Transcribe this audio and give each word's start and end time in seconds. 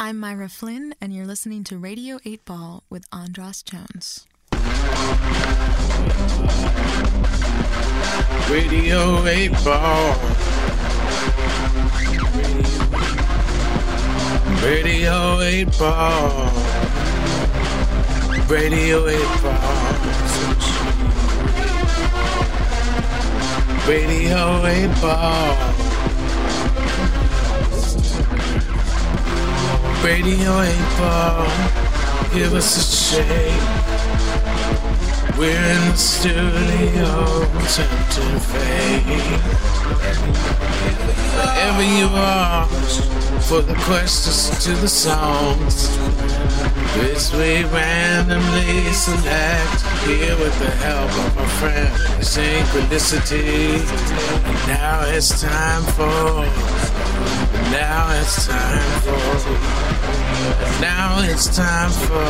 I'm 0.00 0.20
Myra 0.20 0.48
Flynn, 0.48 0.94
and 1.00 1.12
you're 1.12 1.26
listening 1.26 1.64
to 1.64 1.76
Radio 1.76 2.20
8 2.24 2.44
Ball 2.44 2.84
with 2.88 3.04
Andras 3.12 3.64
Jones. 3.64 4.28
Radio 8.48 9.26
8 9.26 9.52
Ball. 9.64 10.14
Radio 14.62 15.40
8 15.40 15.78
Ball. 15.78 16.52
Radio 18.48 19.08
8 19.08 19.42
Ball. 19.42 19.94
Radio 23.88 24.64
8 24.64 25.00
Ball. 25.00 25.77
Radio 30.02 30.60
8 30.60 30.98
Ball. 30.98 31.46
Give 32.32 32.54
us 32.54 32.76
a 32.76 32.82
shake. 32.82 33.98
We're 35.36 35.50
in 35.50 35.90
the 35.90 35.96
studio, 35.96 37.44
tempting 37.74 38.38
fate. 38.40 39.38
Wherever 41.34 41.82
you 41.82 42.08
are, 42.12 42.66
for 43.48 43.60
the 43.62 43.74
questions 43.84 44.64
to 44.64 44.72
the 44.72 44.88
songs, 44.88 45.96
which 46.98 47.32
we 47.32 47.64
randomly 47.72 48.92
select 48.92 49.82
here 50.06 50.36
with 50.38 50.58
the 50.58 50.70
help 50.82 51.10
of 51.10 51.38
our 51.38 51.46
friend 51.60 51.88
Synchronicity. 52.20 53.78
Now 54.66 55.02
it's 55.06 55.40
time 55.40 55.82
for, 55.94 56.44
now 57.70 58.10
it's 58.20 58.46
time 58.46 59.00
for, 59.02 59.16
now 60.80 61.20
it's 61.20 61.54
time 61.54 61.90
for 61.90 62.24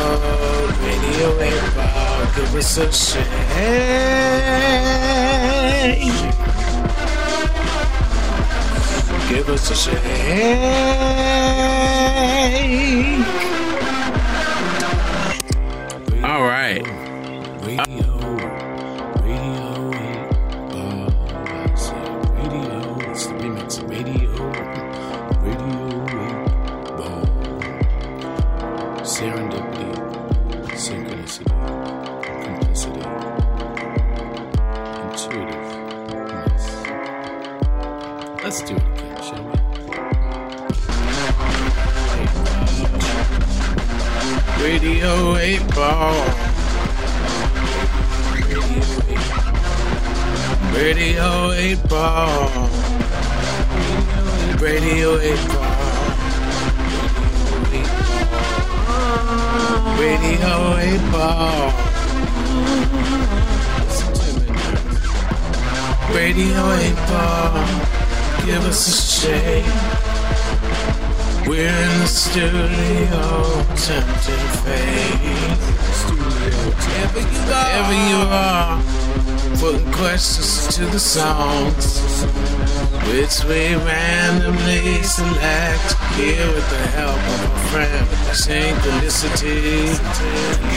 Radio 0.83 1.39
8 1.39 1.75
Ball. 1.75 2.25
Give 2.35 2.55
us 2.55 2.77
a 2.77 2.91
shake. 2.91 3.25
Give 9.29 9.49
us 9.49 9.71
a 9.71 9.75
shake. 9.75 10.03
All 16.23 16.43
right. 16.43 16.98
Ball. 51.99 52.47
Radio 54.61 55.19
8 55.19 55.47
Ball. 55.51 55.83
Radio 59.99 60.77
8 60.79 61.11
Ball. 61.11 61.73
Radio 66.15 66.61
8 66.71 66.95
Ball. 67.09 67.67
Give 68.45 68.63
us 68.63 68.87
a 68.87 68.95
shake. 69.19 69.75
We're 71.49 71.67
in 71.67 71.99
the 71.99 72.07
studio, 72.07 73.23
tempting 73.75 74.47
fate. 74.63 75.59
Wherever 77.49 77.95
you 78.09 78.19
are, 78.29 78.98
putting 79.59 79.91
questions 79.91 80.73
to 80.73 80.85
the 80.85 80.99
songs, 80.99 82.01
which 83.11 83.43
we 83.43 83.75
randomly 83.75 85.03
select 85.03 85.93
here 86.15 86.47
with 86.53 86.69
the 86.69 86.87
help 86.95 87.19
of 87.19 87.43
a 87.43 87.59
friend, 87.69 88.07
Synchronicity. 88.31 89.99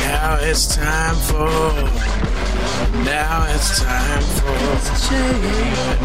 Now 0.02 0.36
it's 0.40 0.74
time 0.74 1.14
for. 1.14 1.50
Now 3.04 3.46
it's 3.54 3.80
time 3.80 4.22
for. 4.40 4.58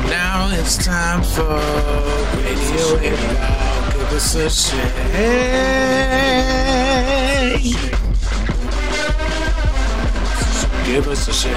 Now 0.08 0.50
it's 0.54 0.78
time 0.78 1.24
for 1.24 1.60
Radio 2.38 3.00
8 3.00 3.18
Ball. 3.40 3.92
Give 3.92 4.12
us 4.14 4.36
a 4.36 4.50
shake. 7.58 7.97
Give 10.88 11.06
us 11.10 11.28
a 11.28 11.34
shake. 11.34 11.54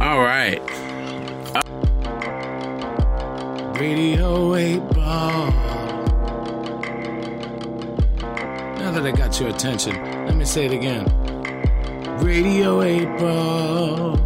All 0.00 0.20
right. 0.20 0.60
Radio 3.80 4.56
8 4.56 4.80
Ball. 4.90 5.50
Now 8.74 8.90
that 8.90 9.06
I 9.06 9.12
got 9.12 9.38
your 9.38 9.50
attention, 9.50 9.94
let 10.26 10.34
me 10.34 10.44
say 10.44 10.66
it 10.66 10.72
again. 10.72 11.06
Radio 12.18 12.82
8 12.82 13.18
Ball. 13.18 14.16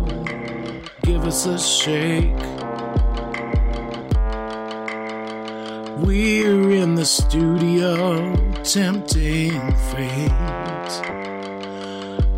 Give 1.03 1.23
us 1.27 1.45
a 1.45 1.59
shake. 1.59 2.35
We're 5.99 6.71
in 6.71 6.95
the 6.95 7.05
studio, 7.05 8.50
tempting 8.65 9.53
fate. 9.91 10.31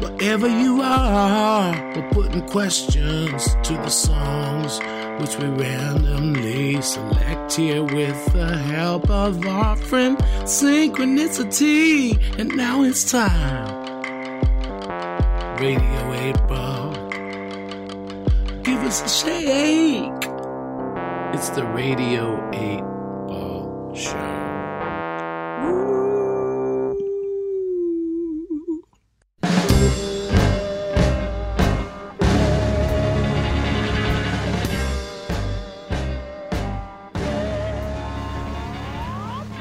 Wherever 0.01 0.49
you 0.49 0.81
are, 0.83 1.73
we're 1.95 2.11
putting 2.11 2.43
questions 2.49 3.55
to 3.63 3.75
the 3.75 3.89
songs 3.89 4.79
which 5.21 5.37
we 5.39 5.49
randomly 5.49 6.81
select 6.81 7.55
here 7.55 7.83
with 7.83 8.33
the 8.33 8.59
help 8.59 9.09
of 9.11 9.47
our 9.47 9.77
friend 9.77 10.17
Synchronicity. 10.45 12.19
And 12.39 12.57
now 12.57 12.83
it's 12.83 13.11
time. 13.11 13.83
Radio 15.59 16.13
8 16.13 16.49
Ball. 16.49 16.93
Give 18.63 18.79
us 18.79 19.03
a 19.03 19.09
shake. 19.09 20.29
It's 21.35 21.51
the 21.51 21.65
Radio 21.65 22.51
8 22.53 22.81
Ball 23.29 23.95
Show. 23.95 24.42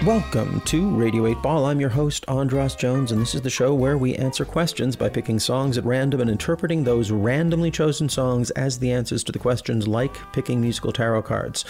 Welcome 0.05 0.61
to 0.61 0.89
Radio 0.89 1.27
8 1.27 1.43
Ball. 1.43 1.65
I'm 1.67 1.79
your 1.79 1.91
host, 1.91 2.25
Andras 2.27 2.73
Jones, 2.73 3.11
and 3.11 3.21
this 3.21 3.35
is 3.35 3.43
the 3.43 3.51
show 3.51 3.75
where 3.75 3.99
we 3.99 4.15
answer 4.15 4.43
questions 4.43 4.95
by 4.95 5.09
picking 5.09 5.37
songs 5.37 5.77
at 5.77 5.85
random 5.85 6.21
and 6.21 6.29
interpreting 6.29 6.83
those 6.83 7.11
randomly 7.11 7.69
chosen 7.69 8.09
songs 8.09 8.49
as 8.51 8.79
the 8.79 8.91
answers 8.91 9.23
to 9.25 9.31
the 9.31 9.37
questions, 9.37 9.87
like 9.87 10.11
picking 10.33 10.59
musical 10.59 10.91
tarot 10.91 11.21
cards. 11.21 11.65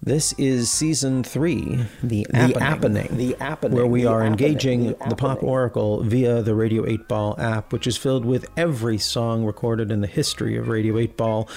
This 0.00 0.34
is 0.34 0.70
season 0.70 1.24
three, 1.24 1.84
the 2.00 2.28
appening, 2.30 3.16
the 3.16 3.36
appening, 3.40 3.76
where 3.76 3.88
we 3.88 4.06
are 4.06 4.22
engaging 4.22 4.94
the 5.08 5.16
Pop 5.16 5.42
Oracle 5.42 6.04
via 6.04 6.42
the 6.42 6.54
Radio 6.54 6.86
8 6.86 7.08
Ball 7.08 7.34
app, 7.40 7.72
which 7.72 7.88
is 7.88 7.96
filled 7.96 8.24
with 8.24 8.46
every 8.56 8.98
song 8.98 9.44
recorded 9.44 9.90
in 9.90 10.00
the 10.00 10.06
history 10.06 10.56
of 10.56 10.68
Radio 10.68 10.96
8 10.96 11.16
Ball, 11.16 11.48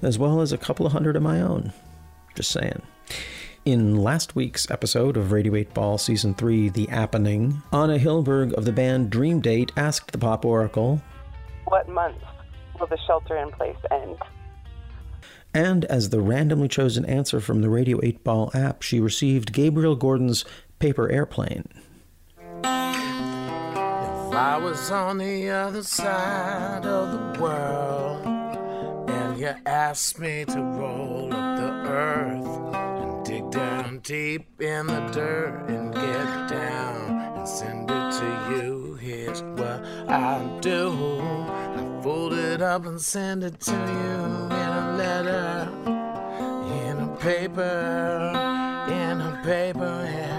as 0.00 0.16
well 0.16 0.40
as 0.40 0.52
a 0.52 0.58
couple 0.58 0.86
of 0.86 0.92
hundred 0.92 1.16
of 1.16 1.24
my 1.24 1.40
own. 1.40 1.72
Just 2.36 2.52
saying. 2.52 2.82
In 3.64 3.96
last 3.96 4.36
week's 4.36 4.70
episode 4.70 5.16
of 5.16 5.32
Radio 5.32 5.54
8 5.54 5.72
Ball 5.72 5.96
Season 5.96 6.34
3, 6.34 6.68
The 6.68 6.86
Appening, 6.92 7.62
Anna 7.72 7.98
Hilberg 7.98 8.52
of 8.52 8.66
the 8.66 8.72
band 8.72 9.08
Dream 9.08 9.40
Date 9.40 9.72
asked 9.74 10.12
the 10.12 10.18
Pop 10.18 10.44
Oracle, 10.44 11.00
What 11.64 11.88
month 11.88 12.22
will 12.78 12.88
the 12.88 12.98
shelter 13.06 13.38
in 13.38 13.50
place 13.52 13.78
end? 13.90 14.18
And 15.54 15.86
as 15.86 16.10
the 16.10 16.20
randomly 16.20 16.68
chosen 16.68 17.06
answer 17.06 17.40
from 17.40 17.62
the 17.62 17.70
Radio 17.70 18.00
8 18.02 18.22
Ball 18.22 18.50
app, 18.52 18.82
she 18.82 19.00
received 19.00 19.54
Gabriel 19.54 19.96
Gordon's 19.96 20.44
Paper 20.78 21.10
Airplane. 21.10 21.66
If 22.64 22.66
I 22.66 24.58
was 24.62 24.90
on 24.90 25.16
the 25.16 25.48
other 25.48 25.82
side 25.82 26.84
of 26.84 27.12
the 27.12 27.40
world 27.40 28.26
and 29.08 29.38
you 29.38 29.54
asked 29.64 30.18
me 30.18 30.44
to 30.44 30.60
roll 30.60 31.32
up 31.32 31.56
the 31.56 31.70
earth 31.90 32.93
deep 34.04 34.60
in 34.60 34.86
the 34.86 35.00
dirt 35.12 35.64
and 35.68 35.94
get 35.94 36.48
down 36.48 37.38
and 37.38 37.48
send 37.48 37.90
it 37.90 38.12
to 38.12 38.54
you. 38.54 38.98
Here's 39.00 39.42
what 39.42 39.82
I 40.08 40.58
do 40.60 41.20
I 41.22 42.00
fold 42.02 42.34
it 42.34 42.60
up 42.60 42.84
and 42.84 43.00
send 43.00 43.42
it 43.42 43.60
to 43.60 43.72
you 43.72 43.76
in 43.76 44.70
a 44.82 44.94
letter, 44.98 45.70
in 46.84 47.00
a 47.00 47.16
paper, 47.18 48.32
in 48.88 49.22
a 49.22 49.40
paper 49.42 50.04
airplane. 50.06 50.33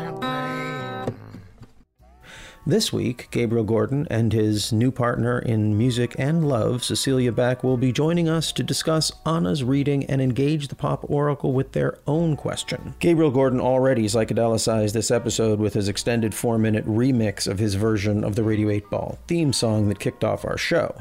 This 2.67 2.91
week, 2.91 3.27
Gabriel 3.29 3.63
Gordon 3.63 4.07
and 4.09 4.33
his 4.33 4.73
new 4.73 4.89
partner 4.89 5.37
in 5.37 5.77
music 5.77 6.15
and 6.17 6.49
love, 6.49 6.83
Cecilia 6.83 7.31
Beck, 7.31 7.63
will 7.63 7.77
be 7.77 7.91
joining 7.91 8.27
us 8.27 8.51
to 8.53 8.63
discuss 8.63 9.11
Anna's 9.23 9.63
reading 9.63 10.03
and 10.05 10.19
engage 10.19 10.69
the 10.69 10.75
pop 10.75 11.07
oracle 11.07 11.53
with 11.53 11.73
their 11.73 11.99
own 12.07 12.35
question. 12.35 12.95
Gabriel 12.97 13.29
Gordon 13.29 13.61
already 13.61 14.05
psychedelicized 14.05 14.93
this 14.93 15.11
episode 15.11 15.59
with 15.59 15.75
his 15.75 15.87
extended 15.87 16.33
four 16.33 16.57
minute 16.57 16.87
remix 16.87 17.47
of 17.47 17.59
his 17.59 17.75
version 17.75 18.23
of 18.23 18.33
the 18.33 18.41
Radio 18.41 18.71
8 18.71 18.89
Ball 18.89 19.19
theme 19.27 19.53
song 19.53 19.87
that 19.89 19.99
kicked 19.99 20.23
off 20.23 20.43
our 20.43 20.57
show. 20.57 20.95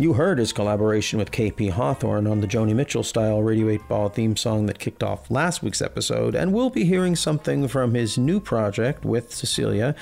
You 0.00 0.12
heard 0.12 0.38
his 0.38 0.52
collaboration 0.52 1.18
with 1.18 1.32
KP 1.32 1.70
Hawthorne 1.72 2.28
on 2.28 2.40
the 2.40 2.46
Joni 2.46 2.72
Mitchell 2.72 3.02
style 3.02 3.42
Radio 3.42 3.68
8 3.68 3.88
Ball 3.88 4.08
theme 4.08 4.36
song 4.36 4.66
that 4.66 4.78
kicked 4.78 5.02
off 5.02 5.28
last 5.28 5.60
week's 5.60 5.82
episode, 5.82 6.36
and 6.36 6.52
we'll 6.52 6.70
be 6.70 6.84
hearing 6.84 7.16
something 7.16 7.66
from 7.66 7.94
his 7.94 8.16
new 8.16 8.38
project 8.38 9.04
with 9.04 9.34
Cecilia, 9.34 9.96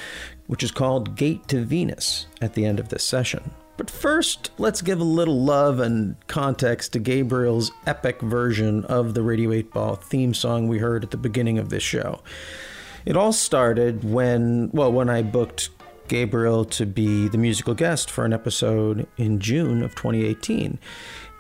which 0.49 0.63
is 0.63 0.71
called 0.71 1.17
Gate 1.17 1.49
to 1.49 1.65
Venus, 1.65 2.27
at 2.43 2.53
the 2.53 2.67
end 2.67 2.79
of 2.79 2.91
this 2.91 3.05
session. 3.05 3.53
But 3.79 3.89
first, 3.89 4.51
let's 4.59 4.83
give 4.83 5.01
a 5.01 5.05
little 5.05 5.43
love 5.43 5.81
and 5.81 6.17
context 6.27 6.93
to 6.93 6.99
Gabriel's 6.99 7.73
epic 7.87 8.21
version 8.21 8.85
of 8.85 9.15
the 9.15 9.23
Radio 9.23 9.51
8 9.51 9.73
Ball 9.73 9.95
theme 9.97 10.35
song 10.35 10.69
we 10.69 10.77
heard 10.77 11.05
at 11.05 11.11
the 11.11 11.17
beginning 11.17 11.59
of 11.59 11.71
this 11.71 11.83
show. 11.83 12.21
It 13.07 13.17
all 13.17 13.33
started 13.33 14.05
when, 14.05 14.69
well, 14.73 14.93
when 14.93 15.09
I 15.09 15.23
booked 15.23 15.71
Gabriel 16.09 16.65
to 16.67 16.87
be 16.87 17.29
the 17.29 17.39
musical 17.39 17.75
guest 17.75 18.11
for 18.11 18.25
an 18.25 18.33
episode 18.33 19.07
in 19.17 19.41
June 19.41 19.83
of 19.83 19.95
2018. 19.95 20.79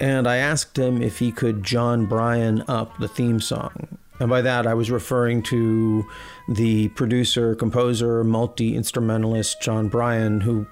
And 0.00 0.26
I 0.26 0.36
asked 0.36 0.78
him 0.78 1.02
if 1.02 1.18
he 1.18 1.32
could 1.32 1.62
John 1.62 2.06
Bryan 2.06 2.62
up 2.68 2.98
the 2.98 3.08
theme 3.08 3.40
song. 3.40 3.98
And 4.18 4.30
by 4.30 4.42
that, 4.42 4.66
I 4.66 4.74
was 4.74 4.90
referring 4.90 5.42
to 5.44 6.06
the 6.48 6.88
producer, 6.88 7.54
composer, 7.54 8.24
multi 8.24 8.74
instrumentalist 8.74 9.60
John 9.60 9.88
Bryan, 9.88 10.40
who 10.40 10.66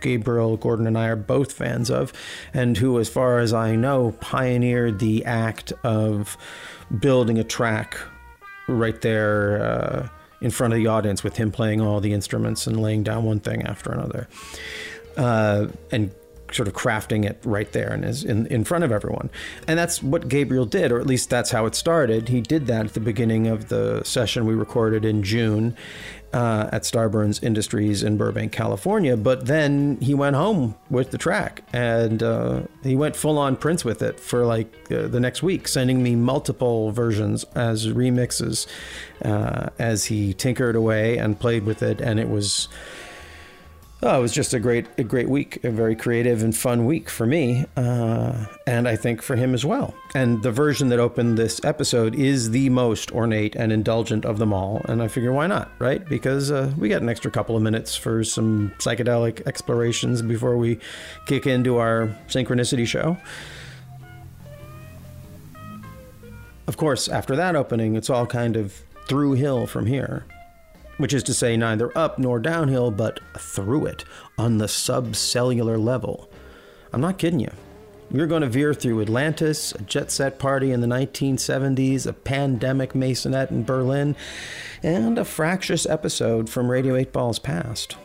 Gabriel 0.00 0.56
Gordon 0.56 0.86
and 0.86 0.98
I 0.98 1.08
are 1.08 1.16
both 1.16 1.52
fans 1.52 1.90
of, 1.90 2.12
and 2.52 2.76
who, 2.76 2.98
as 2.98 3.08
far 3.08 3.38
as 3.38 3.52
I 3.52 3.76
know, 3.76 4.12
pioneered 4.20 4.98
the 4.98 5.24
act 5.24 5.72
of 5.84 6.36
building 7.00 7.38
a 7.38 7.44
track 7.44 7.98
right 8.68 9.00
there. 9.00 9.62
Uh, 9.62 10.08
in 10.40 10.50
front 10.50 10.72
of 10.72 10.78
the 10.78 10.86
audience 10.86 11.24
with 11.24 11.36
him 11.36 11.50
playing 11.50 11.80
all 11.80 12.00
the 12.00 12.12
instruments 12.12 12.66
and 12.66 12.80
laying 12.80 13.02
down 13.02 13.24
one 13.24 13.40
thing 13.40 13.62
after 13.62 13.90
another 13.90 14.28
uh, 15.16 15.66
and 15.90 16.10
sort 16.52 16.66
of 16.66 16.74
crafting 16.74 17.28
it 17.28 17.38
right 17.44 17.72
there 17.72 17.92
and 17.92 18.04
is 18.04 18.24
in, 18.24 18.46
in 18.46 18.64
front 18.64 18.82
of 18.82 18.90
everyone. 18.90 19.28
And 19.66 19.78
that's 19.78 20.02
what 20.02 20.28
gabriel 20.28 20.64
did 20.64 20.92
or 20.92 20.98
at 20.98 21.06
least 21.06 21.28
that's 21.28 21.50
how 21.50 21.66
it 21.66 21.74
started. 21.74 22.28
He 22.28 22.40
did 22.40 22.66
that 22.66 22.86
at 22.86 22.94
the 22.94 23.00
beginning 23.00 23.46
of 23.46 23.68
the 23.68 24.02
session 24.04 24.46
we 24.46 24.54
recorded 24.54 25.04
in 25.04 25.22
june 25.22 25.76
uh, 26.32 26.68
at 26.72 26.82
Starburns 26.82 27.42
Industries 27.42 28.02
in 28.02 28.16
Burbank, 28.16 28.52
California. 28.52 29.16
But 29.16 29.46
then 29.46 29.98
he 30.00 30.14
went 30.14 30.36
home 30.36 30.76
with 30.90 31.10
the 31.10 31.18
track 31.18 31.62
and 31.72 32.22
uh, 32.22 32.62
he 32.82 32.96
went 32.96 33.16
full 33.16 33.38
on 33.38 33.56
Prince 33.56 33.84
with 33.84 34.02
it 34.02 34.20
for 34.20 34.44
like 34.44 34.72
uh, 34.90 35.08
the 35.08 35.20
next 35.20 35.42
week, 35.42 35.68
sending 35.68 36.02
me 36.02 36.16
multiple 36.16 36.90
versions 36.92 37.44
as 37.54 37.86
remixes 37.88 38.66
uh, 39.24 39.68
as 39.78 40.06
he 40.06 40.34
tinkered 40.34 40.76
away 40.76 41.18
and 41.18 41.38
played 41.38 41.64
with 41.64 41.82
it. 41.82 42.00
And 42.00 42.18
it 42.20 42.28
was. 42.28 42.68
Oh, 44.00 44.16
it 44.16 44.22
was 44.22 44.32
just 44.32 44.54
a 44.54 44.60
great, 44.60 44.86
a 44.96 45.02
great 45.02 45.28
week, 45.28 45.64
a 45.64 45.72
very 45.72 45.96
creative 45.96 46.44
and 46.44 46.56
fun 46.56 46.86
week 46.86 47.10
for 47.10 47.26
me, 47.26 47.66
uh, 47.76 48.46
and 48.64 48.86
I 48.86 48.94
think 48.94 49.22
for 49.22 49.34
him 49.34 49.54
as 49.54 49.64
well. 49.64 49.92
And 50.14 50.40
the 50.44 50.52
version 50.52 50.88
that 50.90 51.00
opened 51.00 51.36
this 51.36 51.60
episode 51.64 52.14
is 52.14 52.52
the 52.52 52.68
most 52.68 53.10
ornate 53.10 53.56
and 53.56 53.72
indulgent 53.72 54.24
of 54.24 54.38
them 54.38 54.52
all, 54.52 54.82
and 54.84 55.02
I 55.02 55.08
figure 55.08 55.32
why 55.32 55.48
not, 55.48 55.72
right? 55.80 56.08
Because 56.08 56.52
uh, 56.52 56.72
we 56.78 56.88
got 56.88 57.02
an 57.02 57.08
extra 57.08 57.28
couple 57.32 57.56
of 57.56 57.62
minutes 57.62 57.96
for 57.96 58.22
some 58.22 58.72
psychedelic 58.78 59.44
explorations 59.48 60.22
before 60.22 60.56
we 60.56 60.78
kick 61.26 61.48
into 61.48 61.78
our 61.78 62.16
synchronicity 62.28 62.86
show. 62.86 63.16
Of 66.68 66.76
course, 66.76 67.08
after 67.08 67.34
that 67.34 67.56
opening, 67.56 67.96
it's 67.96 68.10
all 68.10 68.26
kind 68.26 68.56
of 68.56 68.80
through 69.08 69.32
hill 69.32 69.66
from 69.66 69.86
here 69.86 70.24
which 70.98 71.14
is 71.14 71.22
to 71.24 71.34
say 71.34 71.56
neither 71.56 71.96
up 71.96 72.18
nor 72.18 72.38
downhill, 72.38 72.90
but 72.90 73.20
through 73.38 73.86
it 73.86 74.04
on 74.36 74.58
the 74.58 74.66
subcellular 74.66 75.82
level. 75.82 76.30
I'm 76.92 77.00
not 77.00 77.18
kidding 77.18 77.40
you. 77.40 77.50
We're 78.10 78.26
going 78.26 78.42
to 78.42 78.48
veer 78.48 78.72
through 78.72 79.02
Atlantis, 79.02 79.72
a 79.72 79.82
jet 79.82 80.10
set 80.10 80.38
party 80.38 80.72
in 80.72 80.80
the 80.80 80.86
1970s, 80.86 82.06
a 82.06 82.12
pandemic 82.12 82.94
maisonette 82.94 83.50
in 83.50 83.64
Berlin, 83.64 84.16
and 84.82 85.18
a 85.18 85.26
fractious 85.26 85.84
episode 85.84 86.48
from 86.48 86.70
Radio 86.70 86.96
8 86.96 87.12
Ball's 87.12 87.38
past. 87.38 87.96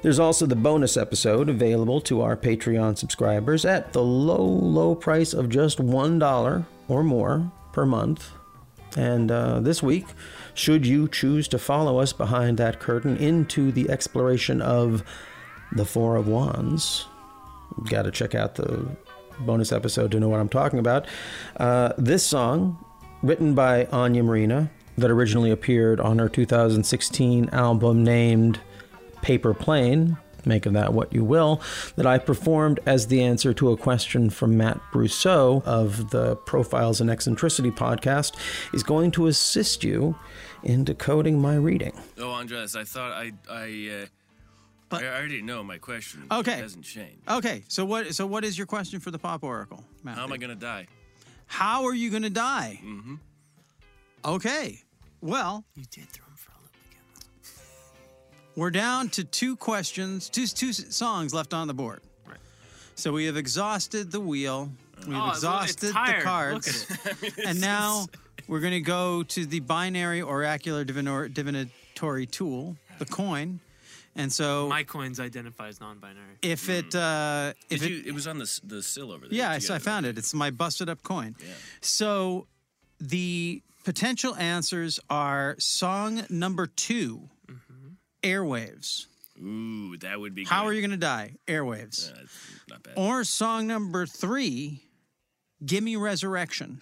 There's 0.00 0.18
also 0.18 0.46
the 0.46 0.56
bonus 0.56 0.96
episode 0.96 1.48
available 1.48 2.00
to 2.02 2.22
our 2.22 2.36
Patreon 2.36 2.96
subscribers 2.96 3.64
at 3.64 3.92
the 3.92 4.02
low, 4.02 4.44
low 4.44 4.94
price 4.94 5.34
of 5.34 5.48
just 5.48 5.78
$1 5.78 6.66
or 6.88 7.02
more 7.02 7.52
per 7.72 7.84
month. 7.84 8.30
And 8.96 9.30
uh, 9.30 9.60
this 9.60 9.82
week, 9.82 10.06
should 10.54 10.86
you 10.86 11.08
choose 11.08 11.48
to 11.48 11.58
follow 11.58 11.98
us 11.98 12.12
behind 12.12 12.58
that 12.58 12.80
curtain 12.80 13.16
into 13.16 13.72
the 13.72 13.90
exploration 13.90 14.62
of 14.62 15.02
the 15.72 15.84
Four 15.84 16.16
of 16.16 16.28
Wands. 16.28 17.06
Got 17.88 18.02
to 18.02 18.10
check 18.10 18.34
out 18.34 18.54
the 18.54 18.88
bonus 19.40 19.72
episode 19.72 20.12
to 20.12 20.20
know 20.20 20.28
what 20.28 20.40
I'm 20.40 20.48
talking 20.48 20.78
about. 20.78 21.06
Uh, 21.56 21.92
this 21.98 22.24
song, 22.24 22.82
written 23.22 23.54
by 23.54 23.86
Anya 23.86 24.22
Marina, 24.22 24.70
that 24.96 25.10
originally 25.10 25.50
appeared 25.50 26.00
on 26.00 26.18
her 26.18 26.28
2016 26.28 27.48
album 27.50 28.04
named 28.04 28.60
Paper 29.22 29.54
Plane, 29.54 30.16
make 30.46 30.66
of 30.66 30.74
that 30.74 30.92
what 30.92 31.12
you 31.12 31.24
will, 31.24 31.60
that 31.96 32.06
I 32.06 32.18
performed 32.18 32.78
as 32.86 33.08
the 33.08 33.22
answer 33.22 33.52
to 33.54 33.72
a 33.72 33.76
question 33.76 34.30
from 34.30 34.56
Matt 34.56 34.80
Brousseau 34.92 35.64
of 35.64 36.10
the 36.10 36.36
Profiles 36.36 37.00
in 37.00 37.08
Eccentricity 37.08 37.70
podcast, 37.70 38.36
is 38.72 38.82
going 38.82 39.10
to 39.12 39.26
assist 39.26 39.82
you 39.82 40.16
in 40.64 40.84
decoding 40.84 41.40
my 41.40 41.54
reading. 41.56 41.92
Oh, 42.18 42.30
Andras, 42.32 42.74
I 42.76 42.84
thought 42.84 43.12
I 43.12 43.32
I 43.50 44.02
uh, 44.02 44.06
But- 44.88 45.02
I 45.04 45.08
already 45.08 45.42
know 45.42 45.62
my 45.62 45.78
question. 45.78 46.24
Okay. 46.30 46.52
It 46.58 46.62
hasn't 46.62 46.84
changed. 46.84 47.28
Okay, 47.28 47.62
so 47.68 47.84
what? 47.84 48.14
So 48.14 48.26
what 48.26 48.44
is 48.44 48.56
your 48.58 48.66
question 48.66 49.00
for 49.00 49.10
the 49.10 49.18
Pop 49.18 49.42
Oracle? 49.44 49.84
Matthew? 50.02 50.18
How 50.20 50.26
am 50.26 50.32
I 50.32 50.36
gonna 50.38 50.54
die? 50.54 50.86
How 51.46 51.84
are 51.84 51.94
you 51.94 52.10
going 52.10 52.22
to 52.22 52.30
die? 52.30 52.80
Mm-hmm. 52.82 53.16
Okay, 54.24 54.80
well, 55.20 55.62
You 55.74 55.84
did 55.90 56.08
throw 56.08 56.24
him 56.26 56.36
for 56.36 56.52
a 56.52 56.60
loop 56.62 56.72
again. 56.90 57.52
we're 58.56 58.70
down 58.70 59.10
to 59.10 59.24
two 59.24 59.54
questions, 59.56 60.30
two 60.30 60.46
two 60.46 60.72
songs 60.72 61.34
left 61.34 61.52
on 61.52 61.66
the 61.68 61.74
board. 61.74 62.00
Right. 62.26 62.38
So 62.94 63.12
we 63.12 63.26
have 63.26 63.36
exhausted 63.36 64.10
the 64.10 64.20
wheel. 64.20 64.70
We've 65.06 65.08
Oh, 65.16 65.18
well, 65.18 65.28
it's 65.28 65.38
exhausted 65.38 65.88
the 65.88 65.92
tired. 65.92 66.22
cards, 66.24 66.86
Look 67.22 67.38
and 67.46 67.60
now 67.60 68.06
we're 68.48 68.60
going 68.60 68.72
to 68.72 68.80
go 68.80 69.22
to 69.22 69.46
the 69.46 69.60
binary 69.60 70.20
oracular 70.22 70.84
divinor- 70.84 71.32
divinatory 71.32 72.26
tool, 72.26 72.76
the 72.98 73.06
coin. 73.06 73.60
And 74.16 74.32
so, 74.32 74.68
My 74.68 74.84
coins 74.84 75.18
identify 75.18 75.66
as 75.68 75.80
non-binary. 75.80 76.38
if 76.40 76.68
it 76.68 76.94
uh, 76.94 77.52
if 77.68 77.80
Did 77.80 77.90
it 77.90 77.90
you? 77.90 78.02
It 78.06 78.14
was 78.14 78.28
on 78.28 78.38
the 78.38 78.44
s- 78.44 78.60
the 78.62 78.80
sill 78.80 79.10
over 79.10 79.26
there. 79.26 79.36
Yeah, 79.36 79.50
I, 79.50 79.58
so 79.58 79.74
I 79.74 79.78
found 79.80 80.06
it. 80.06 80.16
It's 80.16 80.32
my 80.32 80.50
busted 80.52 80.88
up 80.88 81.02
coin. 81.02 81.34
Yeah. 81.40 81.46
So 81.80 82.46
the 83.00 83.60
potential 83.82 84.36
answers 84.36 85.00
are 85.10 85.56
song 85.58 86.22
number 86.30 86.68
2 86.68 87.28
Airwaves. 88.22 89.06
Ooh, 89.42 89.96
that 89.98 90.20
would 90.20 90.34
be. 90.34 90.44
How 90.44 90.62
good. 90.62 90.68
are 90.68 90.72
you 90.74 90.80
going 90.80 90.90
to 90.92 90.96
die? 90.96 91.34
Airwaves. 91.48 92.12
Uh, 92.12 92.16
not 92.70 92.82
bad. 92.84 92.94
Or 92.96 93.24
song 93.24 93.66
number 93.66 94.06
three, 94.06 94.83
Gimme 95.64 95.96
Resurrection. 95.96 96.80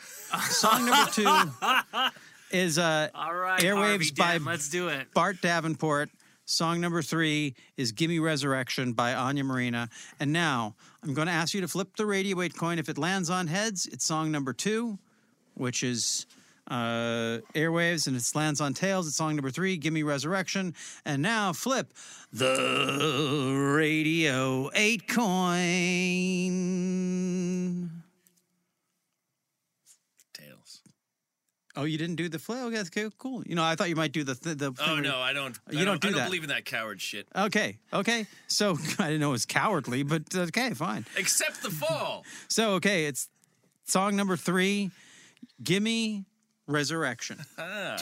song 0.51 0.87
number 0.87 1.11
two 1.11 1.29
is 2.51 2.79
uh, 2.79 3.09
All 3.15 3.35
right, 3.35 3.61
Airwaves 3.61 4.17
by 4.17 4.33
Dent, 4.33 4.45
let's 4.45 4.69
do 4.69 4.89
it. 4.89 5.13
Bart 5.15 5.41
Davenport. 5.41 6.11
Song 6.45 6.81
number 6.81 7.03
three 7.03 7.55
is 7.77 7.93
Gimme 7.93 8.19
Resurrection 8.19 8.93
by 8.95 9.15
Anya 9.15 9.45
Marina. 9.45 9.89
And 10.19 10.33
now 10.33 10.75
I'm 11.03 11.15
going 11.15 11.29
to 11.29 11.33
ask 11.33 11.55
you 11.55 11.61
to 11.61 11.69
flip 11.69 11.97
the 11.97 12.05
radio 12.05 12.41
eight 12.43 12.57
coin. 12.57 12.79
If 12.81 12.89
it 12.89 12.99
lands 12.99 13.31
on 13.31 13.47
heads, 13.47 13.87
it's 13.87 14.05
song 14.05 14.33
number 14.33 14.53
two, 14.53 14.99
which 15.55 15.85
is 15.85 16.27
uh, 16.69 17.39
Airwaves. 17.55 18.07
And 18.09 18.17
if 18.17 18.29
it 18.29 18.35
lands 18.35 18.61
on 18.61 18.75
tails, 18.75 19.07
it's 19.07 19.17
song 19.17 19.37
number 19.37 19.51
three, 19.51 19.77
Gimme 19.77 20.03
Resurrection. 20.03 20.75
And 21.05 21.23
now 21.23 21.53
flip 21.53 21.93
the 22.33 23.73
radio 23.77 24.69
eight 24.75 25.07
coin. 25.09 25.61
Tails. 30.35 30.83
Oh, 31.75 31.85
you 31.85 31.97
didn't 31.97 32.17
do 32.17 32.29
the 32.29 32.39
flip? 32.39 32.59
Okay, 32.65 32.81
okay, 32.81 33.09
cool. 33.19 33.43
You 33.47 33.55
know, 33.55 33.65
I 33.65 33.77
thought 33.77 33.89
you 33.89 33.97
might 33.97 34.13
do 34.13 34.25
the 34.25 34.35
th- 34.35 34.59
the. 34.59 34.67
Oh 34.79 34.95
thing 34.95 35.03
no, 35.03 35.19
I 35.19 35.33
don't. 35.33 35.59
You 35.71 35.81
I 35.81 35.85
don't 35.87 36.01
do 36.03 36.09
I 36.09 36.11
don't 36.11 36.19
that. 36.21 36.27
believe 36.27 36.43
in 36.43 36.51
that 36.51 36.67
coward 36.67 37.01
shit. 37.01 37.27
Okay, 37.35 37.79
okay. 37.95 38.27
So 38.47 38.77
I 38.99 39.05
didn't 39.07 39.21
know 39.21 39.31
it 39.31 39.33
was 39.33 39.47
cowardly, 39.47 40.03
but 40.03 40.23
okay, 40.35 40.75
fine. 40.75 41.07
Except 41.17 41.63
the 41.63 41.71
fall. 41.71 42.25
So 42.49 42.73
okay, 42.75 43.07
it's 43.07 43.29
song 43.85 44.17
number 44.17 44.37
three. 44.37 44.91
Gimme 45.63 46.25
resurrection. 46.67 47.39
Ah, 47.59 47.97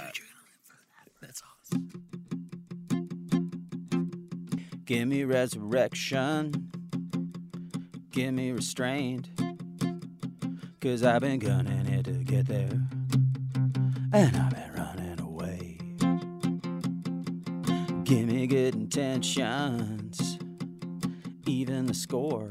That's 1.23 1.43
awesome. 1.73 1.93
Give 4.85 5.07
me 5.07 5.23
resurrection. 5.23 6.71
Give 8.11 8.35
me 8.35 8.51
restraint. 8.51 9.29
Cause 10.81 11.05
I've 11.05 11.21
been 11.21 11.39
gunning 11.39 11.87
it 11.87 12.07
to 12.07 12.13
get 12.25 12.47
there. 12.49 12.71
And 14.13 14.37
I've 14.37 14.51
been 14.51 14.73
running 14.73 15.21
away. 15.21 15.79
Give 18.03 18.27
me 18.27 18.49
good 18.49 18.75
intentions. 18.75 20.39
Even 21.47 21.87
the 21.87 21.95
score. 21.95 22.49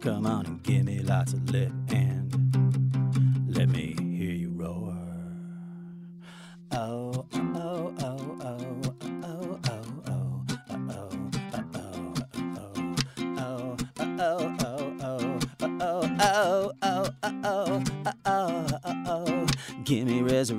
Come 0.00 0.24
on 0.24 0.46
and 0.46 0.62
give 0.62 0.84
me 0.84 1.00
lots 1.00 1.32
of 1.32 1.50
lip 1.50 1.72
and 1.88 2.32
let 3.48 3.68
me 3.68 4.07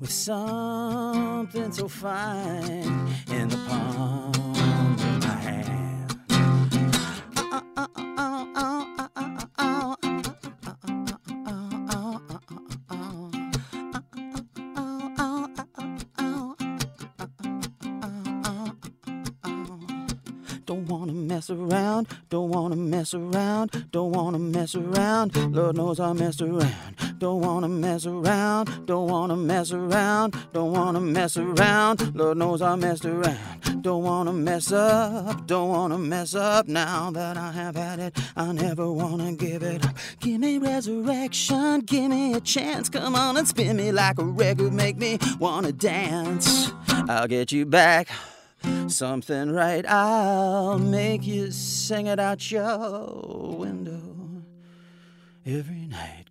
with 0.00 0.10
something 0.10 1.72
so 1.72 1.88
fine 1.88 3.08
in 3.28 3.48
the 3.48 3.56
palm 3.68 4.32
of 4.34 5.22
my 5.22 5.28
hand. 5.28 6.14
Don't 20.66 20.86
wanna 20.88 21.12
mess 21.12 21.48
around, 21.48 22.08
don't 22.28 22.50
wanna 22.50 22.76
mess 22.76 23.14
around, 23.14 23.86
don't 23.92 24.12
wanna 24.12 24.38
mess 24.38 24.74
around. 24.74 25.36
Lord 25.54 25.76
knows 25.76 26.00
I 26.00 26.12
messed 26.12 26.42
around. 26.42 27.05
Don't 27.18 27.40
wanna 27.40 27.68
mess 27.68 28.04
around, 28.04 28.86
don't 28.86 29.08
wanna 29.08 29.36
mess 29.36 29.72
around, 29.72 30.36
don't 30.52 30.72
wanna 30.72 31.00
mess 31.00 31.36
around. 31.36 32.14
Lord 32.14 32.36
knows 32.36 32.60
I 32.60 32.74
messed 32.76 33.06
around. 33.06 33.82
Don't 33.82 34.02
wanna 34.02 34.32
mess 34.32 34.72
up, 34.72 35.46
don't 35.46 35.68
wanna 35.68 35.96
mess 35.96 36.34
up. 36.34 36.68
Now 36.68 37.10
that 37.12 37.36
I 37.36 37.52
have 37.52 37.76
had 37.76 37.98
it, 38.00 38.18
I 38.36 38.52
never 38.52 38.90
wanna 38.90 39.32
give 39.32 39.62
it 39.62 39.84
up. 39.86 39.96
Give 40.20 40.40
me 40.40 40.58
resurrection, 40.58 41.80
give 41.80 42.10
me 42.10 42.34
a 42.34 42.40
chance. 42.40 42.88
Come 42.88 43.14
on 43.14 43.36
and 43.36 43.48
spin 43.48 43.76
me 43.76 43.92
like 43.92 44.18
a 44.18 44.24
record, 44.24 44.72
make 44.72 44.98
me 44.98 45.18
wanna 45.38 45.72
dance. 45.72 46.72
I'll 47.08 47.28
get 47.28 47.50
you 47.52 47.64
back 47.64 48.08
something 48.88 49.52
right. 49.52 49.86
I'll 49.88 50.78
make 50.78 51.26
you 51.26 51.50
sing 51.50 52.06
it 52.06 52.18
out 52.18 52.50
your 52.50 53.56
window 53.56 54.42
every 55.44 55.86
night. 55.86 56.25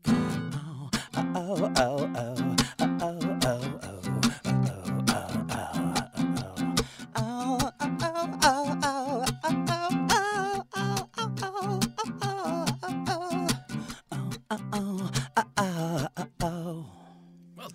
Well 1.36 1.70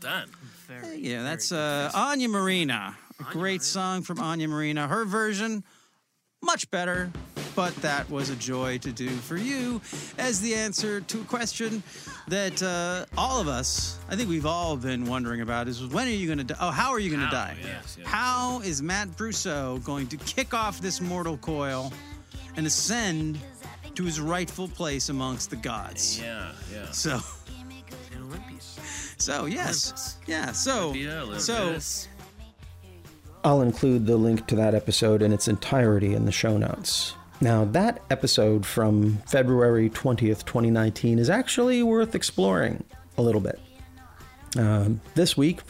done. 0.01 0.31
Yeah, 0.97 1.23
that's 1.23 1.53
uh, 1.53 1.91
Anya 1.95 2.29
Marina. 2.29 2.97
A 3.19 3.25
great 3.25 3.63
song 3.63 4.01
from 4.01 4.21
Anya 4.21 4.49
Marina. 4.49 4.89
Her 4.89 5.05
version, 5.05 5.65
much 6.43 6.71
better 6.71 7.13
but 7.55 7.75
that 7.77 8.09
was 8.11 8.31
a 8.31 8.37
joy 8.37 8.79
to 8.79 8.93
do 8.93 9.09
for 9.09 9.37
you 9.37 9.81
as 10.19 10.41
the 10.41 10.55
answer 10.55 11.01
to 11.01 11.21
a 11.21 11.25
question 11.25 11.83
that 12.29 12.63
uh, 12.63 13.05
all 13.19 13.41
of 13.41 13.49
us, 13.49 13.99
I 14.09 14.17
think 14.17 14.29
we've 14.29 14.47
all 14.47 14.77
been 14.77 15.07
wondering 15.07 15.41
about 15.41 15.69
is 15.69 15.85
when 15.87 16.07
are 16.07 16.11
you 16.11 16.27
going 16.27 16.39
to 16.39 16.45
die? 16.45 16.57
Oh, 16.61 16.71
how 16.71 16.91
are 16.91 16.99
you 16.99 17.11
going 17.11 17.25
to 17.25 17.31
die? 17.31 17.57
yes, 17.63 17.97
yes. 17.99 18.07
How 18.07 18.61
is 18.61 18.83
Matt 18.83 19.09
Brousseau 19.17 19.83
going 19.85 20.07
to 20.09 20.17
kick 20.19 20.55
off 20.55 20.81
this 20.81 21.01
mortal 21.01 21.37
coil 21.39 21.93
and 22.57 22.67
ascend 22.67 23.39
to 23.95 24.05
his 24.05 24.21
rightful 24.21 24.69
place 24.69 25.09
amongst 25.09 25.51
the 25.51 25.57
gods? 25.57 26.21
Yeah, 26.21 26.53
yeah. 26.73 26.91
So, 26.91 27.21
so 29.19 29.47
yes, 29.47 30.19
yeah. 30.27 30.53
So, 30.53 30.95
so 31.39 31.77
I'll 33.43 33.63
include 33.63 34.07
the 34.07 34.17
link 34.17 34.47
to 34.49 34.57
that 34.57 34.75
episode 34.75 35.23
in 35.23 35.33
its 35.33 35.49
entirety 35.49 36.15
in 36.15 36.27
the 36.27 36.33
show 36.33 36.59
notes. 36.59 37.15
Now, 37.43 37.65
that 37.67 38.03
episode 38.11 38.67
from 38.67 39.17
February 39.27 39.89
20th, 39.89 40.45
2019 40.45 41.19
is 41.19 41.31
actually 41.31 41.83
worth 41.83 42.15
exploring 42.15 42.85
a 43.17 43.23
little 43.23 43.41
bit. 43.41 43.59
Um, 44.59 45.01
this 45.15 45.39
week, 45.39 45.61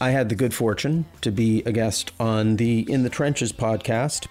I 0.00 0.10
had 0.10 0.28
the 0.28 0.34
good 0.34 0.52
fortune 0.52 1.04
to 1.20 1.30
be 1.30 1.62
a 1.66 1.72
guest 1.72 2.10
on 2.18 2.56
the 2.56 2.90
In 2.90 3.04
the 3.04 3.10
Trenches 3.10 3.52
podcast 3.52 4.26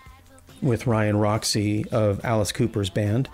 with 0.62 0.86
Ryan 0.86 1.18
Roxie 1.18 1.86
of 1.90 2.24
Alice 2.26 2.52
Cooper's 2.52 2.90
band. 2.90 3.30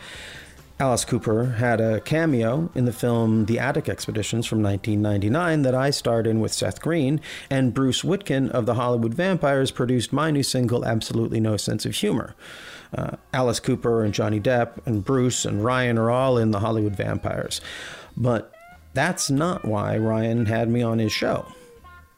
Alice 0.80 1.04
Cooper 1.04 1.46
had 1.46 1.82
a 1.82 2.00
cameo 2.02 2.70
in 2.74 2.86
the 2.86 2.94
film 2.94 3.48
The 3.48 3.60
Attic 3.60 3.90
Expeditions 3.90 4.46
from 4.46 4.64
1999 4.64 5.64
that 5.64 5.76
I 5.76 5.90
starred 5.90 6.26
in 6.26 6.40
with 6.40 6.54
Seth 6.54 6.80
Green, 6.80 7.20
and 7.50 7.74
Bruce 7.74 8.02
Witkin 8.02 8.50
of 8.52 8.66
the 8.66 8.76
Hollywood 8.76 9.14
Vampires 9.14 9.72
produced 9.72 10.14
my 10.14 10.32
new 10.32 10.44
single, 10.44 10.86
Absolutely 10.86 11.40
No 11.40 11.58
Sense 11.58 11.86
of 11.86 11.96
Humor. 11.96 12.36
Uh, 12.96 13.18
Alice 13.34 13.60
Cooper 13.60 14.04
and 14.04 14.14
Johnny 14.14 14.40
Depp 14.40 14.86
and 14.86 15.06
Bruce 15.06 15.46
and 15.46 15.64
Ryan 15.64 15.98
are 15.98 16.10
all 16.10 16.38
in 16.38 16.52
the 16.52 16.60
Hollywood 16.60 16.96
Vampires. 16.96 17.62
But 18.18 18.54
that's 18.94 19.30
not 19.30 19.64
why 19.64 19.98
Ryan 19.98 20.48
had 20.48 20.70
me 20.70 20.82
on 20.82 21.00
his 21.00 21.12
show. 21.12 21.46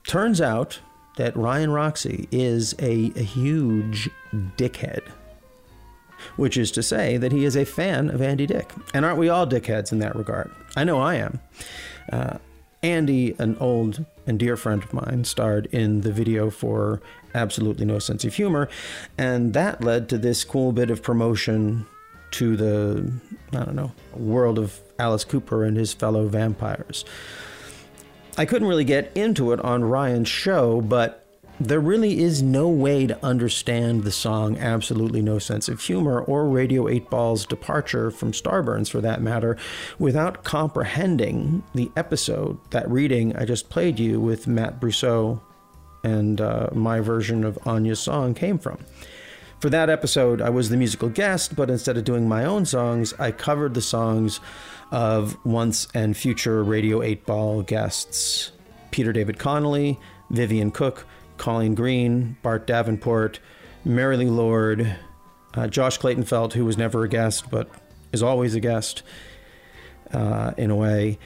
Turns 0.08 0.40
out 0.40 0.80
that 1.18 1.36
Ryan 1.36 1.72
Roxie 1.72 2.28
is 2.32 2.74
a, 2.80 3.12
a 3.16 3.24
huge 3.24 4.10
dickhead 4.58 5.04
which 6.36 6.58
is 6.58 6.72
to 6.72 6.84
say 6.84 7.18
that 7.18 7.32
he 7.32 7.46
is 7.46 7.56
a 7.56 7.66
fan 7.66 8.10
of 8.10 8.22
Andy 8.22 8.46
Dick. 8.46 8.72
And 8.94 9.06
aren't 9.06 9.18
we 9.18 9.30
all 9.30 9.48
dickheads 9.48 9.92
in 9.92 10.00
that 10.00 10.16
regard? 10.16 10.52
I 10.76 10.84
know 10.84 11.00
I 11.00 11.16
am. 11.16 11.40
Uh, 12.12 12.38
Andy, 12.84 13.36
an 13.38 13.58
old 13.60 14.06
and 14.26 14.40
dear 14.40 14.58
friend 14.58 14.84
of 14.84 14.94
mine, 14.94 15.24
starred 15.24 15.68
in 15.68 16.02
the 16.02 16.12
video 16.12 16.50
for 16.50 17.02
Absolutely 17.34 17.86
No 17.86 18.00
Sense 18.00 18.26
of 18.26 18.36
Humor, 18.36 18.70
and 19.18 19.54
that 19.54 19.84
led 19.84 20.10
to 20.10 20.18
this 20.18 20.44
cool 20.44 20.72
bit 20.72 20.90
of 20.90 21.02
promotion 21.02 21.86
to 22.32 22.56
the, 22.56 23.12
I 23.54 23.66
don't 23.66 23.76
know, 23.76 23.92
world 24.14 24.58
of 24.58 24.80
Alice 25.00 25.24
Cooper 25.24 25.64
and 25.64 25.76
his 25.76 25.94
fellow 25.94 26.28
vampires. 26.28 27.06
I 28.38 28.46
couldn't 28.46 28.68
really 28.68 28.86
get 28.86 29.12
into 29.16 29.52
it 29.52 29.60
on 29.60 29.84
Ryan's 29.84 30.30
show, 30.30 30.80
but 30.82 31.26
there 31.60 31.80
really 31.80 32.20
is 32.22 32.42
no 32.42 32.68
way 32.70 33.06
to 33.06 33.24
understand 33.24 34.04
the 34.04 34.12
song 34.12 34.58
Absolutely 34.58 35.22
No 35.22 35.38
Sense 35.38 35.70
of 35.70 35.82
Humor 35.82 36.22
or 36.22 36.48
Radio 36.48 36.88
8 36.88 37.10
Ball's 37.10 37.46
departure 37.46 38.10
from 38.10 38.32
Starburns 38.32 38.90
for 38.90 39.00
that 39.02 39.22
matter 39.22 39.58
without 40.00 40.44
comprehending 40.44 41.62
the 41.76 41.92
episode, 41.96 42.58
that 42.72 42.90
reading 42.90 43.36
I 43.36 43.46
just 43.46 43.70
played 43.70 44.00
you 44.00 44.20
with 44.20 44.48
Matt 44.48 44.80
Brousseau 44.80 45.42
and 46.04 46.42
uh, 46.42 46.70
my 46.74 47.00
version 47.00 47.44
of 47.44 47.58
Anya's 47.66 48.00
song 48.00 48.34
came 48.34 48.58
from. 48.58 48.80
For 49.60 49.70
that 49.70 49.90
episode, 49.92 50.42
I 50.42 50.50
was 50.50 50.70
the 50.70 50.78
musical 50.78 51.10
guest, 51.10 51.56
but 51.56 51.70
instead 51.70 51.96
of 51.96 52.04
doing 52.04 52.28
my 52.28 52.46
own 52.46 52.66
songs, 52.66 53.14
I 53.20 53.32
covered 53.32 53.76
the 53.76 53.82
songs 53.82 54.40
of 54.92 55.38
once 55.46 55.88
and 55.94 56.18
future 56.18 56.64
Radio 56.64 57.02
8 57.02 57.26
Ball 57.26 57.62
guests 57.62 58.52
Peter 58.90 59.14
David 59.14 59.38
Connolly, 59.38 60.00
Vivian 60.32 60.72
Cook, 60.72 61.06
Colleen 61.38 61.76
Green, 61.76 62.38
Bart 62.42 62.66
Davenport, 62.66 63.40
Mary 63.86 64.18
Lou 64.18 64.32
Lord, 64.32 64.96
uh, 65.54 65.68
Josh 65.68 65.98
Clayton-Felt, 65.98 66.54
who 66.54 66.66
was 66.66 66.78
never 66.78 67.04
a 67.04 67.08
guest 67.08 67.50
but 67.50 67.70
is 68.12 68.24
always 68.24 68.56
a 68.56 68.60
guest 68.60 69.04
uh, 70.12 70.54
in 70.58 70.72
a 70.72 70.76
way, 70.76 71.20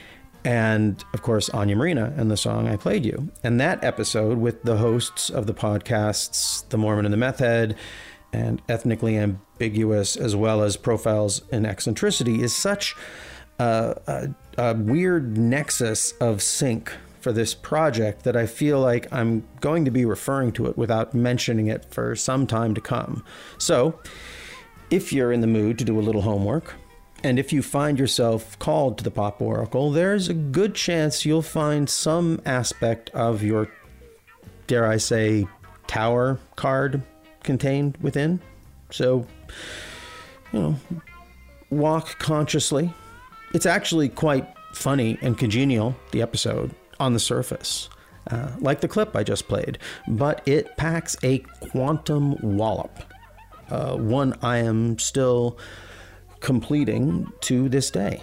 and 0.46 1.04
of 1.12 1.22
course 1.22 1.50
Anya 1.50 1.74
Marina 1.74 2.14
and 2.16 2.30
the 2.30 2.36
song 2.36 2.68
I 2.68 2.76
played 2.76 3.04
you. 3.04 3.30
And 3.42 3.60
that 3.60 3.82
episode 3.82 4.38
with 4.38 4.62
the 4.62 4.76
hosts 4.76 5.28
of 5.28 5.46
the 5.46 5.52
podcasts, 5.52 6.66
The 6.68 6.78
Mormon 6.78 7.04
and 7.04 7.12
the 7.12 7.18
Meth 7.18 7.42
and 8.32 8.62
Ethnically 8.68 9.18
Ambiguous, 9.18 10.14
as 10.16 10.36
well 10.36 10.62
as 10.62 10.76
Profiles 10.76 11.42
in 11.50 11.66
Eccentricity, 11.66 12.42
is 12.42 12.54
such 12.54 12.94
a, 13.58 13.96
a, 14.06 14.62
a 14.70 14.74
weird 14.74 15.36
nexus 15.36 16.12
of 16.20 16.40
sync 16.40 16.92
for 17.20 17.32
this 17.32 17.52
project 17.52 18.22
that 18.22 18.36
I 18.36 18.46
feel 18.46 18.78
like 18.78 19.12
I'm 19.12 19.42
going 19.60 19.84
to 19.84 19.90
be 19.90 20.04
referring 20.04 20.52
to 20.52 20.66
it 20.66 20.78
without 20.78 21.12
mentioning 21.12 21.66
it 21.66 21.92
for 21.92 22.14
some 22.14 22.46
time 22.46 22.72
to 22.74 22.80
come. 22.80 23.24
So, 23.58 23.98
if 24.90 25.12
you're 25.12 25.32
in 25.32 25.40
the 25.40 25.48
mood 25.48 25.76
to 25.78 25.84
do 25.84 25.98
a 25.98 26.02
little 26.02 26.22
homework, 26.22 26.74
and 27.22 27.38
if 27.38 27.52
you 27.52 27.62
find 27.62 27.98
yourself 27.98 28.58
called 28.58 28.98
to 28.98 29.04
the 29.04 29.10
Pop 29.10 29.40
Oracle, 29.40 29.90
there's 29.90 30.28
a 30.28 30.34
good 30.34 30.74
chance 30.74 31.24
you'll 31.24 31.42
find 31.42 31.88
some 31.88 32.40
aspect 32.44 33.10
of 33.10 33.42
your, 33.42 33.70
dare 34.66 34.86
I 34.86 34.98
say, 34.98 35.46
tower 35.86 36.38
card 36.56 37.02
contained 37.42 37.96
within. 38.00 38.40
So, 38.90 39.26
you 40.52 40.60
know, 40.60 40.76
walk 41.70 42.18
consciously. 42.18 42.92
It's 43.54 43.66
actually 43.66 44.08
quite 44.08 44.46
funny 44.74 45.18
and 45.22 45.38
congenial, 45.38 45.96
the 46.12 46.22
episode, 46.22 46.74
on 47.00 47.12
the 47.12 47.20
surface. 47.20 47.88
Uh, 48.28 48.50
like 48.58 48.80
the 48.80 48.88
clip 48.88 49.14
I 49.14 49.22
just 49.22 49.46
played, 49.46 49.78
but 50.08 50.42
it 50.46 50.76
packs 50.76 51.16
a 51.22 51.38
quantum 51.70 52.36
wallop. 52.56 52.90
Uh, 53.70 53.96
one 53.96 54.36
I 54.42 54.58
am 54.58 54.98
still 54.98 55.58
completing 56.46 57.26
to 57.40 57.68
this 57.68 57.90
day. 57.90 58.22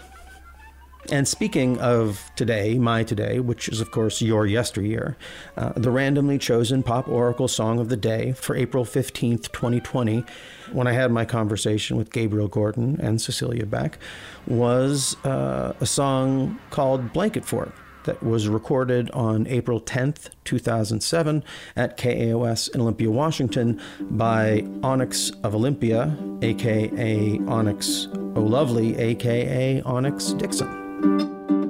And 1.11 1.27
speaking 1.27 1.77
of 1.81 2.31
today, 2.37 2.79
my 2.79 3.03
today, 3.03 3.41
which 3.41 3.67
is 3.67 3.81
of 3.81 3.91
course 3.91 4.21
your 4.21 4.45
yesteryear, 4.45 5.17
uh, 5.57 5.73
the 5.75 5.91
randomly 5.91 6.37
chosen 6.37 6.83
Pop 6.83 7.09
Oracle 7.09 7.49
song 7.49 7.79
of 7.79 7.89
the 7.89 7.97
day 7.97 8.31
for 8.31 8.55
April 8.55 8.85
15th, 8.85 9.51
2020, 9.51 10.23
when 10.71 10.87
I 10.87 10.93
had 10.93 11.11
my 11.11 11.25
conversation 11.25 11.97
with 11.97 12.13
Gabriel 12.13 12.47
Gordon 12.47 12.97
and 13.01 13.21
Cecilia 13.21 13.65
Beck, 13.65 13.99
was 14.47 15.17
uh, 15.25 15.73
a 15.81 15.85
song 15.85 16.57
called 16.69 17.11
Blanket 17.11 17.43
Fort 17.43 17.73
that 18.03 18.21
was 18.23 18.47
recorded 18.47 19.09
on 19.11 19.47
April 19.47 19.79
10th, 19.79 20.29
2007 20.43 21.43
at 21.75 21.97
KAOS 21.97 22.73
in 22.73 22.81
Olympia, 22.81 23.09
Washington 23.09 23.81
by 24.01 24.65
Onyx 24.83 25.31
of 25.43 25.55
Olympia, 25.55 26.17
aka 26.41 27.39
Onyx 27.47 28.07
O'Lovely, 28.35 28.97
aka 28.97 29.81
Onyx 29.81 30.33
Dixon. 30.33 31.62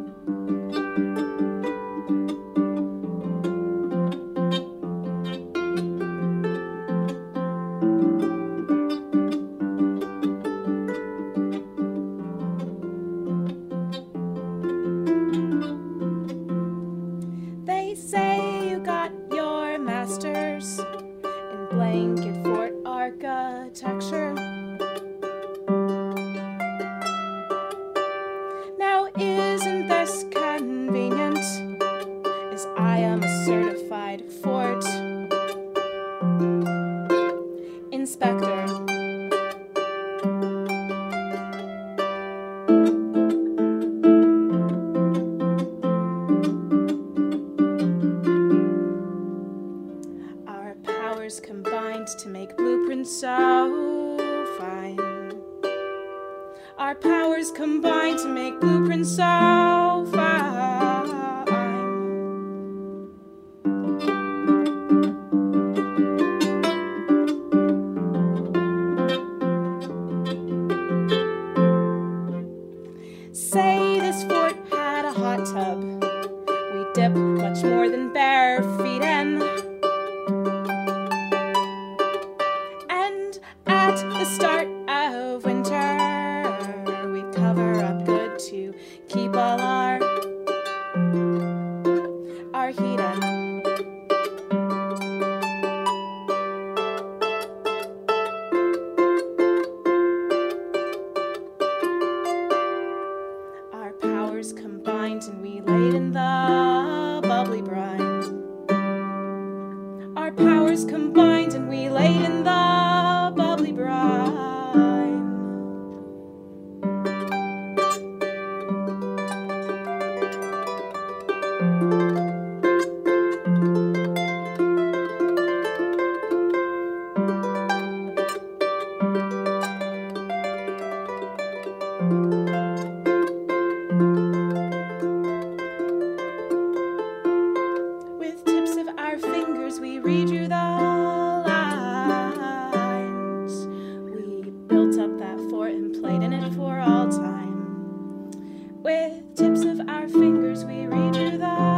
Tips 149.35 149.63
of 149.63 149.79
our 149.89 150.07
fingers, 150.07 150.63
we 150.63 150.85
redrew 150.85 151.39
the 151.39 151.72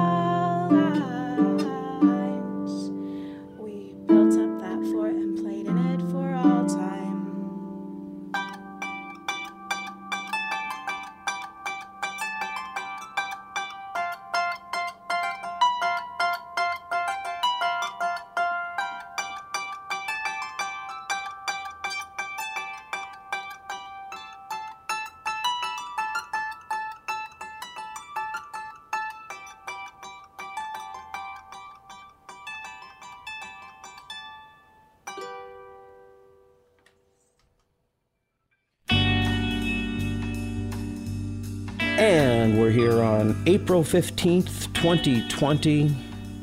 April 43.65 43.83
15th, 43.83 44.71
2020, 44.75 45.91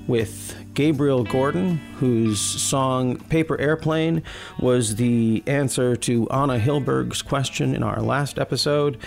with 0.08 0.56
Gabriel 0.74 1.22
Gordon, 1.22 1.76
whose 2.00 2.40
song 2.40 3.16
Paper 3.16 3.56
Airplane 3.60 4.24
was 4.58 4.96
the 4.96 5.40
answer 5.46 5.94
to 5.94 6.28
Anna 6.30 6.58
Hilberg's 6.58 7.22
question 7.22 7.76
in 7.76 7.84
our 7.84 8.02
last 8.02 8.40
episode. 8.40 8.98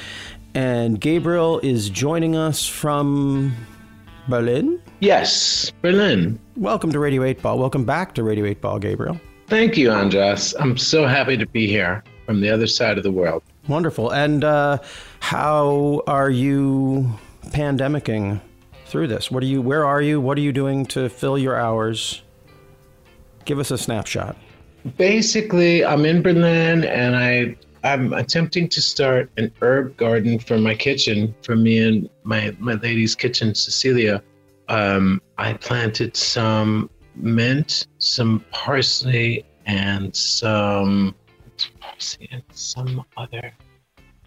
And 0.54 1.02
Gabriel 1.02 1.60
is 1.60 1.90
joining 1.90 2.38
us 2.38 2.66
from 2.66 3.54
Berlin. 4.30 4.82
Yes, 5.02 5.74
Berlin. 5.82 6.40
Welcome 6.56 6.94
to 6.94 7.00
Radio 7.00 7.22
8 7.22 7.42
Ball. 7.42 7.60
Welcome 7.60 7.84
back 7.84 8.16
to 8.16 8.24
Radio 8.24 8.46
8 8.46 8.62
Ball, 8.62 8.80
Gabriel. 8.80 9.20
Thank 9.48 9.76
you, 9.76 9.92
Andras. 9.92 10.56
I'm 10.58 10.78
so 10.78 11.06
happy 11.06 11.36
to 11.36 11.46
be 11.48 11.68
here 11.68 12.02
from 12.26 12.40
the 12.40 12.50
other 12.50 12.68
side 12.68 12.98
of 12.98 13.04
the 13.04 13.12
world. 13.12 13.44
Wonderful. 13.68 14.12
And 14.12 14.46
uh, 14.46 14.78
how 15.20 16.02
are 16.08 16.30
you 16.30 17.14
pandemicking 17.56 18.42
through 18.86 19.08
this? 19.08 19.32
What 19.32 19.42
are 19.42 19.46
you? 19.46 19.62
Where 19.62 19.86
are 19.86 20.02
you? 20.02 20.20
What 20.20 20.38
are 20.38 20.42
you 20.42 20.52
doing 20.52 20.86
to 20.88 21.08
fill 21.08 21.38
your 21.38 21.56
hours? 21.56 22.22
Give 23.46 23.60
us 23.60 23.72
a 23.72 23.78
snapshot. 23.78 24.36
Basically, 24.98 25.86
I'm 25.86 26.06
in 26.06 26.22
Berlin 26.22 26.84
and 26.84 27.16
I 27.16 27.56
I'm 27.84 28.12
attempting 28.14 28.68
to 28.70 28.82
start 28.82 29.32
an 29.38 29.52
herb 29.62 29.96
garden 29.96 30.38
for 30.38 30.58
my 30.58 30.76
kitchen 30.76 31.34
for 31.44 31.56
me 31.56 31.80
and 31.80 32.10
my 32.24 32.54
my 32.60 32.74
lady's 32.74 33.16
kitchen, 33.16 33.56
Cecilia. 33.56 34.22
Um, 34.68 35.22
I 35.38 35.54
planted 35.54 36.18
some 36.18 36.90
mint, 37.16 37.88
some 38.00 38.44
parsley, 38.52 39.46
and 39.66 40.14
some 40.14 41.16
parsley 41.80 42.28
and 42.32 42.44
some 42.52 43.06
other 43.16 43.54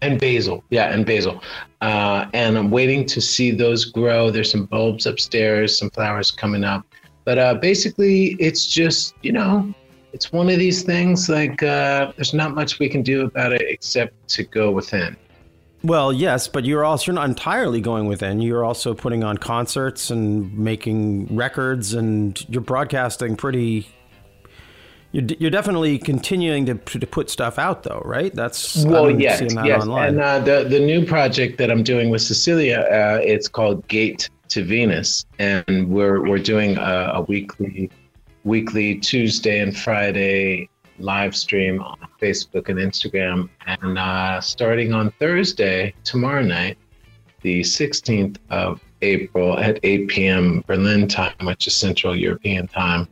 and 0.01 0.19
basil 0.19 0.63
yeah 0.69 0.93
and 0.93 1.05
basil 1.05 1.41
uh, 1.81 2.25
and 2.33 2.57
i'm 2.57 2.71
waiting 2.71 3.05
to 3.05 3.21
see 3.21 3.51
those 3.51 3.85
grow 3.85 4.29
there's 4.31 4.51
some 4.51 4.65
bulbs 4.65 5.05
upstairs 5.05 5.77
some 5.77 5.89
flowers 5.89 6.31
coming 6.31 6.63
up 6.63 6.85
but 7.25 7.37
uh, 7.37 7.53
basically 7.53 8.35
it's 8.39 8.65
just 8.65 9.15
you 9.21 9.31
know 9.31 9.73
it's 10.13 10.31
one 10.31 10.49
of 10.49 10.57
these 10.57 10.83
things 10.83 11.29
like 11.29 11.61
uh, 11.61 12.11
there's 12.15 12.33
not 12.33 12.55
much 12.55 12.79
we 12.79 12.89
can 12.89 13.03
do 13.03 13.25
about 13.25 13.53
it 13.53 13.61
except 13.61 14.27
to 14.27 14.43
go 14.43 14.71
within 14.71 15.15
Well, 15.83 16.11
yes, 16.11 16.47
but 16.47 16.65
you're 16.65 16.83
also 16.83 17.07
you're 17.07 17.15
not 17.15 17.29
entirely 17.29 17.79
going 17.79 18.07
within. 18.07 18.41
You're 18.41 18.65
also 18.65 18.93
putting 18.93 19.23
on 19.23 19.37
concerts 19.37 20.11
and 20.11 20.57
making 20.57 21.33
records, 21.33 21.93
and 21.93 22.37
you're 22.49 22.61
broadcasting 22.61 23.37
pretty. 23.37 23.87
You're, 25.11 25.23
d- 25.23 25.37
you're 25.39 25.51
definitely 25.51 25.97
continuing 25.97 26.65
to, 26.67 26.75
to 26.75 27.07
put 27.07 27.29
stuff 27.29 27.57
out, 27.57 27.83
though, 27.83 28.01
right? 28.05 28.33
That's 28.33 28.85
well 28.85 29.09
yes 29.09 29.41
yes 29.41 29.81
online. 29.83 30.09
and 30.09 30.21
uh, 30.21 30.39
the 30.39 30.63
the 30.69 30.79
new 30.79 31.05
project 31.05 31.57
that 31.57 31.71
i'm 31.71 31.83
doing 31.83 32.09
with 32.09 32.21
cecilia 32.21 32.79
uh, 32.81 33.19
it's 33.23 33.47
called 33.47 33.85
gate 33.87 34.29
to 34.47 34.63
venus 34.63 35.25
and 35.39 35.89
we're 35.89 36.21
we're 36.27 36.37
doing 36.37 36.77
a, 36.77 37.11
a 37.15 37.21
weekly 37.21 37.89
weekly 38.43 38.95
tuesday 38.99 39.59
and 39.59 39.75
friday 39.77 40.69
live 40.99 41.35
stream 41.35 41.81
on 41.81 41.97
facebook 42.21 42.69
and 42.69 42.79
instagram 42.79 43.49
and 43.65 43.97
uh, 43.97 44.39
starting 44.41 44.93
on 44.93 45.11
thursday 45.11 45.93
tomorrow 46.03 46.43
night 46.43 46.77
the 47.41 47.61
16th 47.61 48.37
of 48.49 48.81
april 49.01 49.57
at 49.59 49.79
8 49.83 50.07
p.m 50.07 50.63
berlin 50.67 51.07
time 51.07 51.33
which 51.43 51.67
is 51.67 51.75
central 51.75 52.15
european 52.15 52.67
time 52.67 53.07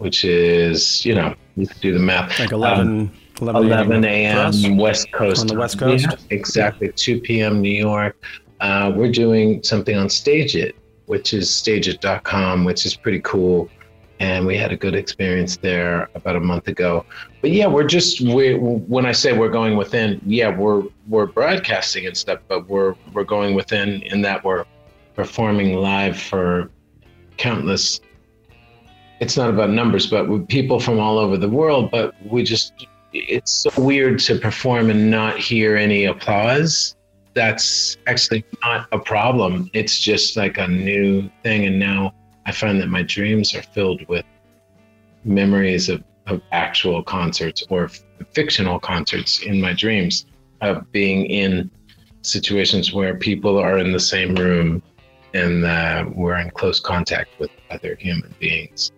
which 0.00 0.24
is 0.24 1.04
you 1.04 1.14
know 1.14 1.34
you 1.56 1.66
can 1.66 1.78
do 1.80 1.92
the 1.92 1.98
math 1.98 2.38
like 2.40 2.52
Um, 2.52 3.10
11, 3.40 3.70
11 3.70 4.04
a.m. 4.04 4.76
West 4.76 5.10
Coast. 5.12 5.40
On 5.42 5.46
the. 5.46 5.54
West 5.54 5.78
Coast? 5.78 6.06
Yeah, 6.08 6.16
exactly. 6.30 6.92
2 6.92 7.20
p.m. 7.20 7.62
New 7.62 7.70
York. 7.70 8.22
Uh, 8.60 8.92
we're 8.94 9.10
doing 9.10 9.62
something 9.62 9.96
on 9.96 10.10
Stage 10.10 10.54
It, 10.54 10.76
which 11.06 11.32
is 11.32 11.48
stageit.com, 11.48 12.64
which 12.64 12.84
is 12.84 12.94
pretty 12.94 13.20
cool. 13.20 13.70
And 14.18 14.46
we 14.46 14.58
had 14.58 14.70
a 14.70 14.76
good 14.76 14.94
experience 14.94 15.56
there 15.56 16.10
about 16.14 16.36
a 16.36 16.40
month 16.40 16.68
ago. 16.68 17.06
But 17.40 17.52
yeah, 17.52 17.66
we're 17.66 17.86
just 17.86 18.20
we 18.20 18.54
when 18.56 19.06
I 19.06 19.12
say 19.12 19.32
we're 19.32 19.48
going 19.48 19.78
within, 19.78 20.20
yeah, 20.26 20.54
we're 20.54 20.82
we're 21.08 21.26
broadcasting 21.26 22.06
and 22.06 22.14
stuff, 22.14 22.40
but 22.48 22.68
we're 22.68 22.94
we're 23.14 23.24
going 23.24 23.54
within 23.54 24.02
in 24.02 24.20
that 24.22 24.44
we're 24.44 24.66
performing 25.14 25.76
live 25.76 26.20
for 26.20 26.70
countless 27.38 28.02
it's 29.20 29.36
not 29.36 29.50
about 29.50 29.70
numbers, 29.70 30.06
but 30.06 30.28
with 30.28 30.48
people 30.48 30.80
from 30.80 30.98
all 30.98 31.18
over 31.18 31.36
the 31.36 31.48
world. 31.48 31.90
But 31.90 32.14
we 32.24 32.42
just, 32.42 32.72
it's 33.12 33.52
so 33.52 33.70
weird 33.76 34.18
to 34.20 34.38
perform 34.38 34.90
and 34.90 35.10
not 35.10 35.38
hear 35.38 35.76
any 35.76 36.06
applause. 36.06 36.96
That's 37.34 37.98
actually 38.06 38.44
not 38.64 38.88
a 38.92 38.98
problem. 38.98 39.70
It's 39.74 40.00
just 40.00 40.36
like 40.36 40.58
a 40.58 40.66
new 40.66 41.30
thing. 41.42 41.66
And 41.66 41.78
now 41.78 42.14
I 42.46 42.52
find 42.52 42.80
that 42.80 42.88
my 42.88 43.02
dreams 43.02 43.54
are 43.54 43.62
filled 43.62 44.06
with 44.08 44.24
memories 45.22 45.90
of, 45.90 46.02
of 46.26 46.40
actual 46.50 47.02
concerts 47.02 47.62
or 47.68 47.84
f- 47.84 48.02
fictional 48.32 48.80
concerts 48.80 49.42
in 49.42 49.60
my 49.60 49.74
dreams 49.74 50.24
of 50.62 50.90
being 50.92 51.26
in 51.26 51.70
situations 52.22 52.92
where 52.92 53.14
people 53.14 53.58
are 53.58 53.78
in 53.78 53.92
the 53.92 54.00
same 54.00 54.34
room 54.34 54.82
and 55.34 55.64
uh, 55.64 56.04
we're 56.14 56.38
in 56.38 56.50
close 56.50 56.80
contact 56.80 57.38
with 57.38 57.50
other 57.70 57.96
human 58.00 58.34
beings 58.40 58.92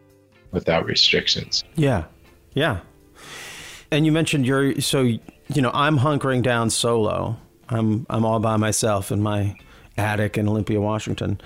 without 0.53 0.87
restrictions. 0.87 1.65
Yeah, 1.75 2.05
yeah. 2.55 2.81
And 3.91 4.07
you 4.07 4.13
mentioned 4.13 4.47
you're 4.47 4.81
so 4.81 5.03
you 5.03 5.21
know 5.57 5.71
I'm 5.75 5.99
hunkering 5.99 6.43
down 6.43 6.71
solo. 6.71 7.37
I'm 7.69 8.07
I'm 8.09 8.25
all 8.25 8.39
by 8.39 8.57
myself 8.57 9.11
in 9.11 9.21
my 9.23 9.57
attic 9.97 10.39
in 10.39 10.49
Olympia, 10.49 10.81
Washington. 10.81 11.41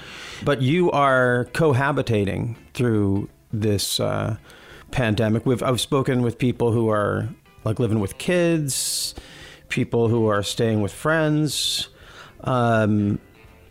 But 0.44 0.62
you 0.62 0.90
are 0.90 1.48
cohabitating 1.52 2.56
through 2.74 3.28
this 3.52 3.98
uh, 3.98 4.36
pandemic. 4.90 5.46
We've 5.46 5.62
I've 5.62 5.80
spoken 5.80 6.22
with 6.22 6.38
people 6.38 6.72
who 6.72 6.88
are 6.88 7.28
like 7.64 7.78
living 7.78 8.00
with 8.00 8.18
kids, 8.18 9.14
people 9.68 10.08
who 10.08 10.26
are 10.26 10.42
staying 10.42 10.82
with 10.82 10.92
friends. 10.92 11.88
Um, 12.44 13.18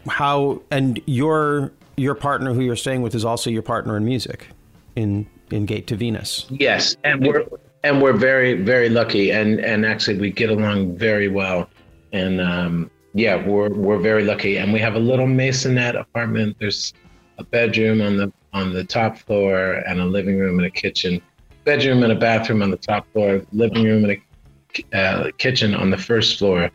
how 0.08 0.62
and 0.70 1.02
your 1.06 1.72
your 1.98 2.16
partner 2.16 2.54
who 2.54 2.62
you're 2.62 2.76
staying 2.76 3.02
with 3.02 3.16
is 3.16 3.24
also 3.24 3.50
your 3.50 3.62
partner 3.62 3.96
in 3.96 4.04
music 4.04 4.50
in 4.96 5.28
in 5.52 5.66
Gate 5.66 5.88
to 5.88 5.96
Venus. 5.96 6.48
Yes, 6.50 6.96
and 7.04 7.26
we're 7.26 7.46
and 7.84 8.02
we're 8.02 8.14
very 8.14 8.54
very 8.54 8.90
lucky, 8.90 9.32
and 9.32 9.60
and 9.60 9.86
actually 9.86 10.18
we 10.18 10.32
get 10.32 10.50
along 10.50 10.98
very 10.98 11.28
well, 11.28 11.70
and 12.14 12.42
um, 12.42 12.90
yeah, 13.14 13.46
we're 13.46 13.70
we're 13.70 14.00
very 14.00 14.24
lucky, 14.24 14.58
and 14.58 14.74
we 14.74 14.80
have 14.80 14.96
a 14.96 15.00
little 15.00 15.28
maisonette 15.28 16.00
apartment. 16.00 16.58
There's 16.60 16.94
a 17.38 17.44
bedroom 17.44 18.02
on 18.02 18.18
the 18.18 18.32
on 18.54 18.74
the 18.74 18.84
top 18.84 19.18
floor, 19.18 19.84
and 19.88 20.00
a 20.00 20.06
living 20.06 20.40
room 20.40 20.58
and 20.60 20.68
a 20.68 20.72
kitchen. 20.72 21.22
Bedroom 21.64 22.04
and 22.04 22.12
a 22.12 22.16
bathroom 22.16 22.62
on 22.62 22.72
the 22.72 22.78
top 22.78 23.12
floor. 23.12 23.42
Living 23.52 23.84
room 23.84 24.06
and 24.06 24.14
a 24.14 24.98
uh, 24.98 25.32
kitchen 25.38 25.74
on 25.74 25.90
the 25.90 25.98
first 25.98 26.38
floor, 26.38 26.70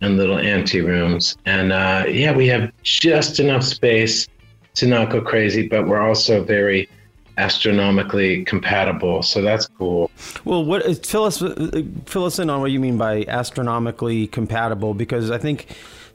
and 0.00 0.16
little 0.16 0.38
ante 0.38 0.80
rooms. 0.80 1.36
And 1.46 1.72
uh, 1.72 2.04
yeah, 2.08 2.34
we 2.34 2.46
have 2.48 2.72
just 2.82 3.40
enough 3.40 3.62
space 3.62 4.28
to 4.74 4.86
not 4.86 5.10
go 5.10 5.20
crazy, 5.20 5.68
but 5.68 5.86
we're 5.86 6.00
also 6.00 6.44
very 6.44 6.88
astronomically 7.40 8.44
compatible. 8.44 9.22
So 9.22 9.42
that's 9.42 9.66
cool. 9.66 10.10
Well, 10.44 10.64
what 10.64 10.86
uh, 10.86 10.94
fill 10.94 11.24
us 11.24 11.40
uh, 11.42 11.82
fill 12.06 12.24
us 12.26 12.38
in 12.38 12.50
on 12.50 12.60
what 12.60 12.70
you 12.70 12.78
mean 12.80 12.98
by 12.98 13.24
astronomically 13.26 14.26
compatible 14.26 14.94
because 14.94 15.30
I 15.30 15.38
think 15.38 15.66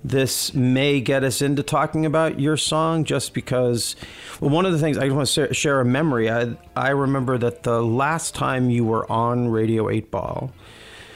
this 0.03 0.53
may 0.53 1.01
get 1.01 1.23
us 1.23 1.41
into 1.41 1.63
talking 1.63 2.05
about 2.05 2.39
your 2.39 2.57
song 2.57 3.03
just 3.05 3.33
because 3.33 3.95
well 4.39 4.51
one 4.51 4.63
of 4.67 4.71
the 4.71 4.77
things 4.77 4.99
I 4.99 5.09
want 5.09 5.27
to 5.29 5.51
share 5.51 5.79
a 5.79 5.85
memory 5.85 6.29
I 6.29 6.55
I 6.75 6.89
remember 6.89 7.39
that 7.39 7.63
the 7.63 7.81
last 7.81 8.35
time 8.35 8.69
you 8.69 8.85
were 8.85 9.11
on 9.11 9.47
Radio 9.49 9.89
8 9.89 10.11
Ball 10.11 10.51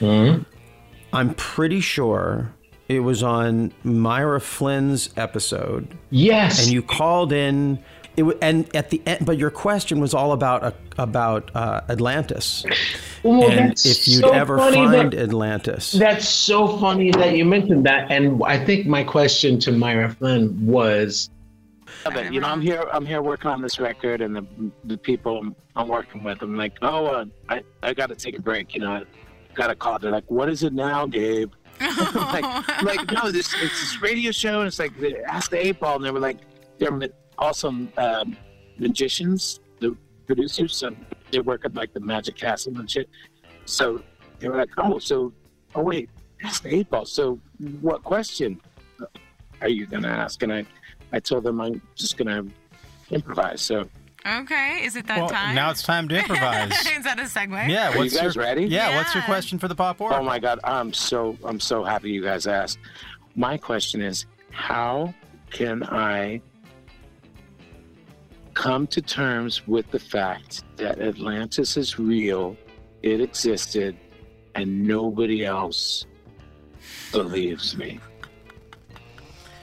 I'm 0.01 1.33
pretty 1.35 1.81
sure 1.81 2.51
it 2.87 3.01
was 3.01 3.21
on 3.21 3.71
Myra 3.83 4.41
Flynn's 4.41 5.11
episode 5.17 5.95
Yes. 6.09 6.63
and 6.63 6.73
you 6.73 6.81
called 6.81 7.31
in 7.31 7.77
it, 8.19 8.23
wa- 8.23 8.33
and 8.41 8.73
at 8.75 8.89
the 8.91 9.01
end 9.05 9.25
but 9.25 9.37
your 9.37 9.49
question 9.49 9.99
was 9.99 10.13
all 10.13 10.31
about 10.33 10.63
uh, 10.63 10.71
about 10.97 11.49
uh, 11.55 11.81
Atlantis 11.89 12.65
Well, 13.23 13.49
and 13.49 13.69
that's 13.69 13.85
if 13.85 14.07
you'd 14.07 14.21
so 14.21 14.31
ever 14.31 14.57
funny 14.57 14.75
find 14.77 15.11
that- 15.13 15.19
Atlantis. 15.27 15.91
That's 15.93 16.27
so 16.27 16.77
funny 16.77 17.11
that 17.11 17.35
you 17.35 17.45
mentioned 17.45 17.85
that. 17.85 18.11
And 18.11 18.41
I 18.45 18.57
think 18.63 18.85
my 18.85 19.03
question 19.03 19.59
to 19.61 19.71
Myra 19.71 20.09
Flynn 20.17 20.65
was 20.65 21.29
But 22.05 22.31
you 22.33 22.39
know, 22.41 22.47
I'm 22.47 22.61
here. 22.61 22.83
I'm 22.93 23.05
here 23.05 23.21
working 23.21 23.49
on 23.51 23.61
this 23.61 23.77
record, 23.79 24.21
and 24.21 24.31
the 24.37 24.45
the 24.85 24.97
people 24.97 25.33
I'm 25.75 25.87
working 25.87 26.23
with, 26.23 26.41
I'm 26.41 26.55
like, 26.55 26.73
oh, 26.81 27.05
uh, 27.07 27.25
I 27.49 27.63
I 27.83 27.93
got 27.93 28.07
to 28.07 28.15
take 28.15 28.37
a 28.37 28.41
break. 28.41 28.73
You 28.75 28.81
know, 28.81 28.91
I 28.91 29.03
got 29.53 29.69
a 29.69 29.75
call. 29.75 29.99
They're 29.99 30.11
like, 30.19 30.29
what 30.31 30.47
is 30.49 30.63
it 30.63 30.73
now, 30.73 31.05
Gabe? 31.05 31.51
like, 31.81 32.43
I'm 32.45 32.85
like 32.85 33.03
no, 33.11 33.31
this 33.31 33.53
it's 33.65 33.79
this 33.81 34.01
radio 34.01 34.31
show, 34.31 34.59
and 34.61 34.67
it's 34.67 34.79
like 34.79 34.93
they 34.97 35.15
ask 35.23 35.49
the 35.51 35.59
eight 35.65 35.79
ball, 35.81 35.95
and 35.97 36.05
they 36.05 36.11
were 36.11 36.19
like, 36.29 36.39
they're 36.77 36.97
ma- 37.39 37.45
also 37.45 37.69
um, 37.97 38.37
magicians, 38.77 39.59
the 39.79 39.95
producers, 40.27 40.75
so 40.75 40.95
they 41.31 41.39
work 41.39 41.65
at 41.65 41.73
like 41.75 41.93
the 41.93 41.99
Magic 41.99 42.35
Castle 42.35 42.77
and 42.79 42.89
shit. 42.89 43.09
So 43.65 44.01
they 44.39 44.49
were 44.49 44.57
like, 44.57 44.69
oh, 44.77 44.99
so 44.99 45.33
oh 45.75 45.83
wait, 45.83 46.09
ask 46.43 46.63
the 46.63 46.75
eight 46.75 46.89
ball. 46.89 47.05
So 47.05 47.39
what 47.81 48.03
question? 48.03 48.59
are 49.61 49.67
you 49.67 49.85
going 49.85 50.03
to 50.03 50.09
ask? 50.09 50.41
And 50.41 50.53
I, 50.53 50.65
I 51.11 51.19
told 51.19 51.43
them 51.43 51.59
I'm 51.59 51.81
just 51.95 52.17
going 52.17 52.27
to 52.27 52.53
improvise. 53.13 53.61
So 53.61 53.89
Okay, 54.25 54.81
is 54.83 54.95
it 54.95 55.07
that 55.07 55.17
Well, 55.17 55.29
time? 55.29 55.55
now 55.55 55.69
it's 55.71 55.81
time 55.83 56.07
to 56.09 56.17
improvise. 56.17 56.71
is 56.87 57.03
that 57.03 57.19
a 57.19 57.23
segue? 57.23 57.67
yeah, 57.69 57.89
Are 57.89 57.93
you 57.93 57.99
what's 57.99 58.15
guys 58.15 58.35
your, 58.35 58.43
ready? 58.43 58.65
Yeah, 58.65 58.95
what's 58.95 59.13
your 59.13 59.23
question 59.23 59.59
for 59.59 59.67
the 59.67 59.75
pop 59.75 60.01
Oh 60.01 60.23
my 60.23 60.39
God, 60.39 60.59
I'm 60.63 60.93
so 60.93 61.37
I'm 61.43 61.59
so 61.59 61.83
happy 61.83 62.11
you 62.11 62.23
guys 62.23 62.47
asked. 62.47 62.79
My 63.35 63.57
question 63.57 64.01
is, 64.01 64.25
how 64.51 65.13
can 65.51 65.83
I 65.83 66.41
come 68.59 68.85
to 68.85 69.01
terms 69.01 69.65
with 69.69 69.89
the 69.91 69.99
fact 69.99 70.63
that 70.75 70.99
Atlantis 70.99 71.77
is 71.77 71.97
real, 71.97 72.57
it 73.01 73.21
existed, 73.21 73.95
and 74.53 74.85
nobody 74.85 75.45
else 75.45 76.05
believes 77.13 77.77
me? 77.77 78.01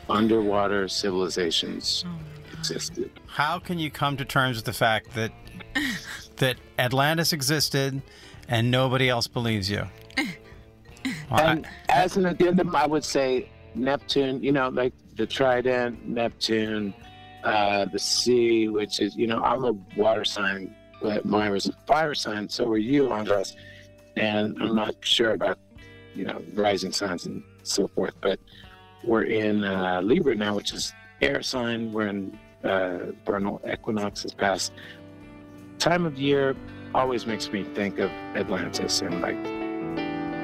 Underwater 0.09 0.89
civilizations 0.89 2.05
oh 2.07 2.19
existed. 2.57 3.11
How 3.27 3.59
can 3.59 3.79
you 3.79 3.91
come 3.91 4.17
to 4.17 4.25
terms 4.25 4.57
with 4.57 4.65
the 4.65 4.73
fact 4.73 5.13
that 5.15 5.31
that 6.37 6.57
Atlantis 6.79 7.35
existed 7.35 8.01
and 8.49 8.71
nobody 8.71 9.11
else 9.11 9.27
believes 9.29 9.71
you? 9.71 9.85
Well, 11.31 11.41
I- 11.41 11.53
And 11.53 11.67
as 11.89 12.17
an 12.17 12.27
addendum, 12.27 12.75
I 12.75 12.87
would 12.87 13.05
say 13.05 13.49
Neptune, 13.77 14.43
you 14.43 14.51
know, 14.53 14.69
like 14.71 14.93
the 15.17 15.25
Trident, 15.27 16.09
Neptune, 16.09 16.93
uh, 17.47 17.85
the 17.85 17.99
sea, 17.99 18.69
which 18.69 18.99
is, 18.99 19.15
you 19.15 19.29
know, 19.29 19.41
I'm 19.41 19.65
a 19.65 19.73
water 19.97 20.25
sign, 20.25 20.75
but 21.01 21.25
Myra's 21.25 21.69
a 21.69 21.73
fire 21.87 22.15
sign. 22.15 22.49
So 22.49 22.69
are 22.69 22.77
you, 22.77 23.13
Andras. 23.13 23.55
And 24.17 24.57
I'm 24.61 24.75
not 24.75 24.97
sure 25.01 25.31
about, 25.31 25.59
you 26.15 26.25
know, 26.25 26.43
rising 26.55 26.91
signs 26.91 27.27
and 27.27 27.45
so 27.63 27.87
forth, 27.87 28.15
but 28.21 28.41
we're 29.05 29.25
in 29.25 29.63
uh, 29.63 30.01
Libra 30.03 30.35
now, 30.35 30.57
which 30.57 30.73
is 30.73 30.93
air 31.23 31.41
sign. 31.41 31.93
We're 31.93 32.09
in 32.09 32.37
uh, 32.65 33.13
vernal 33.25 33.61
equinox 33.71 34.23
has 34.25 34.35
passed. 34.35 34.73
Time 35.79 36.05
of 36.05 36.19
year 36.19 36.57
always 36.95 37.27
makes 37.27 37.53
me 37.53 37.63
think 37.63 38.01
of 38.01 38.11
Atlantis 38.35 39.03
and 39.03 39.21
like, 39.21 39.37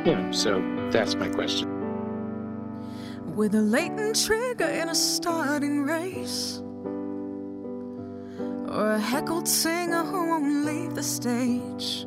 you 0.07 0.15
know, 0.15 0.31
so 0.31 0.62
that's 0.93 1.17
my 1.17 1.29
question. 1.29 1.69
With 3.35 3.55
a 3.57 3.61
latent 3.61 4.25
trigger 4.25 4.69
in 4.69 4.88
a 4.88 4.95
starting 4.95 5.83
race. 5.83 6.62
Or 8.73 8.93
a 8.93 8.99
heckled 8.99 9.47
singer 9.47 10.03
who 10.03 10.29
won't 10.29 10.65
leave 10.65 10.95
the 10.95 11.03
stage. 11.03 12.07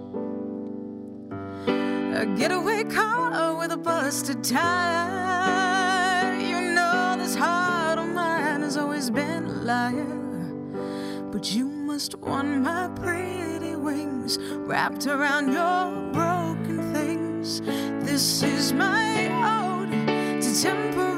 A 1.68 2.26
getaway 2.38 2.84
car 2.86 3.56
with 3.56 3.72
a 3.72 3.78
busted 3.78 4.44
tire. 4.44 6.40
You 6.40 6.74
know 6.74 7.16
this 7.20 7.36
heart 7.36 8.00
of 8.00 8.08
mine 8.08 8.62
has 8.62 8.78
always 8.78 9.12
been 9.12 9.46
a 9.46 9.54
liar. 9.72 10.06
But 11.32 11.54
you 11.54 11.66
must 11.68 12.16
want 12.16 12.48
my 12.64 12.88
pretty 12.96 13.76
wings 13.76 14.40
wrapped 14.40 15.06
around 15.06 15.52
your 15.54 15.92
broken 16.14 16.94
things. 16.94 17.62
This 18.06 18.42
is 18.42 18.74
my 18.74 19.28
ode 19.56 19.92
to 20.42 20.62
temporary 20.64 21.15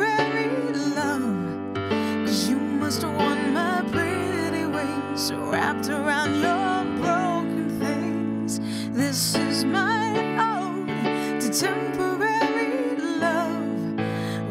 wrapped 5.32 5.90
around 5.90 6.42
your 6.42 7.02
broken 7.02 7.80
things. 7.80 8.60
This 8.90 9.36
is 9.36 9.66
my 9.66 10.10
ode 10.40 11.42
to 11.42 11.50
temporary 11.50 12.96
love. 13.20 13.96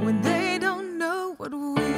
When 0.05 0.21
they 0.23 0.59
don't 0.59 0.99
know 0.99 1.35
what 1.39 1.53
we 1.53 1.89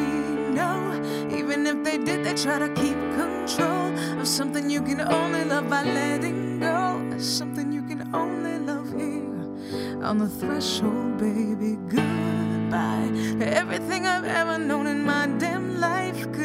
know, 0.59 1.01
even 1.31 1.67
if 1.67 1.83
they 1.83 1.99
did, 1.99 2.25
they 2.25 2.35
try 2.35 2.59
to 2.59 2.69
keep 2.75 2.99
control 3.17 3.99
of 4.21 4.27
something 4.29 4.71
you 4.71 4.83
can 4.83 5.01
only 5.01 5.45
love 5.45 5.69
by 5.69 5.83
letting 5.83 6.61
go. 6.61 7.05
Something 7.19 7.73
you 7.73 7.83
can 7.83 8.15
only 8.15 8.59
love 8.59 8.89
here 8.93 10.05
on 10.05 10.19
the 10.19 10.29
threshold, 10.29 11.19
baby. 11.19 11.77
Goodbye. 11.89 13.11
Everything 13.41 14.07
I've 14.07 14.25
ever 14.25 14.59
known 14.59 14.87
in 14.87 15.03
my 15.05 15.27
damn 15.39 15.71
life. 15.73 15.78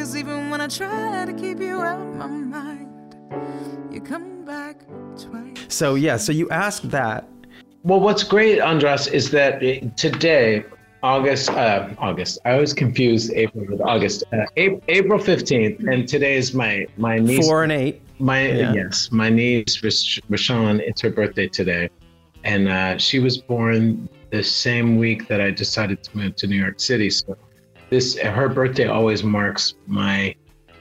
Cause 0.04 0.16
even 0.16 0.50
when 0.50 0.60
I 0.60 0.68
try 0.68 1.24
to 1.24 1.32
keep 1.32 1.60
you 1.60 1.80
out 1.80 2.14
my 2.16 2.26
mind, 2.26 3.16
you 3.90 4.02
come 4.02 4.44
back 4.44 4.84
twice. 5.16 5.56
So 5.68 5.94
yeah, 5.94 6.18
so 6.18 6.30
you 6.30 6.46
asked 6.50 6.90
that. 6.90 7.26
Well, 7.84 8.00
what's 8.00 8.22
great, 8.22 8.60
Andras, 8.60 9.06
is 9.06 9.30
that 9.30 9.60
today, 9.96 10.64
August, 11.02 11.48
uh, 11.48 11.88
August. 11.96 12.38
I 12.44 12.52
always 12.52 12.74
confuse 12.74 13.30
April 13.30 13.64
with 13.66 13.80
August. 13.80 14.24
Uh, 14.30 14.44
April 14.58 15.18
fifteenth, 15.18 15.80
and 15.88 16.06
today 16.06 16.36
is 16.36 16.52
my 16.52 16.86
my 16.98 17.18
niece. 17.18 17.46
Four 17.46 17.62
and 17.62 17.72
eight. 17.72 18.02
My 18.18 18.46
Yeah. 18.46 18.74
yes, 18.74 19.10
my 19.10 19.30
niece 19.30 19.82
Rash- 19.82 20.20
Rashawn. 20.28 20.80
It's 20.80 21.00
her 21.00 21.08
birthday 21.08 21.48
today, 21.48 21.88
and 22.44 22.68
uh, 22.68 22.98
she 22.98 23.20
was 23.20 23.38
born 23.38 24.06
the 24.30 24.44
same 24.44 24.98
week 24.98 25.28
that 25.28 25.40
I 25.40 25.50
decided 25.50 26.02
to 26.02 26.14
move 26.14 26.36
to 26.36 26.46
New 26.46 26.60
York 26.60 26.78
City. 26.78 27.08
So 27.08 27.38
this 27.90 28.16
her 28.18 28.48
birthday 28.48 28.86
always 28.86 29.22
marks 29.22 29.74
my 29.86 30.34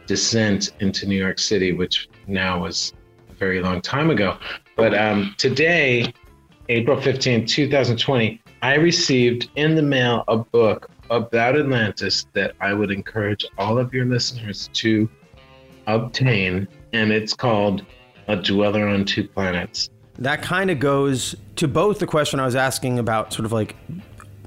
descent 0.05 0.71
into 0.79 1.05
New 1.05 1.17
York 1.17 1.39
City, 1.39 1.71
which 1.71 2.09
now 2.27 2.61
was 2.61 2.93
a 3.29 3.33
very 3.33 3.61
long 3.61 3.81
time 3.81 4.09
ago. 4.09 4.37
But 4.75 4.97
um, 4.97 5.35
today, 5.37 6.13
April 6.69 6.99
fifteenth, 6.99 7.49
2020, 7.49 8.41
I 8.61 8.75
received 8.75 9.49
in 9.55 9.75
the 9.75 9.81
mail 9.81 10.23
a 10.27 10.37
book 10.37 10.89
about 11.09 11.57
Atlantis 11.57 12.25
that 12.33 12.55
I 12.59 12.73
would 12.73 12.89
encourage 12.89 13.45
all 13.57 13.77
of 13.77 13.93
your 13.93 14.05
listeners 14.05 14.69
to 14.73 15.09
obtain. 15.87 16.67
And 16.93 17.11
it's 17.11 17.33
called 17.33 17.85
A 18.27 18.35
Dweller 18.35 18.87
on 18.87 19.05
Two 19.05 19.27
Planets. 19.27 19.89
That 20.19 20.41
kind 20.41 20.69
of 20.69 20.79
goes 20.79 21.35
to 21.55 21.67
both 21.67 21.99
the 21.99 22.07
question 22.07 22.39
I 22.39 22.45
was 22.45 22.55
asking 22.55 22.99
about, 22.99 23.33
sort 23.33 23.45
of 23.45 23.51
like 23.51 23.75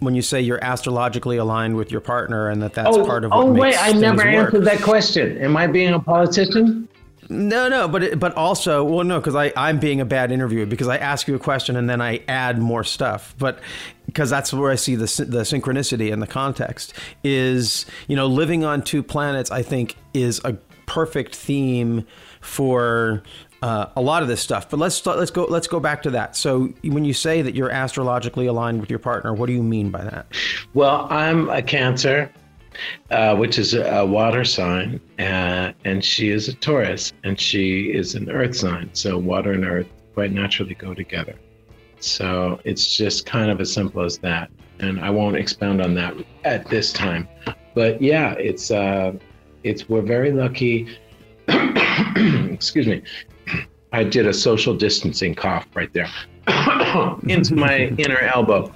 when 0.01 0.15
you 0.15 0.23
say 0.23 0.41
you're 0.41 0.63
astrologically 0.63 1.37
aligned 1.37 1.77
with 1.77 1.91
your 1.91 2.01
partner, 2.01 2.49
and 2.49 2.63
that 2.63 2.75
that's 2.75 2.97
oh, 2.97 3.05
part 3.05 3.25
of 3.25 3.33
oh, 3.33 3.37
what 3.37 3.47
oh 3.47 3.53
makes 3.53 3.77
wait, 3.77 3.77
I 3.79 3.93
never 3.93 4.19
work. 4.19 4.27
answered 4.27 4.65
that 4.65 4.83
question. 4.83 5.39
Am 5.39 5.57
I 5.57 5.67
being 5.67 5.95
a 5.95 6.01
politician? 6.01 6.89
No, 7.29 7.69
no, 7.69 7.89
but 7.89 8.03
it, 8.03 8.21
but 8.21 8.35
also, 8.37 8.85
well, 8.85 9.05
no, 9.05 9.19
because 9.19 9.35
I 9.35 9.53
I'm 9.57 9.81
being 9.81 10.01
a 10.01 10.05
bad 10.05 10.31
interviewer 10.31 10.67
because 10.67 10.89
I 10.89 10.97
ask 10.99 11.27
you 11.27 11.35
a 11.35 11.39
question 11.39 11.77
and 11.77 11.89
then 11.89 12.01
I 12.01 12.23
add 12.29 12.59
more 12.59 12.85
stuff, 12.85 13.35
but 13.39 13.59
because 14.07 14.31
that's 14.31 14.53
where 14.53 14.71
I 14.71 14.77
see 14.77 14.95
the 14.95 15.07
the 15.27 15.41
synchronicity 15.41 16.13
and 16.13 16.23
the 16.23 16.27
context 16.27 16.95
is 17.25 17.87
you 18.07 18.17
know 18.17 18.27
living 18.27 18.65
on 18.65 18.83
two 18.83 19.03
planets. 19.03 19.51
I 19.51 19.63
think 19.63 19.97
is 20.15 20.41
a 20.45 20.55
perfect 20.87 21.35
theme 21.35 22.07
for. 22.41 23.23
Uh, 23.63 23.87
a 23.97 24.01
lot 24.01 24.23
of 24.23 24.29
this 24.29 24.41
stuff, 24.41 24.69
but 24.69 24.79
let's 24.79 25.05
let's 25.07 25.31
go 25.31 25.45
let's 25.45 25.67
go 25.67 25.81
back 25.81 26.03
to 26.03 26.11
that. 26.11 26.37
So, 26.37 26.73
when 26.85 27.07
you 27.07 27.15
say 27.15 27.41
that 27.41 27.55
you're 27.55 27.71
astrologically 27.71 28.47
aligned 28.47 28.81
with 28.81 28.91
your 28.91 28.99
partner, 28.99 29.33
what 29.33 29.47
do 29.47 29.55
you 29.55 29.63
mean 29.63 29.91
by 29.91 30.05
that? 30.05 30.27
Well, 30.75 31.07
I'm 31.11 31.49
a 31.49 31.63
Cancer, 31.63 32.31
uh, 33.11 33.35
which 33.35 33.59
is 33.59 33.73
a 33.73 34.05
water 34.05 34.45
sign, 34.45 35.01
uh, 35.19 35.73
and 35.85 36.05
she 36.05 36.29
is 36.29 36.49
a 36.49 36.55
Taurus, 36.55 37.15
and 37.25 37.41
she 37.41 37.93
is 37.93 38.15
an 38.15 38.31
Earth 38.31 38.55
sign. 38.55 38.91
So 38.93 39.17
water 39.17 39.53
and 39.53 39.65
Earth 39.65 39.87
quite 40.15 40.33
naturally 40.33 40.75
go 40.75 40.95
together. 40.95 41.35
So 42.01 42.61
it's 42.65 42.97
just 42.97 43.27
kind 43.27 43.51
of 43.51 43.61
as 43.61 43.73
simple 43.73 44.03
as 44.03 44.19
that. 44.19 44.51
And 44.81 45.01
I 45.01 45.11
won't 45.11 45.37
expound 45.37 45.81
on 45.81 45.95
that 45.95 46.15
at 46.45 46.67
this 46.69 46.93
time. 46.93 47.29
But 47.75 48.01
yeah, 48.01 48.33
it's 48.35 48.71
uh, 48.71 49.13
it's 49.65 49.89
we're 49.89 50.03
very 50.03 50.33
lucky. 50.33 50.99
Excuse 51.49 52.87
me. 52.87 53.03
I 53.97 54.05
did 54.05 54.27
a 54.27 54.35
social 54.35 54.77
distancing 54.77 55.35
cough 55.35 55.67
right 55.75 55.91
there 55.95 56.11
into 57.27 57.55
my 57.55 57.87
inner 57.99 58.19
elbow. 58.19 58.71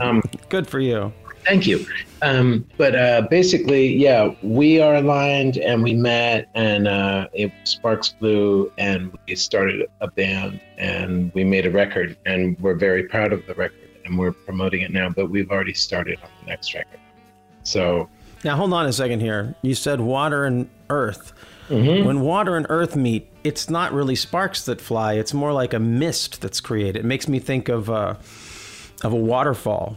Um, 0.00 0.22
Good 0.48 0.66
for 0.66 0.80
you. 0.80 1.12
Thank 1.44 1.66
you. 1.66 1.84
Um, 2.22 2.64
but 2.78 2.96
uh, 2.96 3.26
basically, 3.28 3.94
yeah, 3.94 4.30
we 4.42 4.80
are 4.80 4.94
aligned 4.94 5.58
and 5.58 5.82
we 5.82 5.92
met 5.92 6.48
and 6.54 6.88
uh, 6.88 7.28
it 7.34 7.52
sparks 7.64 8.14
flew 8.18 8.72
and 8.78 9.12
we 9.28 9.34
started 9.34 9.90
a 10.00 10.08
band 10.08 10.58
and 10.78 11.30
we 11.34 11.44
made 11.44 11.66
a 11.66 11.70
record 11.70 12.16
and 12.24 12.58
we're 12.60 12.76
very 12.76 13.02
proud 13.08 13.34
of 13.34 13.44
the 13.46 13.52
record 13.54 13.90
and 14.06 14.18
we're 14.18 14.32
promoting 14.32 14.80
it 14.80 14.90
now, 14.90 15.10
but 15.10 15.26
we've 15.28 15.50
already 15.50 15.74
started 15.74 16.18
on 16.22 16.30
the 16.40 16.46
next 16.46 16.72
record. 16.72 16.98
So 17.62 18.08
Now, 18.42 18.56
hold 18.56 18.72
on 18.72 18.86
a 18.86 18.92
second 18.92 19.20
here. 19.20 19.54
You 19.60 19.74
said 19.74 20.00
water 20.00 20.46
and 20.46 20.70
earth. 20.88 21.34
Mhm. 21.68 22.04
When 22.06 22.20
water 22.22 22.56
and 22.56 22.64
earth 22.70 22.96
meet, 22.96 23.28
it's 23.44 23.68
not 23.70 23.92
really 23.92 24.14
sparks 24.14 24.64
that 24.66 24.80
fly. 24.80 25.14
It's 25.14 25.34
more 25.34 25.52
like 25.52 25.74
a 25.74 25.78
mist 25.78 26.40
that's 26.40 26.60
created. 26.60 26.96
It 26.96 27.04
makes 27.04 27.28
me 27.28 27.38
think 27.38 27.68
of 27.68 27.90
uh, 27.90 28.14
of 29.04 29.12
a 29.12 29.16
waterfall, 29.16 29.96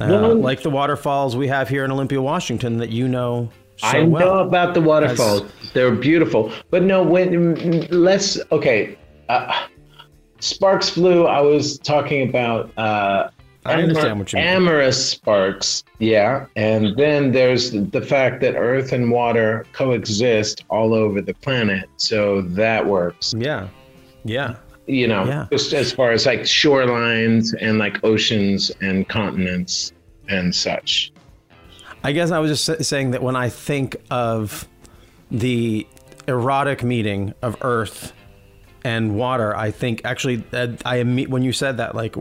uh, 0.00 0.06
Well- 0.08 0.34
like 0.36 0.62
the 0.62 0.70
waterfalls 0.70 1.36
we 1.36 1.48
have 1.48 1.68
here 1.68 1.84
in 1.84 1.90
Olympia, 1.90 2.20
Washington, 2.22 2.78
that 2.78 2.90
you 2.90 3.08
know 3.08 3.50
so 3.76 3.86
I 3.88 4.02
know 4.04 4.08
well. 4.08 4.38
about 4.40 4.74
the 4.74 4.80
waterfalls. 4.80 5.42
They're 5.72 5.90
beautiful. 5.94 6.52
But 6.70 6.82
no, 6.84 7.02
when 7.02 7.86
let's 7.90 8.38
okay. 8.52 8.96
Uh, 9.28 9.66
Sparks 10.40 10.90
flew. 10.90 11.26
I 11.26 11.40
was 11.40 11.78
talking 11.78 12.28
about 12.28 12.70
uh, 12.78 13.30
I 13.66 13.82
understand 13.82 14.18
what 14.18 14.32
you 14.32 14.38
mean. 14.38 14.46
Amorous 14.46 15.10
sparks, 15.10 15.84
yeah. 15.98 16.46
And 16.56 16.96
then 16.96 17.32
there's 17.32 17.70
the 17.70 18.02
fact 18.02 18.40
that 18.42 18.54
earth 18.56 18.92
and 18.92 19.10
water 19.10 19.64
coexist 19.72 20.64
all 20.68 20.92
over 20.94 21.22
the 21.22 21.34
planet. 21.34 21.88
So 21.96 22.42
that 22.42 22.84
works. 22.84 23.34
Yeah. 23.36 23.68
Yeah. 24.24 24.56
You 24.86 25.08
know, 25.08 25.24
Yeah. 25.24 25.46
just 25.50 25.72
as 25.72 25.92
far 25.92 26.10
as 26.12 26.26
like 26.26 26.40
shorelines 26.40 27.54
and 27.60 27.78
like 27.78 28.04
oceans 28.04 28.70
and 28.82 29.08
continents 29.08 29.92
and 30.28 30.54
such. 30.54 31.10
I 32.02 32.12
guess 32.12 32.30
I 32.30 32.38
was 32.38 32.50
just 32.66 32.84
saying 32.84 33.12
that 33.12 33.22
when 33.22 33.34
I 33.34 33.48
think 33.48 33.96
of 34.10 34.68
the 35.30 35.86
erotic 36.28 36.82
meeting 36.82 37.32
of 37.40 37.56
earth 37.62 38.12
and 38.84 39.16
water, 39.16 39.56
I 39.56 39.70
think 39.70 40.02
actually 40.04 40.44
I 40.84 41.02
when 41.02 41.42
you 41.42 41.52
said 41.52 41.78
that 41.78 41.94
like 41.94 42.14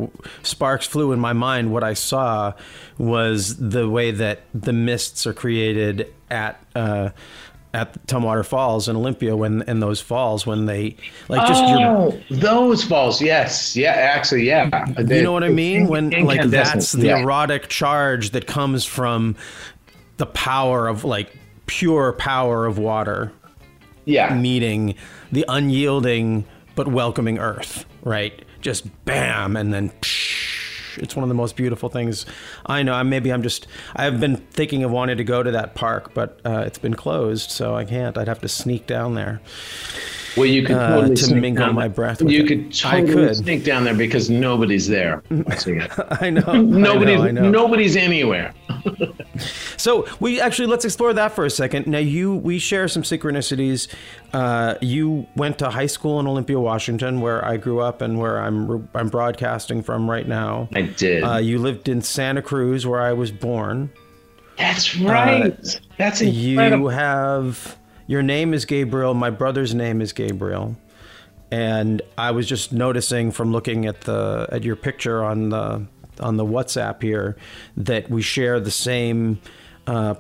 sparks 0.43 0.88
flew 0.88 1.12
in 1.12 1.19
my 1.19 1.34
mind. 1.34 1.71
What 1.71 1.84
I 1.84 1.93
saw 1.93 2.54
was 2.97 3.58
the 3.58 3.89
way 3.89 4.12
that 4.12 4.43
the 4.54 4.73
mists 4.73 5.28
are 5.28 5.34
created 5.34 6.13
at. 6.32 6.63
Uh, 6.76 7.10
at 7.76 8.06
Tumwater 8.06 8.45
Falls 8.45 8.88
in 8.88 8.95
Olympia, 8.95 9.36
when 9.36 9.63
in 9.63 9.80
those 9.80 9.99
falls, 9.99 10.45
when 10.45 10.67
they 10.67 10.95
like 11.28 11.47
just 11.47 11.67
your 11.67 11.80
oh, 11.80 12.21
those 12.30 12.84
falls. 12.84 13.19
Yes. 13.19 13.76
Yeah. 13.76 13.93
Actually, 13.93 14.45
yeah. 14.45 14.88
you 14.99 15.23
know 15.23 15.32
what 15.32 15.43
I 15.43 15.49
mean? 15.49 15.88
When 15.88 16.12
like 16.12 16.47
that's 16.52 16.91
the 16.91 17.08
yeah. 17.08 17.21
erotic 17.21 17.69
charge 17.69 18.30
that 18.30 18.45
comes 18.45 18.86
from 18.86 19.36
the 20.17 20.28
power 20.28 20.88
of 20.88 21.04
like 21.04 21.36
pure 21.65 22.13
power 22.13 22.67
of 22.67 22.78
water. 22.78 23.32
Yeah. 24.06 24.36
Meeting 24.36 24.93
the 25.32 25.43
unyielding 25.47 26.45
but 26.75 26.88
welcoming 26.88 27.39
earth, 27.39 27.86
right? 28.03 28.43
Just 28.62 28.86
bam 29.05 29.55
and 29.57 29.73
then 29.73 29.89
psh, 30.01 30.97
it's 30.97 31.15
one 31.15 31.23
of 31.23 31.29
the 31.29 31.36
most 31.36 31.55
beautiful 31.55 31.89
things 31.89 32.25
I 32.65 32.83
know. 32.83 33.03
Maybe 33.03 33.31
I'm 33.31 33.43
just 33.43 33.67
I've 33.95 34.19
been 34.19 34.38
thinking 34.38 34.83
of 34.83 34.91
wanting 34.91 35.17
to 35.17 35.23
go 35.23 35.43
to 35.43 35.51
that 35.51 35.75
park, 35.75 36.13
but 36.13 36.39
uh, 36.45 36.63
it's 36.65 36.77
been 36.77 36.93
closed, 36.93 37.51
so 37.51 37.75
I 37.75 37.86
can't. 37.86 38.17
I'd 38.17 38.27
have 38.27 38.41
to 38.41 38.49
sneak 38.49 38.88
down 38.88 39.15
there. 39.15 39.41
Well, 40.36 40.46
you 40.48 40.63
could 40.63 40.76
uh, 40.76 40.96
totally 40.96 41.15
to 41.15 41.24
sneak 41.24 41.41
mingle 41.41 41.65
down 41.67 41.76
my 41.76 41.88
breath. 41.88 42.22
With 42.22 42.32
You 42.32 42.43
it. 42.43 42.48
could 42.48 42.60
I 42.86 43.02
totally 43.02 43.28
could. 43.28 43.36
sneak 43.36 43.63
down 43.63 43.84
there 43.84 43.93
because 43.93 44.30
nobody's 44.30 44.88
there. 44.88 45.22
I 46.22 46.30
know. 46.30 46.54
nobody's 46.62 47.19
I 47.22 47.32
know, 47.32 47.41
I 47.41 47.43
know. 47.43 47.50
nobody's 47.52 47.96
anywhere. 47.96 48.54
So 49.78 50.08
we 50.19 50.41
actually 50.41 50.67
let's 50.67 50.86
explore 50.86 51.13
that 51.13 51.34
for 51.34 51.46
a 51.46 51.50
second. 51.50 51.88
Now 51.88 51.98
you 52.00 52.36
we 52.36 52.60
share 52.60 52.88
some 52.88 53.04
synchronicities. 53.04 53.88
Uh, 54.34 54.76
you 54.82 55.28
went 55.36 55.60
to 55.60 55.69
high 55.69 55.86
school 55.86 56.19
in 56.19 56.28
Olympia, 56.28 56.60
Washington, 56.60 57.22
where 57.22 57.43
I 57.46 57.58
grew 57.58 57.80
up 57.80 58.02
and 58.02 58.19
where 58.19 58.39
I'm 58.41 58.89
I'm 58.96 59.10
broadcasting 59.10 59.84
from 59.84 60.10
right 60.10 60.28
now. 60.28 60.67
I 60.74 60.82
did. 60.84 61.24
Uh, 61.24 61.38
you 61.38 61.60
lived 61.60 61.88
in 61.89 62.02
Santa 62.02 62.41
Cruz, 62.41 62.86
where 62.88 63.02
I 63.02 63.13
was 63.13 63.32
born. 63.32 63.91
That's 64.58 64.96
right. 64.98 65.56
That's 65.98 66.22
incredible. 66.22 66.91
You 66.91 66.98
have 66.98 67.78
your 68.07 68.21
name 68.21 68.53
is 68.53 68.65
Gabriel. 68.65 69.13
My 69.13 69.29
brother's 69.29 69.73
name 69.73 70.01
is 70.01 70.13
Gabriel, 70.13 70.75
and 71.51 72.01
I 72.17 72.31
was 72.31 72.47
just 72.47 72.71
noticing 72.71 73.31
from 73.31 73.51
looking 73.51 73.85
at 73.85 74.01
the 74.01 74.47
at 74.51 74.63
your 74.63 74.75
picture 74.75 75.23
on 75.23 75.49
the 75.49 75.85
on 76.19 76.37
the 76.37 76.45
WhatsApp 76.45 77.01
here 77.01 77.35
that 77.77 78.09
we 78.09 78.21
share 78.21 78.59
the 78.59 78.71
same 78.71 79.39
uh, 79.87 80.15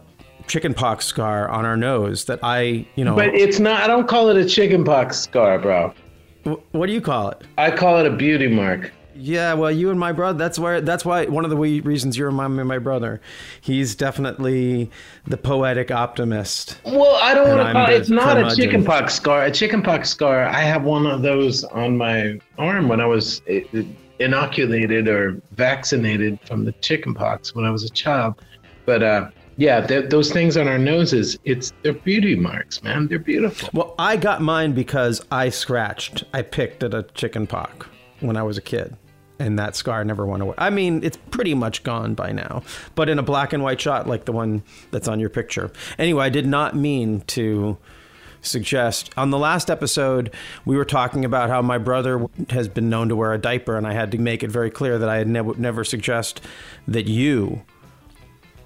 chickenpox 0.47 1.05
scar 1.05 1.47
on 1.49 1.65
our 1.65 1.77
nose. 1.77 2.25
That 2.25 2.39
I, 2.43 2.87
you 2.95 3.05
know, 3.05 3.15
But 3.15 3.35
it's 3.35 3.59
not. 3.59 3.81
I 3.81 3.87
don't 3.87 4.07
call 4.07 4.29
it 4.29 4.37
a 4.37 4.47
chickenpox 4.47 5.19
scar, 5.19 5.59
bro. 5.59 5.93
wh- 6.45 6.73
what 6.75 6.87
do 6.87 6.93
you 6.93 7.01
call 7.01 7.29
it? 7.29 7.41
I 7.57 7.71
call 7.71 7.99
it 7.99 8.05
a 8.05 8.15
beauty 8.15 8.47
mark. 8.47 8.91
Yeah, 9.15 9.53
well, 9.53 9.71
you 9.71 9.89
and 9.91 9.99
my 9.99 10.11
brother. 10.11 10.37
That's 10.37 10.57
where. 10.57 10.81
That's 10.81 11.05
why 11.05 11.25
one 11.25 11.43
of 11.43 11.49
the 11.49 11.55
wee- 11.57 11.81
reasons 11.81 12.17
you 12.17 12.25
remind 12.25 12.55
me 12.55 12.61
of 12.61 12.67
my 12.67 12.79
brother. 12.79 13.21
He's 13.61 13.95
definitely 13.95 14.89
the 15.27 15.37
poetic 15.37 15.91
optimist. 15.91 16.77
Well, 16.85 17.15
I 17.21 17.33
don't 17.33 17.47
And 17.47 17.57
want 17.57 17.61
to 17.61 17.67
I'm 17.67 17.73
call 17.75 17.85
the 17.87 17.93
it. 17.93 17.99
It's 18.01 18.09
not 18.09 18.37
a 18.51 18.55
chickenpox 18.55 19.13
scar. 19.13 19.43
A 19.45 19.51
chickenpox 19.51 20.09
scar. 20.09 20.45
I 20.45 20.61
have 20.61 20.83
one 20.83 21.05
of 21.05 21.21
those 21.21 21.63
on 21.65 21.97
my 21.97 22.39
arm 22.57 22.87
when 22.87 22.99
I 23.01 23.05
was 23.05 23.41
eh, 23.47 23.61
eh, 23.73 23.83
inoculated 24.19 25.07
or 25.07 25.39
vaccinated 25.51 26.39
from 26.45 26.65
the 26.65 26.71
chickenpox 26.73 27.53
when 27.55 27.65
I 27.65 27.69
was 27.71 27.83
a 27.83 27.89
child. 27.89 28.41
But 28.85 29.03
uh, 29.03 29.29
yeah, 29.57 29.85
th- 29.85 30.09
those 30.09 30.31
things 30.31 30.57
on 30.57 30.67
our 30.67 30.77
noses. 30.79 31.37
It's 31.45 31.71
they're 31.83 31.93
beauty 31.93 32.35
marks, 32.35 32.81
man. 32.83 33.07
They're 33.07 33.19
beautiful. 33.19 33.69
Well, 33.73 33.95
I 33.99 34.17
got 34.17 34.41
mine 34.41 34.73
because 34.73 35.21
I 35.31 35.49
scratched. 35.49 36.23
I 36.33 36.41
picked 36.41 36.83
at 36.83 36.93
a 36.93 37.03
chicken 37.13 37.45
pox 37.47 37.85
when 38.19 38.35
I 38.37 38.43
was 38.43 38.57
a 38.57 38.61
kid. 38.61 38.95
And 39.43 39.59
that 39.59 39.75
scar 39.75 40.05
never 40.05 40.25
went 40.25 40.41
away. 40.41 40.55
I 40.57 40.69
mean, 40.69 41.03
it's 41.03 41.17
pretty 41.29 41.53
much 41.53 41.83
gone 41.83 42.13
by 42.13 42.31
now, 42.31 42.63
but 42.95 43.09
in 43.09 43.19
a 43.19 43.23
black 43.23 43.51
and 43.51 43.61
white 43.61 43.81
shot 43.81 44.07
like 44.07 44.23
the 44.23 44.31
one 44.31 44.63
that's 44.91 45.09
on 45.09 45.19
your 45.19 45.29
picture. 45.29 45.69
Anyway, 45.99 46.23
I 46.23 46.29
did 46.29 46.47
not 46.47 46.77
mean 46.77 47.21
to 47.21 47.77
suggest. 48.41 49.11
On 49.17 49.31
the 49.31 49.37
last 49.37 49.69
episode, 49.69 50.33
we 50.63 50.77
were 50.77 50.85
talking 50.85 51.25
about 51.25 51.49
how 51.49 51.61
my 51.61 51.77
brother 51.77 52.27
has 52.51 52.69
been 52.69 52.89
known 52.89 53.09
to 53.09 53.17
wear 53.17 53.33
a 53.33 53.37
diaper, 53.37 53.75
and 53.75 53.85
I 53.85 53.93
had 53.93 54.11
to 54.11 54.17
make 54.17 54.43
it 54.43 54.49
very 54.49 54.71
clear 54.71 54.97
that 54.97 55.09
I 55.09 55.17
had 55.17 55.27
never, 55.27 55.53
never 55.55 55.83
suggest 55.83 56.39
that 56.87 57.07
you 57.07 57.63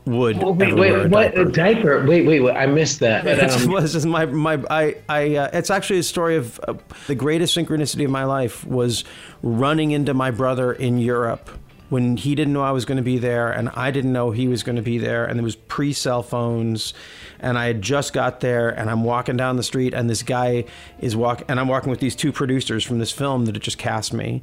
would. 0.08 0.42
Oh, 0.44 0.52
wait, 0.52 0.70
ever 0.70 0.76
wear 0.76 0.98
a 0.98 1.04
wait, 1.04 1.12
what? 1.12 1.36
diaper. 1.36 1.42
A 1.42 1.52
diaper? 1.52 2.06
Wait, 2.06 2.26
wait, 2.26 2.40
wait. 2.40 2.56
I 2.56 2.66
missed 2.66 3.00
that. 3.02 3.26
But, 3.28 3.40
um, 3.40 3.72
well, 3.72 3.84
it's 3.84 3.94
just 3.94 4.06
my 4.06 4.26
my 4.26 4.64
I 4.70 4.96
I. 5.10 5.36
Uh, 5.36 5.50
it's 5.54 5.70
actually 5.70 6.00
a 6.00 6.04
story 6.04 6.36
of 6.38 6.60
uh, 6.68 6.74
the 7.08 7.16
greatest 7.16 7.56
synchronicity 7.56 8.06
of 8.06 8.12
my 8.12 8.24
life 8.24 8.66
was 8.66 9.04
running 9.42 9.92
into 9.92 10.14
my 10.14 10.32
brother 10.32 10.74
in 10.74 10.98
Europe 10.98 11.50
when 11.90 12.18
he 12.18 12.36
didn't 12.36 12.54
know 12.54 12.64
I 12.64 12.72
was 12.72 12.86
going 12.86 12.98
to 12.98 13.04
be 13.04 13.18
there 13.18 13.50
and 13.52 13.70
I 13.70 13.92
didn't 13.92 14.12
know 14.12 14.32
he 14.32 14.48
was 14.48 14.64
going 14.64 14.76
to 14.76 14.82
be 14.82 14.98
there 14.98 15.26
and 15.26 15.40
it 15.40 15.44
was 15.44 15.56
pre 15.56 15.94
cell 15.94 16.22
phones 16.22 16.94
and 17.40 17.58
I 17.58 17.68
had 17.68 17.82
just 17.82 18.14
got 18.14 18.42
there 18.42 18.70
and 18.70 18.90
I'm 18.90 19.04
walking 19.04 19.38
down 19.38 19.56
the 19.56 19.64
street 19.64 19.94
and 19.94 20.10
this 20.10 20.24
guy 20.24 20.66
is 21.00 21.16
walk 21.16 21.44
and 21.48 21.60
I'm 21.60 21.68
walking 21.68 21.90
with 21.90 22.00
these 22.00 22.16
two 22.16 22.32
producers 22.32 22.84
from 22.84 23.00
this 23.00 23.12
film 23.12 23.46
that 23.46 23.56
had 23.56 23.64
just 23.64 23.78
cast 23.78 24.14
me 24.14 24.42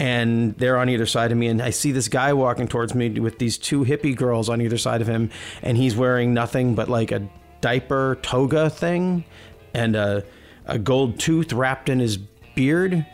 and 0.00 0.56
they're 0.56 0.78
on 0.78 0.88
either 0.88 1.04
side 1.04 1.30
of 1.30 1.38
me. 1.38 1.46
And 1.46 1.62
i 1.62 1.70
see 1.70 1.92
this 1.92 2.08
guy 2.08 2.32
walking 2.32 2.66
towards 2.66 2.94
me 2.94 3.20
with 3.20 3.38
these 3.38 3.58
two 3.58 3.84
hippie 3.84 4.16
girls 4.16 4.48
on 4.48 4.60
either 4.60 4.78
side 4.78 5.02
of 5.02 5.06
him 5.06 5.30
and 5.62 5.76
he's 5.76 5.94
wearing 5.94 6.34
nothing 6.34 6.74
but 6.74 6.88
like 6.88 7.12
a 7.12 7.28
diaper 7.60 8.18
toga 8.22 8.70
thing 8.70 9.24
and 9.74 9.94
a, 9.94 10.24
a 10.64 10.78
gold 10.78 11.20
tooth 11.20 11.52
wrapped 11.52 11.90
in 11.90 12.00
his 12.00 12.16
beard. 12.16 13.06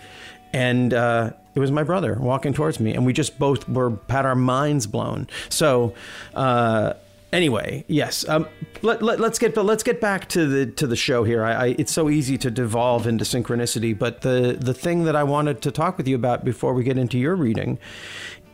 And 0.52 0.94
uh, 0.94 1.32
it 1.56 1.58
was 1.58 1.72
my 1.72 1.82
brother 1.82 2.14
walking 2.14 2.54
towards 2.54 2.78
me 2.78 2.94
and 2.94 3.04
we 3.04 3.12
just 3.12 3.36
both 3.36 3.68
were 3.68 3.98
had 4.08 4.24
our 4.24 4.36
minds 4.36 4.86
blown. 4.86 5.26
So 5.48 5.92
uh, 6.34 6.94
anyway 7.36 7.84
yes 7.86 8.26
um, 8.28 8.46
let, 8.82 9.02
let, 9.02 9.20
let's 9.20 9.38
get 9.38 9.54
but 9.54 9.64
let's 9.64 9.82
get 9.82 10.00
back 10.00 10.28
to 10.28 10.46
the 10.46 10.66
to 10.66 10.86
the 10.86 10.96
show 10.96 11.22
here 11.22 11.44
I, 11.44 11.52
I 11.52 11.66
it's 11.78 11.92
so 11.92 12.08
easy 12.08 12.38
to 12.38 12.50
devolve 12.50 13.06
into 13.06 13.24
synchronicity 13.24 13.96
but 13.96 14.22
the 14.22 14.56
the 14.58 14.74
thing 14.74 15.04
that 15.04 15.14
i 15.14 15.22
wanted 15.22 15.60
to 15.62 15.70
talk 15.70 15.98
with 15.98 16.08
you 16.08 16.16
about 16.16 16.44
before 16.44 16.72
we 16.72 16.82
get 16.82 16.96
into 16.96 17.18
your 17.18 17.36
reading 17.36 17.78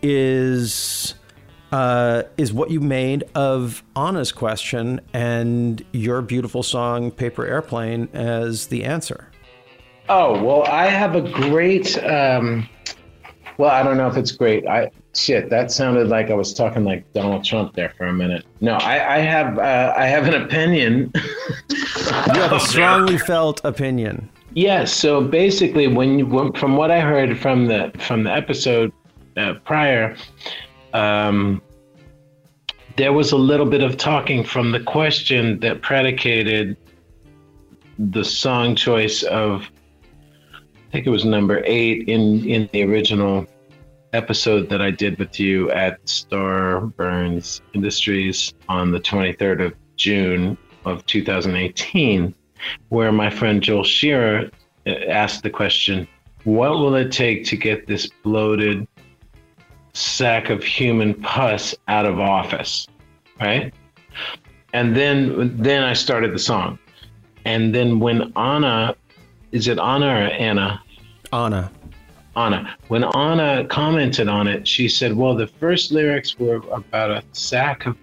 is 0.03 1.15
uh, 1.73 2.25
is 2.37 2.53
what 2.53 2.71
you 2.71 2.81
made 2.81 3.25
of 3.35 3.83
Anna's 3.97 4.31
question 4.31 5.01
and 5.15 5.83
your 5.93 6.21
beautiful 6.21 6.63
song 6.63 7.11
"Paper 7.11 7.47
Airplane" 7.47 8.09
as 8.13 8.67
the 8.67 8.85
answer. 8.85 9.29
Oh 10.09 10.43
well, 10.43 10.65
I 10.65 10.87
have 10.87 11.15
a 11.15 11.23
great. 11.23 11.97
Um, 12.05 12.69
well, 13.57 13.71
I 13.71 13.83
don't 13.83 13.97
know 13.97 14.09
if 14.09 14.17
it's 14.17 14.33
great. 14.33 14.67
I 14.67 14.91
shit. 15.15 15.51
That 15.51 15.71
sounded 15.71 16.09
like 16.09 16.31
I 16.31 16.35
was 16.35 16.53
talking 16.55 16.85
like 16.85 17.11
Donald 17.13 17.45
Trump 17.45 17.75
there 17.75 17.93
for 17.97 18.07
a 18.07 18.13
minute. 18.13 18.45
No, 18.61 18.75
I, 18.75 19.17
I 19.17 19.19
have. 19.19 19.59
Uh, 19.59 19.93
I 19.97 20.07
have 20.07 20.27
an 20.27 20.35
opinion. 20.43 21.13
You 21.69 22.41
have 22.41 22.53
a 22.53 22.61
strongly 22.73 23.19
felt 23.19 23.61
opinion. 23.65 24.29
Yes. 24.55 24.93
So 24.93 25.21
basically, 25.23 25.87
when 25.89 26.19
you, 26.19 26.27
when- 26.27 26.53
from 26.53 26.77
what 26.77 26.91
I 26.91 27.01
heard 27.01 27.37
from 27.39 27.67
the 27.67 27.93
from 27.99 28.25
the 28.25 28.33
episode 28.33 28.93
uh, 29.37 29.55
prior, 29.65 30.17
um, 30.93 31.63
there 32.97 33.13
was 33.13 33.33
a 33.33 33.37
little 33.37 33.67
bit 33.67 33.83
of 33.83 33.97
talking 33.97 34.45
from 34.45 34.73
the 34.73 34.81
question 34.81 35.59
that 35.61 35.81
predicated 35.83 36.77
the 37.99 38.25
song 38.25 38.75
choice 38.75 39.23
of 39.25 39.71
I 40.53 40.93
think 40.93 41.07
it 41.07 41.11
was 41.11 41.25
number 41.25 41.63
eight 41.65 42.09
in 42.09 42.45
in 42.47 42.69
the 42.73 42.83
original 42.83 43.47
episode 44.13 44.69
that 44.69 44.83
I 44.83 44.91
did 44.91 45.19
with 45.19 45.41
you 45.41 45.71
at 45.71 46.05
Starburns 46.05 47.61
Industries 47.73 48.53
on 48.69 48.91
the 48.91 49.01
23rd 49.01 49.67
of 49.67 49.75
June 49.97 50.57
of 50.85 51.05
2018, 51.07 52.35
where 52.89 53.13
my 53.13 53.31
friend 53.31 53.63
Joel 53.63 53.85
Shearer 53.85 54.51
uh, 54.87 54.91
asked 54.91 55.43
the 55.43 55.51
question, 55.51 56.07
"What 56.45 56.73
will 56.73 56.95
it 56.95 57.13
take 57.13 57.45
to 57.47 57.57
get 57.57 57.87
this 57.87 58.09
bloated 58.23 58.87
sack 59.95 60.51
of 60.51 60.63
human 60.63 61.15
pus 61.15 61.75
out 61.89 62.07
of 62.07 62.21
office?" 62.21 62.87
Right? 63.41 63.73
And 64.73 64.97
then 64.97 65.57
then 65.57 65.83
I 65.83 65.93
started 65.93 66.33
the 66.33 66.39
song. 66.39 66.79
And 67.45 67.75
then 67.75 67.99
when 67.99 68.33
Anna, 68.37 68.95
is 69.51 69.69
it 69.69 69.79
Anna 69.79 70.07
or 70.07 70.29
Anna? 70.29 70.83
Anna. 71.33 71.71
Anna. 72.37 72.77
When 72.89 73.05
Anna 73.05 73.65
commented 73.69 74.29
on 74.29 74.49
it, 74.49 74.67
she 74.67 74.89
said, 74.89 75.15
"Well, 75.15 75.35
the 75.35 75.47
first 75.47 75.93
lyrics 75.93 76.39
were 76.39 76.63
about 76.73 77.11
a 77.11 77.23
sack 77.33 77.87
of 77.87 77.97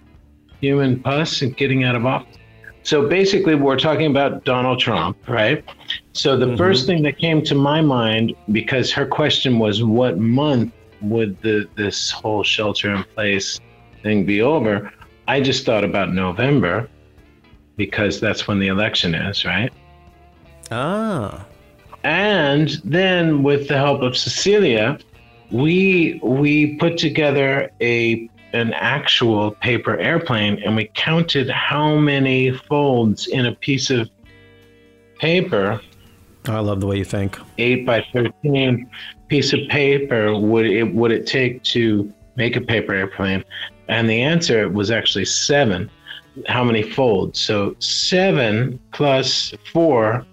human 0.60 1.00
pus 1.00 1.42
and 1.42 1.56
getting 1.56 1.84
out 1.84 1.96
of 1.96 2.06
office." 2.06 2.36
So 2.82 3.08
basically, 3.08 3.56
we're 3.56 3.78
talking 3.78 4.06
about 4.06 4.44
Donald 4.44 4.78
Trump, 4.78 5.16
right? 5.28 5.64
So 6.12 6.36
the 6.36 6.56
first 6.56 6.86
thing 6.86 7.02
that 7.02 7.18
came 7.18 7.42
to 7.42 7.54
my 7.54 7.80
mind, 7.80 8.34
because 8.52 8.90
her 8.92 9.04
question 9.04 9.58
was, 9.58 9.82
"What 9.82 10.18
month 10.18 10.72
would 11.02 11.40
the 11.42 11.68
this 11.76 12.10
whole 12.10 12.42
shelter 12.42 12.94
in 12.94 13.04
place 13.14 13.60
thing 14.02 14.24
be 14.24 14.42
over?" 14.42 14.92
I 15.28 15.40
just 15.40 15.66
thought 15.66 15.84
about 15.84 16.12
November, 16.12 16.88
because 17.76 18.20
that's 18.20 18.48
when 18.48 18.58
the 18.58 18.68
election 18.68 19.14
is, 19.14 19.44
right? 19.44 19.72
Ah. 20.70 21.44
And 22.02 22.80
then 22.84 23.42
with 23.42 23.68
the 23.68 23.76
help 23.76 24.02
of 24.02 24.16
Cecilia, 24.16 24.98
we 25.50 26.20
we 26.22 26.76
put 26.76 26.96
together 26.96 27.70
a 27.80 28.28
an 28.52 28.72
actual 28.72 29.52
paper 29.52 29.96
airplane 29.98 30.60
and 30.64 30.74
we 30.74 30.90
counted 30.94 31.48
how 31.48 31.96
many 31.96 32.50
folds 32.50 33.26
in 33.28 33.46
a 33.46 33.54
piece 33.54 33.90
of 33.90 34.10
paper. 35.18 35.80
I 36.46 36.58
love 36.58 36.80
the 36.80 36.86
way 36.86 36.96
you 36.98 37.04
think. 37.04 37.38
Eight 37.58 37.84
by 37.84 38.04
thirteen 38.12 38.90
piece 39.28 39.52
of 39.52 39.60
paper 39.68 40.36
would 40.36 40.66
it 40.66 40.94
would 40.94 41.12
it 41.12 41.26
take 41.26 41.62
to 41.64 42.12
make 42.36 42.56
a 42.56 42.60
paper 42.60 42.94
airplane? 42.94 43.44
And 43.88 44.08
the 44.08 44.22
answer 44.22 44.68
was 44.68 44.90
actually 44.90 45.26
seven. 45.26 45.90
How 46.46 46.64
many 46.64 46.82
folds? 46.82 47.40
So 47.40 47.76
seven 47.80 48.80
plus 48.92 49.52
four 49.72 50.24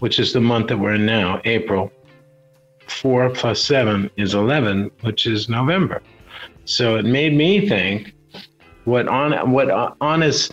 which 0.00 0.18
is 0.18 0.32
the 0.32 0.40
month 0.40 0.68
that 0.68 0.78
we're 0.78 0.94
in 0.94 1.06
now, 1.06 1.40
April. 1.44 1.90
Four 2.88 3.30
plus 3.30 3.62
seven 3.62 4.10
is 4.16 4.34
11, 4.34 4.90
which 5.02 5.26
is 5.26 5.48
November. 5.48 6.02
So 6.64 6.96
it 6.96 7.04
made 7.04 7.34
me 7.34 7.68
think 7.68 8.12
what 8.84 9.08
on 9.08 9.50
what 9.52 9.96
Anna's 10.00 10.50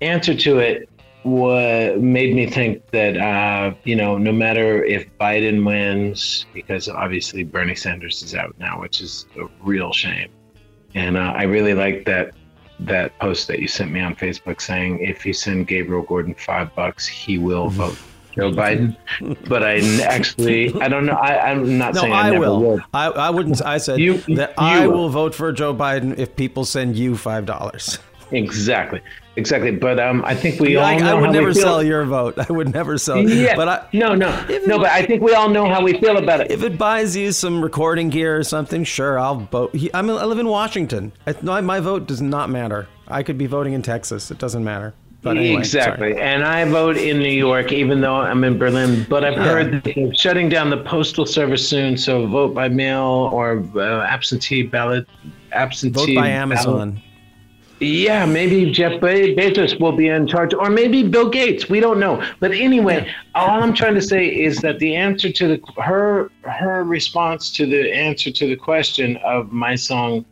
answer 0.00 0.34
to 0.34 0.58
it 0.58 0.88
what 1.22 2.00
made 2.00 2.36
me 2.36 2.46
think 2.46 2.88
that 2.92 3.16
uh, 3.16 3.74
you 3.82 3.96
know 3.96 4.16
no 4.16 4.30
matter 4.30 4.84
if 4.84 5.06
Biden 5.18 5.66
wins 5.66 6.46
because 6.54 6.88
obviously 6.88 7.42
Bernie 7.42 7.74
Sanders 7.74 8.22
is 8.22 8.34
out 8.34 8.54
now, 8.58 8.80
which 8.80 9.00
is 9.00 9.26
a 9.36 9.46
real 9.62 9.92
shame. 9.92 10.28
And 10.94 11.16
uh, 11.16 11.32
I 11.36 11.42
really 11.42 11.74
like 11.74 12.04
that 12.04 12.34
that 12.80 13.18
post 13.18 13.48
that 13.48 13.58
you 13.58 13.68
sent 13.68 13.90
me 13.90 14.00
on 14.00 14.14
Facebook 14.14 14.60
saying 14.60 15.00
if 15.00 15.26
you 15.26 15.32
send 15.32 15.66
Gabriel 15.66 16.02
Gordon 16.02 16.34
five 16.34 16.74
bucks, 16.74 17.06
he 17.06 17.38
will 17.38 17.68
vote 17.70 17.98
Joe 18.36 18.50
Biden, 18.52 18.96
but 19.48 19.62
I 19.62 19.78
actually 20.04 20.72
I 20.80 20.88
don't 20.88 21.06
know. 21.06 21.14
I, 21.14 21.50
I'm 21.50 21.78
not 21.78 21.94
No, 21.94 22.02
saying 22.02 22.12
I, 22.12 22.28
I, 22.28 22.30
never 22.30 22.40
will. 22.40 22.60
would. 22.60 22.82
I, 22.92 23.06
I 23.08 23.30
wouldn't. 23.30 23.62
I 23.62 23.78
said 23.78 23.98
You- 23.98 24.18
that 24.36 24.50
you 24.50 24.54
I 24.58 24.86
will. 24.86 24.94
will 24.98 25.08
vote 25.08 25.34
for 25.34 25.50
Joe 25.52 25.74
Biden 25.74 26.18
if 26.18 26.36
people 26.36 26.64
send 26.64 26.96
you 26.96 27.16
five 27.16 27.46
dollars. 27.46 27.98
Exactly, 28.32 29.00
exactly. 29.36 29.70
But 29.70 30.00
um, 30.00 30.24
I 30.24 30.34
think 30.34 30.58
we 30.58 30.74
all 30.76 30.84
I, 30.84 30.96
know 30.96 31.10
I 31.16 31.20
would 31.20 31.26
how 31.26 31.32
never 31.32 31.46
we 31.46 31.54
feel. 31.54 31.62
sell 31.62 31.82
your 31.82 32.04
vote. 32.04 32.34
I 32.38 32.52
would 32.52 32.74
never 32.74 32.98
sell. 32.98 33.18
Yeah, 33.22 33.54
but 33.54 33.68
I, 33.68 33.86
no, 33.92 34.16
no, 34.16 34.30
no. 34.66 34.78
But 34.78 34.88
I 34.90 35.06
think 35.06 35.22
we 35.22 35.32
all 35.32 35.48
know 35.48 35.68
how 35.68 35.80
we 35.80 35.96
feel 36.00 36.16
about 36.16 36.40
it. 36.40 36.50
If 36.50 36.64
it 36.64 36.76
buys 36.76 37.16
you 37.16 37.30
some 37.30 37.62
recording 37.62 38.10
gear 38.10 38.36
or 38.36 38.42
something, 38.42 38.82
sure, 38.82 39.16
I'll 39.18 39.36
vote. 39.36 39.76
I'm, 39.94 40.10
I 40.10 40.24
live 40.24 40.40
in 40.40 40.48
Washington. 40.48 41.12
I, 41.26 41.36
my, 41.40 41.60
my 41.60 41.78
vote 41.78 42.06
does 42.08 42.20
not 42.20 42.50
matter. 42.50 42.88
I 43.06 43.22
could 43.22 43.38
be 43.38 43.46
voting 43.46 43.74
in 43.74 43.82
Texas. 43.82 44.32
It 44.32 44.38
doesn't 44.38 44.64
matter. 44.64 44.92
But 45.26 45.38
anyway, 45.38 45.58
exactly. 45.58 46.12
sorry. 46.12 46.22
And 46.22 46.44
I 46.44 46.64
vote 46.64 46.96
in 46.96 47.18
New 47.18 47.28
York, 47.48 47.72
even 47.72 48.00
though 48.00 48.14
I'm 48.14 48.44
in 48.44 48.56
Berlin. 48.58 49.04
But 49.08 49.24
I've 49.24 49.34
Yeah. 49.34 49.44
heard 49.44 49.72
that 49.72 49.82
they're 49.84 50.14
shutting 50.14 50.48
down 50.48 50.70
the 50.70 50.76
postal 50.84 51.26
service 51.26 51.68
soon. 51.68 51.96
So 51.96 52.26
vote 52.28 52.54
by 52.54 52.68
mail 52.68 53.30
or 53.32 53.64
uh, 53.76 54.02
absentee 54.06 54.62
ballot. 54.62 55.06
Absentee 55.52 55.98
Vote 55.98 56.06
by 56.20 56.28
ballot. 56.28 56.30
Amazon. 56.30 57.02
Yeah, 57.80 58.24
maybe 58.24 58.70
Jeff 58.70 59.00
Be- 59.02 59.34
Bezos 59.34 59.78
will 59.78 59.92
be 59.92 60.08
in 60.08 60.26
charge, 60.26 60.54
or 60.54 60.70
maybe 60.70 61.02
Bill 61.02 61.28
Gates. 61.28 61.68
We 61.68 61.78
don't 61.80 62.00
know. 62.00 62.22
But 62.40 62.52
anyway, 62.52 63.12
all 63.34 63.62
I'm 63.62 63.74
trying 63.74 63.94
to 63.96 64.00
say 64.00 64.28
is 64.28 64.58
that 64.60 64.78
the 64.78 64.94
answer 64.94 65.30
to 65.30 65.48
the 65.48 65.60
her 65.82 66.30
her 66.44 66.84
response 66.84 67.50
to 67.56 67.66
the 67.66 67.92
answer 67.92 68.30
to 68.30 68.46
the 68.46 68.56
question 68.56 69.18
of 69.18 69.52
my 69.52 69.74
song 69.74 70.24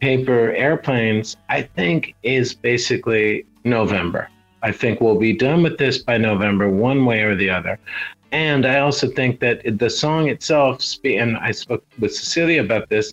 "Paper 0.00 0.52
Airplanes," 0.52 1.36
I 1.48 1.62
think 1.62 2.14
is 2.24 2.54
basically 2.54 3.44
November. 3.62 4.28
I 4.62 4.72
think 4.72 5.00
we'll 5.00 5.18
be 5.18 5.32
done 5.32 5.62
with 5.62 5.78
this 5.78 5.98
by 5.98 6.18
November, 6.18 6.68
one 6.68 7.04
way 7.04 7.22
or 7.22 7.34
the 7.34 7.50
other. 7.50 7.78
And 8.32 8.66
I 8.66 8.80
also 8.80 9.08
think 9.08 9.40
that 9.40 9.62
the 9.78 9.88
song 9.88 10.28
itself, 10.28 10.82
and 11.04 11.36
I 11.38 11.50
spoke 11.50 11.84
with 11.98 12.14
Cecilia 12.14 12.62
about 12.62 12.88
this, 12.88 13.12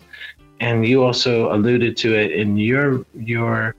and 0.60 0.86
you 0.86 1.04
also 1.04 1.52
alluded 1.54 1.96
to 1.98 2.14
it 2.14 2.32
in 2.32 2.56
your 2.56 3.04
your 3.14 3.74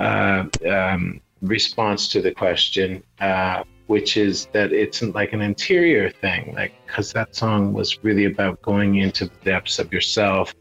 uh, 0.00 0.44
um, 0.68 1.20
response 1.42 2.08
to 2.08 2.22
the 2.22 2.32
question, 2.32 3.02
uh, 3.20 3.64
which 3.86 4.16
is 4.16 4.46
that 4.52 4.72
it's 4.72 5.02
like 5.02 5.32
an 5.32 5.40
interior 5.40 6.10
thing, 6.10 6.54
like 6.54 6.74
because 6.86 7.12
that 7.12 7.34
song 7.34 7.72
was 7.72 8.02
really 8.04 8.26
about 8.26 8.62
going 8.62 8.96
into 8.96 9.26
the 9.26 9.44
depths 9.44 9.78
of 9.78 9.92
yourself 9.92 10.54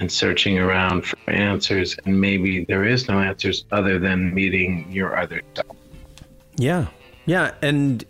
and 0.00 0.10
searching 0.10 0.58
around 0.58 1.06
for 1.06 1.30
answers, 1.30 1.96
and 2.04 2.20
maybe 2.20 2.64
there 2.64 2.84
is 2.84 3.08
no 3.08 3.20
answers 3.20 3.64
other 3.72 3.98
than 3.98 4.34
meeting 4.34 4.90
your 4.90 5.16
other 5.16 5.40
self. 5.54 5.76
Yeah, 6.56 6.86
yeah, 7.26 7.52
and 7.62 8.04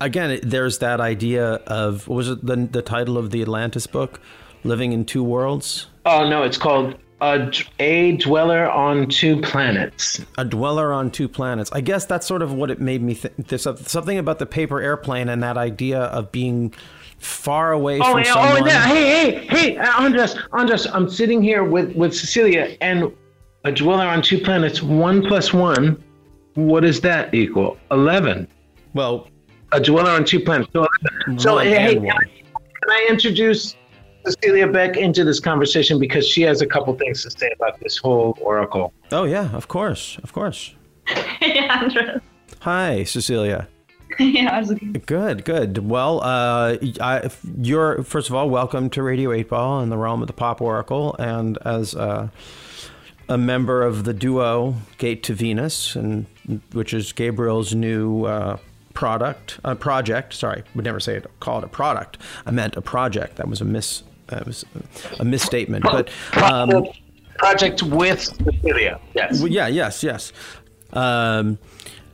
again, 0.00 0.40
there's 0.42 0.78
that 0.78 1.00
idea 1.00 1.54
of 1.66 2.08
what 2.08 2.16
was 2.16 2.28
it 2.30 2.44
the 2.44 2.56
the 2.56 2.82
title 2.82 3.16
of 3.18 3.30
the 3.30 3.42
Atlantis 3.42 3.86
book, 3.86 4.20
"Living 4.64 4.92
in 4.92 5.04
Two 5.04 5.22
Worlds." 5.22 5.86
Oh 6.06 6.28
no, 6.28 6.42
it's 6.42 6.58
called 6.58 6.96
a, 7.20 7.50
a 7.78 8.12
dweller 8.16 8.68
on 8.70 9.08
two 9.08 9.40
planets. 9.40 10.20
A 10.36 10.44
dweller 10.44 10.92
on 10.92 11.10
two 11.10 11.28
planets. 11.28 11.70
I 11.72 11.80
guess 11.80 12.04
that's 12.04 12.26
sort 12.26 12.42
of 12.42 12.52
what 12.52 12.70
it 12.70 12.80
made 12.80 13.00
me 13.02 13.14
think. 13.14 13.46
There's 13.48 13.62
some- 13.62 13.76
something 13.78 14.18
about 14.18 14.38
the 14.38 14.46
paper 14.46 14.80
airplane 14.80 15.28
and 15.30 15.42
that 15.42 15.56
idea 15.56 16.00
of 16.00 16.30
being 16.32 16.74
far 17.18 17.72
away 17.72 18.00
Oh, 18.00 18.12
from 18.12 18.24
yeah, 18.24 18.30
oh, 18.30 18.34
someone. 18.34 18.62
oh, 18.64 18.66
yeah. 18.66 18.86
Hey, 18.86 19.46
hey, 19.46 19.46
hey, 19.46 19.76
Andras, 19.78 20.36
Andras, 20.52 20.86
I'm 20.86 21.08
sitting 21.08 21.42
here 21.42 21.64
with, 21.64 21.94
with 21.96 22.14
Cecilia 22.14 22.76
and 22.82 23.10
a 23.64 23.72
dweller 23.72 24.04
on 24.06 24.20
two 24.20 24.38
planets, 24.38 24.82
one 24.82 25.22
plus 25.26 25.54
one. 25.54 26.02
What 26.54 26.80
does 26.80 27.00
that 27.00 27.34
equal? 27.34 27.76
11. 27.90 28.48
Well, 28.94 29.28
a 29.72 29.80
dweller 29.80 30.10
on 30.10 30.24
two 30.24 30.40
planets. 30.40 30.70
So, 30.72 30.86
so 31.36 31.58
hey, 31.58 31.94
can. 31.94 32.10
I, 32.10 32.24
can 32.24 32.90
I 32.90 33.06
introduce 33.10 33.76
Cecilia 34.24 34.66
Beck 34.66 34.96
into 34.96 35.24
this 35.24 35.40
conversation 35.40 35.98
because 35.98 36.26
she 36.26 36.42
has 36.42 36.62
a 36.62 36.66
couple 36.66 36.94
things 36.94 37.22
to 37.24 37.30
say 37.30 37.50
about 37.54 37.78
this 37.80 37.98
whole 37.98 38.38
oracle. 38.40 38.92
Oh 39.12 39.24
yeah, 39.24 39.50
of 39.54 39.68
course, 39.68 40.18
of 40.22 40.32
course. 40.32 40.74
Hey, 41.40 41.58
Andras. 41.58 42.22
Hi, 42.60 43.04
Cecilia. 43.04 43.68
yeah, 44.18 44.50
how's 44.50 44.70
it 44.70 44.80
going? 44.80 44.92
Good, 44.92 45.44
good. 45.44 45.78
Well, 45.78 46.20
uh, 46.22 46.78
I, 47.00 47.28
you're 47.58 48.02
first 48.04 48.30
of 48.30 48.34
all 48.34 48.48
welcome 48.48 48.88
to 48.90 49.02
Radio 49.02 49.32
Eight 49.32 49.50
Ball 49.50 49.82
in 49.82 49.90
the 49.90 49.98
realm 49.98 50.22
of 50.22 50.28
the 50.28 50.32
Pop 50.32 50.62
Oracle, 50.62 51.14
and 51.18 51.58
as 51.66 51.94
uh, 51.94 52.28
a 53.28 53.36
member 53.36 53.82
of 53.82 54.04
the 54.04 54.14
duo 54.14 54.76
Gate 54.96 55.22
to 55.24 55.34
Venus, 55.34 55.94
and 55.94 56.24
which 56.72 56.94
is 56.94 57.12
Gabriel's 57.12 57.74
new 57.74 58.24
uh, 58.24 58.58
product, 58.94 59.58
uh, 59.64 59.74
project. 59.74 60.32
Sorry, 60.34 60.62
would 60.74 60.84
never 60.84 61.00
say 61.00 61.16
it. 61.16 61.26
Call 61.40 61.58
it 61.58 61.64
a 61.64 61.68
product. 61.68 62.18
I 62.46 62.50
meant 62.50 62.76
a 62.76 62.82
project. 62.82 63.36
That 63.36 63.48
was 63.48 63.60
a 63.60 63.64
miss. 63.64 64.02
That 64.28 64.46
was 64.46 64.64
a 65.18 65.24
misstatement. 65.24 65.84
But 65.84 66.10
um, 66.42 66.86
Project 67.38 67.82
with 67.82 68.20
Cecilia. 68.22 69.00
Yes. 69.14 69.40
well, 69.40 69.48
yeah, 69.48 69.66
yes, 69.66 70.02
yes. 70.02 70.32
Um, 70.92 71.58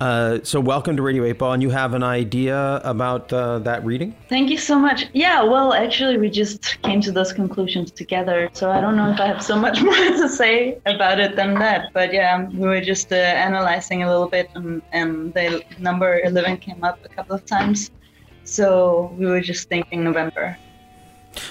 uh, 0.00 0.38
so 0.42 0.58
welcome 0.58 0.96
to 0.96 1.02
Radio 1.02 1.24
8 1.24 1.38
Ball, 1.38 1.52
and 1.52 1.62
you 1.62 1.68
have 1.70 1.92
an 1.92 2.02
idea 2.02 2.80
about 2.84 3.30
uh, 3.32 3.58
that 3.60 3.84
reading? 3.84 4.16
Thank 4.30 4.48
you 4.48 4.56
so 4.56 4.78
much. 4.78 5.06
Yeah, 5.12 5.42
well, 5.42 5.74
actually, 5.74 6.16
we 6.16 6.30
just 6.30 6.80
came 6.82 7.02
to 7.02 7.12
those 7.12 7.34
conclusions 7.34 7.90
together. 7.90 8.48
So 8.54 8.70
I 8.70 8.80
don't 8.80 8.96
know 8.96 9.10
if 9.10 9.20
I 9.20 9.26
have 9.26 9.42
so 9.42 9.56
much 9.56 9.82
more 9.82 9.94
to 9.94 10.28
say 10.28 10.78
about 10.86 11.20
it 11.20 11.36
than 11.36 11.54
that. 11.54 11.92
But 11.92 12.14
yeah, 12.14 12.48
we 12.48 12.66
were 12.66 12.80
just 12.80 13.12
uh, 13.12 13.16
analyzing 13.16 14.02
a 14.02 14.10
little 14.10 14.28
bit, 14.28 14.48
and, 14.54 14.80
and 14.92 15.34
the 15.34 15.62
number 15.78 16.20
11 16.20 16.58
came 16.58 16.82
up 16.82 16.98
a 17.04 17.08
couple 17.08 17.36
of 17.36 17.44
times. 17.44 17.90
So 18.44 19.14
we 19.18 19.26
were 19.26 19.42
just 19.42 19.68
thinking 19.68 20.02
November. 20.02 20.56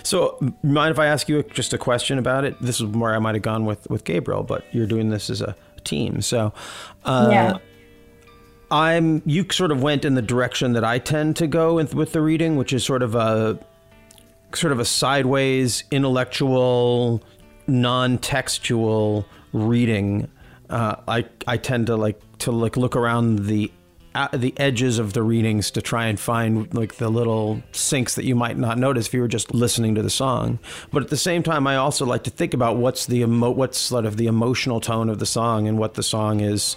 So, 0.04 0.38
mind 0.64 0.92
if 0.92 1.00
I 1.00 1.06
ask 1.06 1.30
you 1.30 1.42
just 1.44 1.72
a 1.74 1.78
question 1.78 2.18
about 2.18 2.44
it? 2.46 2.60
This 2.62 2.82
is 2.82 2.88
where 2.88 3.14
I 3.14 3.20
might 3.20 3.36
have 3.36 3.44
gone 3.44 3.66
with, 3.66 3.90
with 3.90 4.04
Gabriel, 4.04 4.44
but 4.44 4.66
you're 4.72 4.88
doing 4.88 5.10
this 5.10 5.30
as 5.30 5.40
a 5.40 5.56
team. 5.84 6.22
So, 6.22 6.52
uh, 7.06 7.30
Yeah. 7.32 7.58
I'm 8.72 9.22
you 9.26 9.46
sort 9.52 9.72
of 9.72 9.82
went 9.82 10.06
in 10.06 10.16
the 10.16 10.22
direction 10.22 10.74
that 10.74 10.84
I 10.84 11.00
tend 11.00 11.36
to 11.38 11.48
go 11.48 11.76
with, 11.76 12.12
the 12.12 12.22
reading, 12.22 12.56
which 12.56 12.74
is 12.74 12.84
sort 12.84 13.02
of 13.02 13.16
a 13.16 13.60
sort 14.54 14.72
of 14.72 14.80
a 14.80 14.86
sideways 14.86 15.84
intellectual, 15.92 17.24
non-textual 17.68 19.26
reading. 19.54 20.30
Uh, 20.70 20.96
I 21.08 21.26
I 21.48 21.58
tend 21.58 21.88
to 21.88 21.96
like 21.96 22.22
to 22.40 22.52
like 22.52 22.78
look 22.78 22.96
around 22.96 23.48
the 23.48 23.72
the 24.34 24.54
edges 24.58 25.00
of 25.00 25.14
the 25.14 25.24
readings 25.24 25.72
to 25.72 25.82
try 25.82 26.08
and 26.08 26.20
find 26.20 26.74
like 26.74 26.96
the 26.96 27.10
little 27.10 27.62
sinks 27.72 28.16
that 28.16 28.26
you 28.26 28.36
might 28.36 28.58
not 28.58 28.78
notice 28.78 29.08
if 29.08 29.14
you 29.14 29.22
were 29.22 29.28
just 29.28 29.54
listening 29.54 29.96
to 29.96 30.02
the 30.02 30.10
song. 30.10 30.60
But 30.92 31.04
at 31.04 31.10
the 31.10 31.18
same 31.18 31.44
time, 31.44 31.68
I 31.68 31.76
also 31.76 32.06
like 32.06 32.24
to 32.24 32.30
think 32.30 32.54
about 32.54 32.78
what's 32.78 33.06
the 33.06 33.22
emo- 33.22 33.52
what's 33.52 33.78
sort 33.78 34.06
of 34.06 34.18
the 34.18 34.28
emotional 34.28 34.80
tone 34.80 35.10
of 35.10 35.20
the 35.20 35.26
song 35.26 35.68
and 35.68 35.78
what 35.78 35.94
the 35.94 36.04
song 36.04 36.42
is 36.42 36.76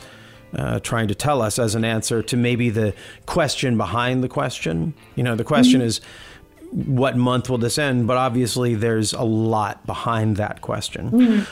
uh, 0.57 0.81
trying 0.81 1.09
to 1.09 1.15
tell 1.15 1.41
us 1.43 1.59
as 1.59 1.75
an 1.75 1.85
answer 1.85 2.23
to 2.23 2.37
maybe 2.37 2.71
the 2.71 2.95
question 3.27 3.77
behind 3.77 4.23
the 4.23 4.29
question. 4.29 4.95
You 5.17 5.23
know, 5.23 5.35
the 5.35 5.45
question 5.45 5.81
Mhm. 5.81 5.85
is 5.85 6.01
what 6.73 7.17
month 7.17 7.51
will 7.51 7.59
this 7.59 7.79
end? 7.79 8.07
But 8.07 8.17
obviously, 8.17 8.75
there's 8.75 9.13
a 9.13 9.23
lot 9.23 9.85
behind 9.87 10.37
that 10.37 10.61
question. 10.63 11.47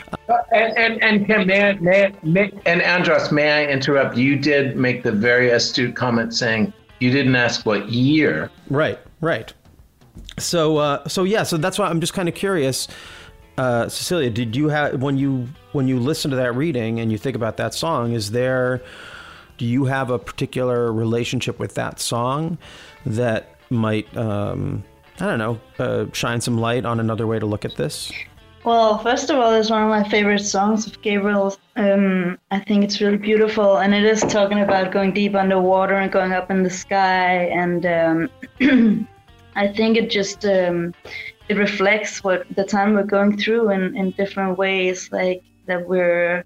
And 0.52 0.76
and 0.78 1.02
and 1.02 1.26
Kim, 1.26 1.46
may 1.46 1.68
I, 1.70 1.72
may, 1.74 2.04
I- 2.06 2.12
may 2.22 2.52
and 2.66 2.80
Andras, 2.82 3.30
may 3.30 3.50
I 3.50 3.66
interrupt? 3.70 4.16
You 4.16 4.36
did 4.36 4.76
make 4.76 5.02
the 5.02 5.12
very 5.12 5.50
astute 5.50 5.94
comment 5.94 6.34
saying 6.34 6.72
you 7.00 7.10
didn't 7.10 7.36
ask 7.36 7.64
what 7.66 7.88
year. 7.90 8.50
Right, 8.68 8.98
right. 9.20 9.52
So, 10.38 10.78
uh, 10.78 11.06
so 11.08 11.24
yeah, 11.24 11.42
so 11.42 11.56
that's 11.56 11.78
why 11.78 11.88
I'm 11.88 12.00
just 12.00 12.14
kind 12.14 12.28
of 12.28 12.34
curious, 12.34 12.88
uh, 13.60 13.88
Cecilia. 13.90 14.30
Did 14.30 14.56
you 14.56 14.68
have 14.68 15.02
when 15.02 15.18
you 15.18 15.46
when 15.72 15.86
you 15.86 16.00
listen 16.00 16.30
to 16.30 16.36
that 16.38 16.54
reading 16.54 16.98
and 16.98 17.12
you 17.12 17.18
think 17.18 17.36
about 17.36 17.58
that 17.58 17.74
song? 17.74 18.12
Is 18.12 18.30
there 18.30 18.80
do 19.58 19.66
you 19.66 19.84
have 19.84 20.08
a 20.08 20.18
particular 20.18 20.90
relationship 20.90 21.58
with 21.58 21.74
that 21.74 22.00
song 22.00 22.56
that 23.04 23.56
might 23.68 24.16
um, 24.16 24.82
I 25.20 25.26
don't 25.26 25.38
know 25.38 25.60
uh, 25.78 26.06
shine 26.14 26.40
some 26.40 26.56
light 26.56 26.86
on 26.86 27.00
another 27.00 27.26
way 27.26 27.38
to 27.38 27.44
look 27.44 27.66
at 27.66 27.76
this? 27.76 28.10
Well, 28.64 28.98
first 28.98 29.28
of 29.28 29.38
all, 29.38 29.52
it's 29.52 29.70
one 29.70 29.82
of 29.82 29.88
my 29.88 30.08
favorite 30.08 30.40
songs 30.40 30.86
of 30.86 31.00
Gabriel's. 31.02 31.58
Um, 31.76 32.38
I 32.50 32.60
think 32.60 32.84
it's 32.84 33.00
really 33.00 33.18
beautiful, 33.18 33.78
and 33.78 33.94
it 33.94 34.04
is 34.04 34.20
talking 34.22 34.60
about 34.60 34.90
going 34.90 35.12
deep 35.12 35.34
underwater 35.34 35.94
and 35.94 36.10
going 36.10 36.32
up 36.32 36.50
in 36.50 36.62
the 36.62 36.70
sky. 36.70 37.44
And 37.44 37.86
um, 37.86 39.08
I 39.54 39.68
think 39.68 39.96
it 39.96 40.10
just 40.10 40.44
um, 40.44 40.94
it 41.50 41.56
reflects 41.56 42.22
what 42.22 42.46
the 42.54 42.64
time 42.64 42.94
we're 42.94 43.12
going 43.18 43.36
through 43.36 43.70
in, 43.70 43.96
in 43.96 44.12
different 44.12 44.56
ways, 44.56 45.10
like 45.10 45.42
that 45.66 45.86
we're 45.88 46.44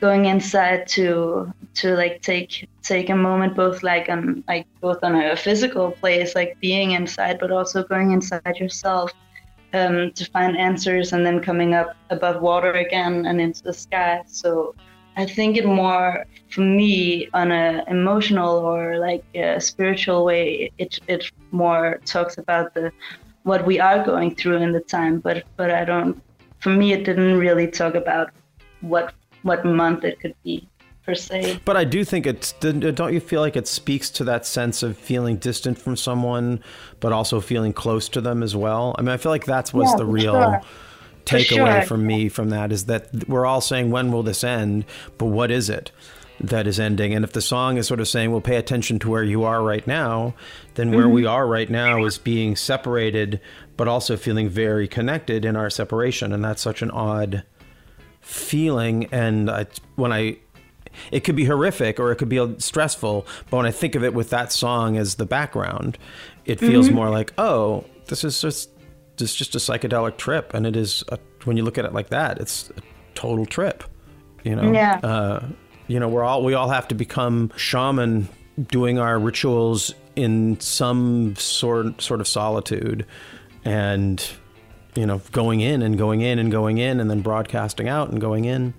going 0.00 0.24
inside 0.24 0.88
to 0.88 1.52
to 1.74 1.94
like 1.94 2.20
take 2.20 2.68
take 2.82 3.10
a 3.10 3.14
moment 3.14 3.54
both 3.54 3.82
like 3.82 4.08
on 4.08 4.42
like 4.48 4.66
both 4.80 4.98
on 5.04 5.14
a 5.14 5.36
physical 5.36 5.90
place 5.92 6.34
like 6.34 6.58
being 6.58 6.92
inside 6.92 7.38
but 7.38 7.50
also 7.52 7.84
going 7.84 8.10
inside 8.12 8.56
yourself 8.56 9.12
um, 9.72 10.10
to 10.12 10.24
find 10.24 10.56
answers 10.56 11.12
and 11.12 11.24
then 11.24 11.40
coming 11.40 11.74
up 11.74 11.94
above 12.08 12.40
water 12.42 12.72
again 12.72 13.26
and 13.26 13.40
into 13.40 13.62
the 13.62 13.72
sky. 13.72 14.22
So 14.26 14.74
I 15.16 15.26
think 15.26 15.56
it 15.56 15.66
more 15.66 16.24
for 16.48 16.62
me 16.62 17.28
on 17.34 17.52
a 17.52 17.84
emotional 17.88 18.58
or 18.58 18.98
like 18.98 19.24
a 19.34 19.60
spiritual 19.60 20.24
way. 20.24 20.72
It 20.78 20.98
it 21.06 21.30
more 21.52 22.00
talks 22.04 22.38
about 22.38 22.74
the 22.74 22.92
what 23.42 23.64
we 23.66 23.80
are 23.80 24.04
going 24.04 24.34
through 24.34 24.56
in 24.58 24.72
the 24.72 24.80
time, 24.80 25.20
but 25.20 25.44
but 25.56 25.70
I 25.70 25.84
don't. 25.84 26.20
For 26.58 26.70
me, 26.70 26.92
it 26.92 27.04
didn't 27.04 27.38
really 27.38 27.66
talk 27.66 27.94
about 27.94 28.30
what 28.80 29.14
what 29.42 29.64
month 29.64 30.04
it 30.04 30.20
could 30.20 30.34
be 30.44 30.68
per 31.04 31.14
se. 31.14 31.60
But 31.64 31.76
I 31.76 31.84
do 31.84 32.04
think 32.04 32.26
it's 32.26 32.52
don't 32.52 33.12
you 33.12 33.20
feel 33.20 33.40
like 33.40 33.56
it 33.56 33.66
speaks 33.66 34.10
to 34.10 34.24
that 34.24 34.46
sense 34.46 34.82
of 34.82 34.96
feeling 34.96 35.36
distant 35.36 35.78
from 35.78 35.96
someone, 35.96 36.62
but 37.00 37.12
also 37.12 37.40
feeling 37.40 37.72
close 37.72 38.08
to 38.10 38.20
them 38.20 38.42
as 38.42 38.54
well. 38.54 38.94
I 38.98 39.02
mean, 39.02 39.10
I 39.10 39.16
feel 39.16 39.32
like 39.32 39.46
that's 39.46 39.72
what's 39.72 39.92
Yeah, 39.92 39.96
the 39.96 40.06
real 40.06 40.32
sure. 40.34 40.60
For 41.26 41.36
takeaway 41.36 41.80
sure. 41.80 41.82
from 41.82 42.06
me 42.06 42.28
from 42.28 42.50
that 42.50 42.72
is 42.72 42.86
that 42.86 43.28
we're 43.28 43.46
all 43.46 43.60
saying 43.60 43.90
when 43.90 44.10
will 44.10 44.22
this 44.22 44.42
end, 44.42 44.84
but 45.18 45.26
what 45.26 45.50
is 45.50 45.70
it 45.70 45.92
that 46.40 46.66
is 46.66 46.80
ending? 46.80 47.14
And 47.14 47.24
if 47.24 47.32
the 47.32 47.40
song 47.40 47.76
is 47.76 47.86
sort 47.86 48.00
of 48.00 48.08
saying, 48.08 48.30
"Well, 48.32 48.40
pay 48.40 48.56
attention 48.56 48.98
to 49.00 49.10
where 49.10 49.22
you 49.22 49.44
are 49.44 49.62
right 49.62 49.86
now," 49.86 50.34
then 50.74 50.90
where 50.92 51.06
Mhm. 51.06 51.12
we 51.12 51.26
are 51.26 51.46
right 51.46 51.68
now 51.70 52.04
is 52.04 52.18
being 52.18 52.56
separated, 52.56 53.40
but 53.76 53.88
also 53.88 54.16
feeling 54.16 54.48
very 54.48 54.88
connected 54.88 55.44
in 55.44 55.56
our 55.56 55.70
separation, 55.70 56.32
and 56.32 56.42
that's 56.44 56.62
such 56.62 56.82
an 56.82 56.90
odd 56.90 57.42
feeling 58.20 59.06
and 59.12 59.50
I, 59.50 59.66
when 59.96 60.12
i 60.12 60.36
it 61.10 61.20
could 61.20 61.36
be 61.36 61.46
horrific 61.46 61.98
or 61.98 62.12
it 62.12 62.16
could 62.16 62.28
be 62.28 62.54
stressful 62.58 63.26
but 63.48 63.56
when 63.56 63.66
i 63.66 63.70
think 63.70 63.94
of 63.94 64.04
it 64.04 64.12
with 64.12 64.28
that 64.30 64.52
song 64.52 64.96
as 64.98 65.14
the 65.14 65.24
background 65.24 65.96
it 66.44 66.60
feels 66.60 66.88
Mhm. 66.90 66.94
more 66.94 67.10
like 67.10 67.32
oh 67.38 67.84
this 68.08 68.22
is 68.22 68.40
just 68.40 68.70
this 69.16 69.30
is 69.30 69.36
just 69.36 69.54
a 69.54 69.58
psychedelic 69.58 70.16
trip 70.18 70.52
and 70.54 70.66
it 70.66 70.76
is 70.76 71.02
a, 71.08 71.18
when 71.44 71.56
you 71.56 71.62
look 71.62 71.78
at 71.78 71.84
it 71.86 71.94
like 71.94 72.10
that 72.10 72.38
it's 72.38 72.70
a 72.76 72.82
total 73.14 73.46
trip 73.46 73.84
you 74.44 74.54
know 74.54 74.70
Yeah. 74.70 75.00
uh, 75.02 75.40
you 75.90 75.98
know 75.98 76.08
we're 76.08 76.22
all 76.22 76.44
we 76.44 76.54
all 76.54 76.68
have 76.68 76.86
to 76.86 76.94
become 76.94 77.50
shaman 77.56 78.28
doing 78.68 78.98
our 78.98 79.18
rituals 79.18 79.92
in 80.14 80.58
some 80.60 81.34
sort 81.34 82.00
sort 82.00 82.20
of 82.20 82.28
solitude 82.28 83.04
and 83.64 84.30
you 84.94 85.04
know 85.04 85.20
going 85.32 85.60
in 85.60 85.82
and 85.82 85.98
going 85.98 86.20
in 86.20 86.38
and 86.38 86.52
going 86.52 86.78
in 86.78 87.00
and 87.00 87.10
then 87.10 87.20
broadcasting 87.20 87.88
out 87.88 88.08
and 88.08 88.20
going 88.20 88.44
in 88.44 88.72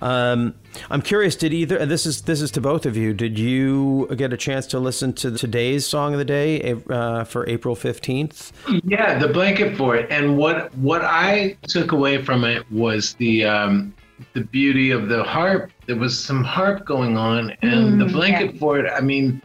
um, 0.00 0.56
I'm 0.90 1.00
curious. 1.00 1.36
Did 1.36 1.54
either 1.54 1.76
and 1.76 1.88
this 1.88 2.06
is 2.06 2.22
this 2.22 2.42
is 2.42 2.50
to 2.52 2.60
both 2.60 2.86
of 2.86 2.96
you? 2.96 3.14
Did 3.14 3.38
you 3.38 4.08
get 4.16 4.32
a 4.32 4.36
chance 4.36 4.66
to 4.68 4.80
listen 4.80 5.12
to 5.12 5.30
today's 5.30 5.86
song 5.86 6.12
of 6.12 6.18
the 6.18 6.24
day 6.24 6.74
uh, 6.90 7.22
for 7.22 7.48
April 7.48 7.76
fifteenth? 7.76 8.50
Yeah, 8.82 9.20
the 9.20 9.28
blanket 9.28 9.76
for 9.76 9.94
it. 9.94 10.10
And 10.10 10.36
what 10.36 10.74
what 10.76 11.02
I 11.04 11.56
took 11.68 11.92
away 11.92 12.20
from 12.20 12.42
it 12.42 12.68
was 12.72 13.14
the 13.14 13.44
um, 13.44 13.94
the 14.34 14.42
beauty 14.44 14.90
of 14.90 15.08
the 15.08 15.22
harp. 15.24 15.70
There 15.86 15.96
was 15.96 16.18
some 16.18 16.42
harp 16.44 16.84
going 16.86 17.16
on, 17.16 17.50
and 17.62 18.00
the 18.00 18.04
Mm, 18.06 18.12
blanket 18.12 18.54
yeah. 18.54 18.58
for 18.60 18.78
it. 18.78 18.90
I 18.90 19.00
mean, 19.00 19.40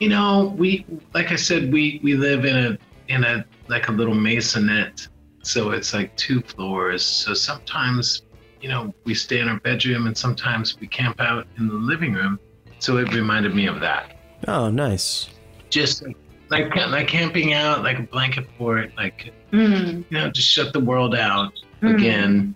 you 0.00 0.08
know, 0.08 0.54
we 0.56 0.84
like 1.14 1.32
I 1.32 1.36
said, 1.36 1.72
we 1.72 2.00
we 2.02 2.14
live 2.14 2.44
in 2.44 2.56
a 2.56 2.78
in 3.08 3.24
a 3.24 3.44
like 3.68 3.88
a 3.88 3.92
little 3.92 4.14
maisonette, 4.14 5.08
so 5.42 5.70
it's 5.70 5.92
like 5.94 6.14
two 6.16 6.40
floors. 6.42 7.04
So 7.04 7.34
sometimes, 7.34 8.22
you 8.60 8.68
know, 8.68 8.94
we 9.04 9.14
stay 9.14 9.40
in 9.40 9.48
our 9.48 9.60
bedroom, 9.60 10.06
and 10.06 10.16
sometimes 10.16 10.78
we 10.80 10.86
camp 10.86 11.20
out 11.20 11.46
in 11.58 11.68
the 11.68 11.74
living 11.74 12.12
room. 12.14 12.38
So 12.78 12.98
it 12.98 13.12
reminded 13.12 13.54
me 13.54 13.66
of 13.66 13.80
that. 13.80 14.12
Oh, 14.46 14.70
nice. 14.70 15.28
Just 15.70 16.04
like 16.50 16.74
like 16.76 17.08
camping 17.08 17.52
out, 17.52 17.82
like 17.82 17.98
a 17.98 18.02
blanket 18.02 18.46
for 18.56 18.78
it, 18.78 18.92
like 18.96 19.32
Mm. 19.52 20.04
you 20.10 20.18
know, 20.18 20.30
just 20.30 20.48
shut 20.48 20.72
the 20.72 20.80
world 20.80 21.14
out 21.14 21.52
Mm. 21.82 21.94
again. 21.94 22.54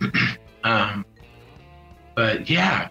um, 0.64 1.04
but 2.14 2.48
yeah, 2.48 2.88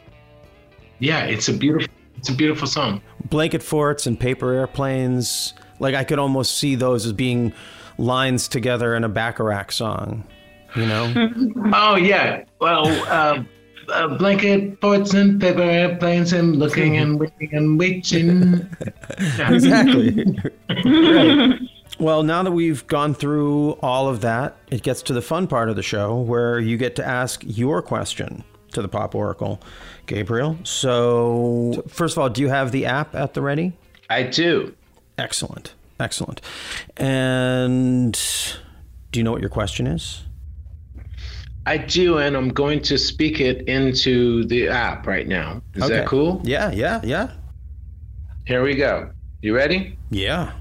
yeah, 0.99 1.25
it's 1.25 1.47
a 1.47 1.53
beautiful, 1.53 1.93
it's 2.17 2.29
a 2.29 2.33
beautiful 2.33 2.67
song. 2.67 3.01
Blanket 3.29 3.63
forts 3.63 4.05
and 4.05 4.19
paper 4.19 4.53
airplanes. 4.53 5.53
Like 5.79 5.95
I 5.95 6.03
could 6.03 6.19
almost 6.19 6.57
see 6.57 6.75
those 6.75 7.05
as 7.05 7.13
being 7.13 7.53
lines 7.97 8.47
together 8.47 8.95
in 8.95 9.03
a 9.03 9.09
Bacharach 9.09 9.71
song. 9.71 10.23
You 10.75 10.85
know. 10.85 11.13
oh 11.73 11.95
yeah, 11.95 12.43
well, 12.59 12.87
uh, 13.07 13.43
uh, 13.91 14.07
blanket 14.17 14.79
forts 14.81 15.13
and 15.13 15.39
paper 15.39 15.61
airplanes 15.61 16.33
and 16.33 16.57
looking 16.57 16.97
and 16.97 17.19
waiting 17.19 17.49
and 17.53 17.79
waiting. 17.79 18.67
exactly. 19.39 20.37
right. 20.69 21.59
Well, 21.99 22.23
now 22.23 22.43
that 22.43 22.51
we've 22.51 22.87
gone 22.87 23.13
through 23.13 23.71
all 23.81 24.07
of 24.07 24.21
that, 24.21 24.55
it 24.71 24.83
gets 24.83 25.01
to 25.03 25.13
the 25.13 25.21
fun 25.21 25.47
part 25.47 25.69
of 25.69 25.75
the 25.75 25.83
show 25.83 26.15
where 26.17 26.57
you 26.59 26.77
get 26.77 26.95
to 26.95 27.05
ask 27.05 27.43
your 27.45 27.81
question 27.81 28.43
to 28.71 28.81
the 28.81 28.87
Pop 28.87 29.15
Oracle, 29.15 29.59
Gabriel. 30.05 30.57
So, 30.63 31.83
first 31.89 32.15
of 32.15 32.21
all, 32.21 32.29
do 32.29 32.41
you 32.41 32.47
have 32.47 32.71
the 32.71 32.85
app 32.85 33.15
at 33.15 33.33
the 33.33 33.41
ready? 33.41 33.73
I 34.09 34.23
do. 34.23 34.73
Excellent. 35.17 35.73
Excellent. 35.99 36.39
And 36.95 38.17
do 39.11 39.19
you 39.19 39.23
know 39.25 39.31
what 39.33 39.41
your 39.41 39.49
question 39.49 39.85
is? 39.85 40.23
I 41.65 41.77
do, 41.77 42.17
and 42.19 42.37
I'm 42.37 42.49
going 42.49 42.81
to 42.83 42.97
speak 42.97 43.41
it 43.41 43.67
into 43.67 44.45
the 44.45 44.69
app 44.69 45.05
right 45.05 45.27
now. 45.27 45.61
Is 45.75 45.83
Okay. 45.83 45.95
that 45.95 46.07
cool? 46.07 46.41
Yeah, 46.45 46.71
yeah, 46.71 47.01
yeah. 47.03 47.31
Here 48.45 48.63
we 48.63 48.75
go. 48.75 49.11
You 49.41 49.53
ready? 49.53 49.97
Yeah. 50.09 50.53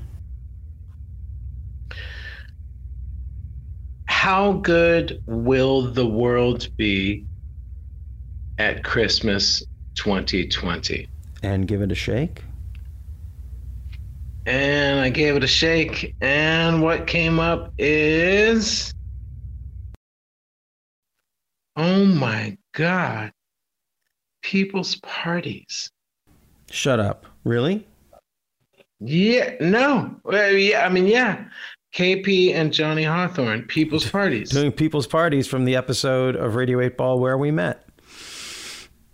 How 4.19 4.55
good 4.55 5.23
will 5.27 5.81
the 5.81 6.05
world 6.05 6.69
be 6.77 7.25
at 8.59 8.83
Christmas 8.83 9.63
2020? 9.95 11.07
And 11.45 11.69
give 11.69 11.83
it 11.83 11.93
a 11.93 11.95
shake. 11.95 12.43
And 14.45 14.99
I 14.99 15.11
gave 15.11 15.37
it 15.37 15.45
a 15.45 15.47
shake, 15.47 16.17
and 16.21 16.83
what 16.83 17.07
came 17.07 17.39
up 17.39 17.73
is. 17.79 18.93
Oh 21.77 22.05
my 22.05 22.59
God. 22.73 23.31
People's 24.43 24.97
parties. 24.97 25.93
Shut 26.73 26.99
up. 26.99 27.25
Really? 27.45 27.87
Yeah, 28.99 29.55
no. 29.61 30.17
Well, 30.25 30.51
yeah, 30.51 30.85
I 30.85 30.89
mean, 30.89 31.07
yeah. 31.07 31.45
KP 31.95 32.55
and 32.55 32.73
Johnny 32.73 33.05
Hawthorne, 33.05 33.63
People's 33.63 34.09
Parties. 34.09 34.51
Doing 34.51 34.73
people's 34.73 35.07
parties 35.07 35.47
from 35.47 35.65
the 35.65 35.77
episode 35.77 36.37
of 36.37 36.55
Radio 36.55 36.81
8 36.81 36.97
Ball 36.97 37.19
where 37.19 37.39
we 37.39 37.51
met. 37.51 37.89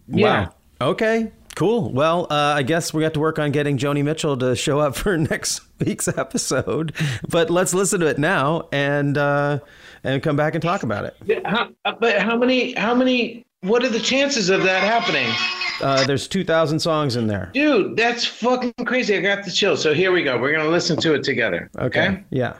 Yeah. 0.09 0.49
Wow. 0.81 0.91
Okay. 0.93 1.33
Cool. 1.55 1.93
Well, 1.93 2.27
uh, 2.31 2.55
I 2.57 2.65
guess 2.65 2.93
we 2.93 3.01
got 3.01 3.15
to 3.15 3.21
work 3.21 3.39
on 3.39 3.53
getting 3.53 3.79
Joni 3.79 4.03
Mitchell 4.03 4.37
to 4.39 4.57
show 4.57 4.81
up 4.81 4.97
for 4.97 5.17
next 5.31 5.61
week's 5.79 6.09
episode. 6.09 6.93
But 7.29 7.49
let's 7.49 7.73
listen 7.73 8.01
to 8.01 8.07
it 8.07 8.19
now 8.19 8.69
and 8.73 9.17
uh, 9.17 9.61
and 10.03 10.21
come 10.23 10.35
back 10.35 10.55
and 10.55 10.63
talk 10.63 10.83
about 10.83 11.05
it. 11.05 11.47
How, 11.47 11.69
but 12.01 12.19
how 12.19 12.37
many? 12.37 12.73
How 12.75 12.95
many? 12.95 13.47
What 13.65 13.83
are 13.83 13.89
the 13.89 13.99
chances 13.99 14.51
of 14.51 14.63
that 14.65 14.83
happening? 14.83 15.33
Uh, 15.81 16.05
there's 16.05 16.29
2,000 16.29 16.79
songs 16.79 17.17
in 17.17 17.27
there. 17.27 17.51
Dude, 17.55 17.97
that's 17.97 18.27
fucking 18.27 18.75
crazy. 18.85 19.17
I 19.17 19.23
got 19.23 19.43
the 19.43 19.51
chill. 19.51 19.75
So 19.79 19.95
here 19.95 20.13
we 20.13 20.23
go. 20.23 20.39
We're 20.39 20.53
gonna 20.55 20.69
listen 20.69 20.99
to 20.99 21.15
it 21.15 21.25
together. 21.25 21.71
Okay. 21.79 22.23
Yeah. 22.29 22.59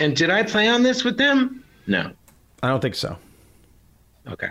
And 0.00 0.14
did 0.14 0.28
I 0.28 0.42
play 0.42 0.68
on 0.68 0.82
this 0.82 1.02
with 1.02 1.16
them? 1.16 1.64
No. 1.86 2.12
I 2.62 2.68
don't 2.68 2.82
think 2.82 2.94
so. 2.94 3.16
Okay. 4.28 4.48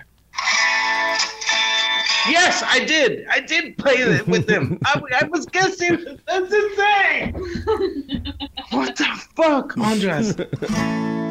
Yes, 2.28 2.64
I 2.66 2.84
did. 2.84 3.28
I 3.30 3.40
did 3.40 3.78
play 3.78 3.94
it 3.94 4.28
with 4.34 4.48
them. 4.48 4.80
I, 4.86 5.00
I 5.22 5.26
was 5.26 5.46
guessing. 5.46 6.20
That's 6.26 6.52
insane. 6.52 7.34
what 8.72 8.96
the 8.96 9.06
fuck, 9.36 9.78
Andras? 9.78 10.36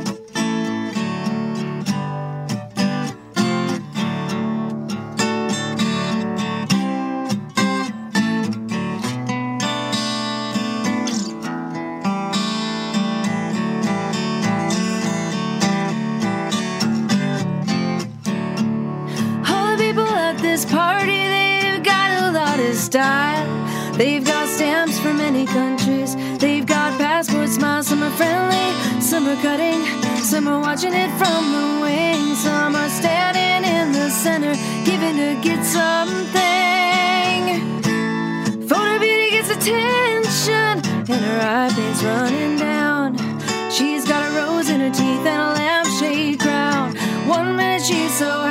style. 22.80 23.46
They've 23.94 24.24
got 24.24 24.48
stamps 24.48 24.98
from 24.98 25.18
many 25.18 25.44
countries. 25.46 26.16
They've 26.38 26.64
got 26.64 26.98
passport 26.98 27.50
smiles. 27.50 27.86
Some 27.88 28.02
are 28.02 28.10
friendly, 28.10 29.00
some 29.00 29.26
are 29.28 29.40
cutting, 29.42 29.84
some 30.22 30.48
are 30.48 30.60
watching 30.60 30.94
it 30.94 31.10
from 31.18 31.52
the 31.52 31.80
wings. 31.82 32.42
Some 32.42 32.74
are 32.74 32.88
standing 32.88 33.68
in 33.70 33.92
the 33.92 34.08
center, 34.08 34.54
giving 34.84 35.16
to 35.16 35.38
get 35.42 35.62
something. 35.64 36.22
Photo 38.66 38.98
beauty 38.98 39.30
gets 39.30 39.50
attention, 39.50 40.80
and 41.12 41.22
her 41.28 41.40
eye 41.42 41.70
paint's 41.74 42.02
running 42.02 42.56
down. 42.56 43.18
She's 43.70 44.06
got 44.08 44.22
a 44.28 44.34
rose 44.34 44.70
in 44.70 44.80
her 44.80 44.90
teeth 44.90 45.26
and 45.26 45.42
a 45.42 45.52
lampshade 45.60 46.40
crown. 46.40 46.96
One 47.28 47.56
minute 47.56 47.82
she's 47.84 48.14
so 48.18 48.49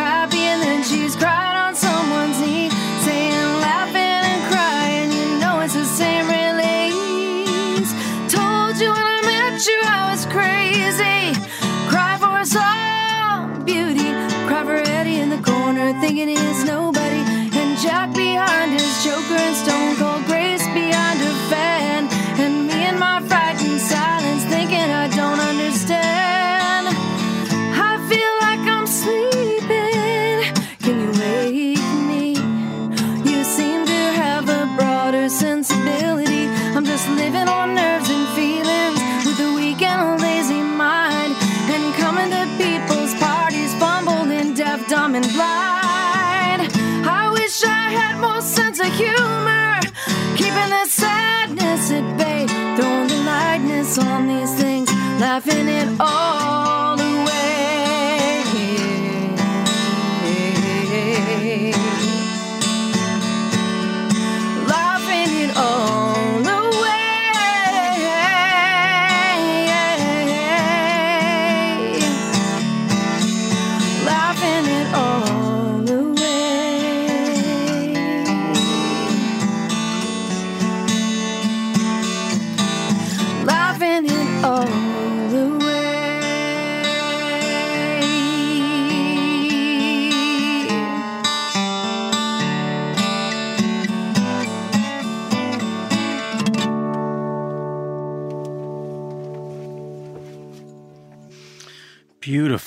laughing 55.30 55.68
it 55.68 55.88
all 56.00 56.79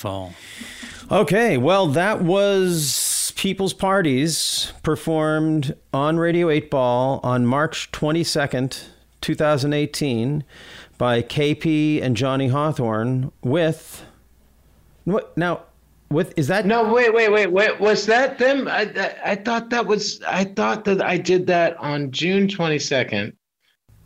Beautiful. 0.02 0.34
Okay, 1.12 1.56
well, 1.58 1.86
that 1.86 2.22
was 2.22 3.32
People's 3.36 3.72
Parties 3.72 4.72
performed 4.82 5.76
on 5.92 6.16
Radio 6.16 6.50
8 6.50 6.70
Ball 6.70 7.20
on 7.22 7.46
March 7.46 7.92
22nd, 7.92 8.82
2018 9.20 10.42
by 10.98 11.22
KP 11.22 12.02
and 12.02 12.16
Johnny 12.16 12.48
Hawthorne 12.48 13.30
with 13.44 14.04
what 15.04 15.36
now 15.36 15.62
with 16.10 16.36
is 16.36 16.48
that 16.48 16.66
No, 16.66 16.92
wait, 16.92 17.14
wait, 17.14 17.30
wait, 17.30 17.52
wait. 17.52 17.78
Was 17.80 18.06
that 18.06 18.38
them? 18.38 18.66
I, 18.66 18.90
I, 18.96 19.32
I 19.32 19.34
thought 19.36 19.70
that 19.70 19.86
was. 19.86 20.20
I 20.26 20.44
thought 20.44 20.84
that 20.84 21.00
I 21.00 21.16
did 21.16 21.46
that 21.46 21.76
on 21.76 22.10
June 22.10 22.48
twenty 22.48 22.80
second. 22.80 23.34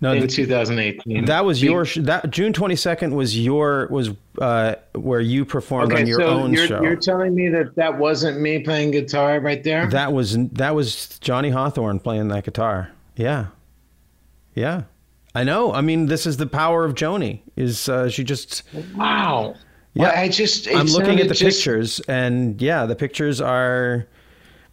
No, 0.00 0.12
in 0.12 0.20
the- 0.20 0.26
2018. 0.26 1.24
that 1.24 1.44
was 1.44 1.62
your 1.62 1.84
that 1.86 2.30
June 2.30 2.52
22nd 2.52 3.12
was 3.14 3.38
your 3.38 3.86
was 3.90 4.10
uh 4.40 4.74
where 4.94 5.20
you 5.20 5.44
performed 5.46 5.92
Okay, 5.92 6.02
on 6.02 6.06
your 6.06 6.20
so 6.20 6.26
own 6.26 6.52
you're, 6.52 6.66
show. 6.66 6.82
you're 6.82 6.96
telling 6.96 7.34
me 7.34 7.48
that 7.48 7.74
that 7.76 7.96
wasn't 7.98 8.38
me 8.40 8.58
playing 8.58 8.90
guitar 8.90 9.40
right 9.40 9.62
there? 9.64 9.86
That 9.88 10.12
was 10.12 10.36
that 10.52 10.74
was 10.74 11.18
Johnny 11.20 11.48
Hawthorne 11.50 11.98
playing 12.00 12.28
that 12.28 12.44
guitar. 12.44 12.90
Yeah, 13.16 13.46
yeah. 14.54 14.82
I 15.34 15.44
know. 15.44 15.72
I 15.72 15.80
mean, 15.82 16.06
this 16.06 16.26
is 16.26 16.38
the 16.38 16.46
power 16.46 16.84
of 16.84 16.94
Joni. 16.94 17.40
Is 17.56 17.88
uh, 17.90 18.08
she 18.08 18.24
just? 18.24 18.62
Wow. 18.96 19.54
Yeah, 19.94 20.02
Well, 20.04 20.12
I 20.14 20.28
just- 20.28 20.66
I'm 20.68 20.86
looking 20.86 21.20
at 21.20 21.28
the 21.28 21.34
just- 21.34 21.58
pictures, 21.58 22.00
and 22.00 22.60
yeah, 22.60 22.84
the 22.86 22.96
pictures 22.96 23.40
are. 23.40 24.06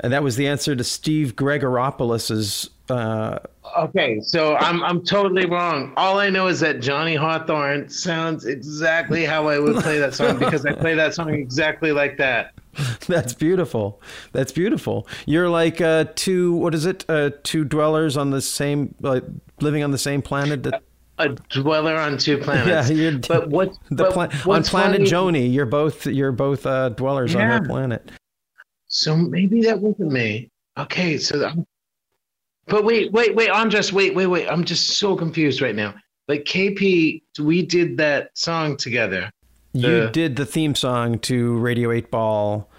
And 0.02 0.12
that 0.12 0.22
was 0.24 0.36
the 0.36 0.48
answer 0.48 0.76
to 0.76 0.84
Steve 0.84 1.36
Gregoropoulos's. 1.38 2.70
Uh, 2.90 3.40
Okay, 3.78 4.20
so 4.22 4.56
I'm 4.58 4.84
I'm 4.84 5.04
totally 5.04 5.46
wrong. 5.48 5.94
All 5.98 6.20
I 6.20 6.30
know 6.30 6.48
is 6.48 6.60
that 6.60 6.80
Johnny 6.80 7.16
Hawthorne 7.16 7.90
sounds 7.90 8.46
exactly 8.46 9.26
how 9.26 9.48
I 9.48 9.58
would 9.58 9.82
play 9.82 9.98
that 9.98 10.14
song 10.14 10.38
because 10.38 10.64
I 10.66 10.74
play 10.74 10.94
that 10.94 11.16
song 11.16 11.34
exactly 11.34 11.92
like 11.92 12.18
that. 12.18 12.54
that's 13.08 13.34
beautiful. 13.34 14.00
That's 14.32 14.52
beautiful. 14.52 15.08
You're 15.26 15.50
like 15.50 15.82
uh, 15.82 16.06
two. 16.16 16.54
What 16.54 16.76
is 16.76 16.86
it? 16.86 17.04
Uh, 17.10 17.32
two 17.44 17.64
dwellers 17.64 18.16
on 18.16 18.30
the 18.30 18.42
same, 18.42 18.94
like 19.02 19.24
living 19.60 19.82
on 19.84 19.90
the 19.92 19.98
same 19.98 20.22
planet. 20.22 20.62
That, 20.64 20.84
A 21.18 21.30
dweller 21.30 21.96
on 21.98 22.18
two 22.20 22.38
planets. 22.38 22.90
Yeah, 22.92 22.96
you're, 22.96 23.20
but 23.28 23.50
what 23.50 23.76
the 23.90 24.04
but 24.04 24.14
pla- 24.14 24.54
on 24.54 24.64
planet 24.64 25.08
funny- 25.08 25.10
Joni? 25.10 25.52
You're 25.54 25.66
both 25.66 26.06
you're 26.06 26.32
both 26.32 26.66
uh, 26.68 26.90
dwellers 26.90 27.34
on 27.34 27.48
that 27.48 27.66
planet. 27.66 28.12
So 28.88 29.16
maybe 29.16 29.62
that 29.64 29.80
wasn't 29.80 30.12
me. 30.12 30.50
Okay, 30.78 31.18
so 31.18 31.44
I'm, 31.46 31.66
but 32.68 32.86
wait, 32.86 33.12
wait, 33.12 33.36
wait, 33.36 33.50
Andras, 33.50 33.92
wait, 33.92 34.16
wait, 34.16 34.28
wait. 34.28 34.48
I'm 34.48 34.64
just 34.64 34.98
so 34.98 35.16
confused 35.16 35.62
right 35.62 35.76
now. 35.76 35.94
Like 36.28 36.46
KP, 36.46 37.22
we 37.40 37.62
did 37.62 37.98
that 37.98 38.38
song 38.38 38.78
together. 38.78 39.30
You 39.74 40.10
did 40.10 40.36
the 40.36 40.46
theme 40.46 40.76
song 40.76 41.20
to 41.20 41.58
Radio 41.58 41.92
Eight 41.92 42.12
Ball 42.12 42.70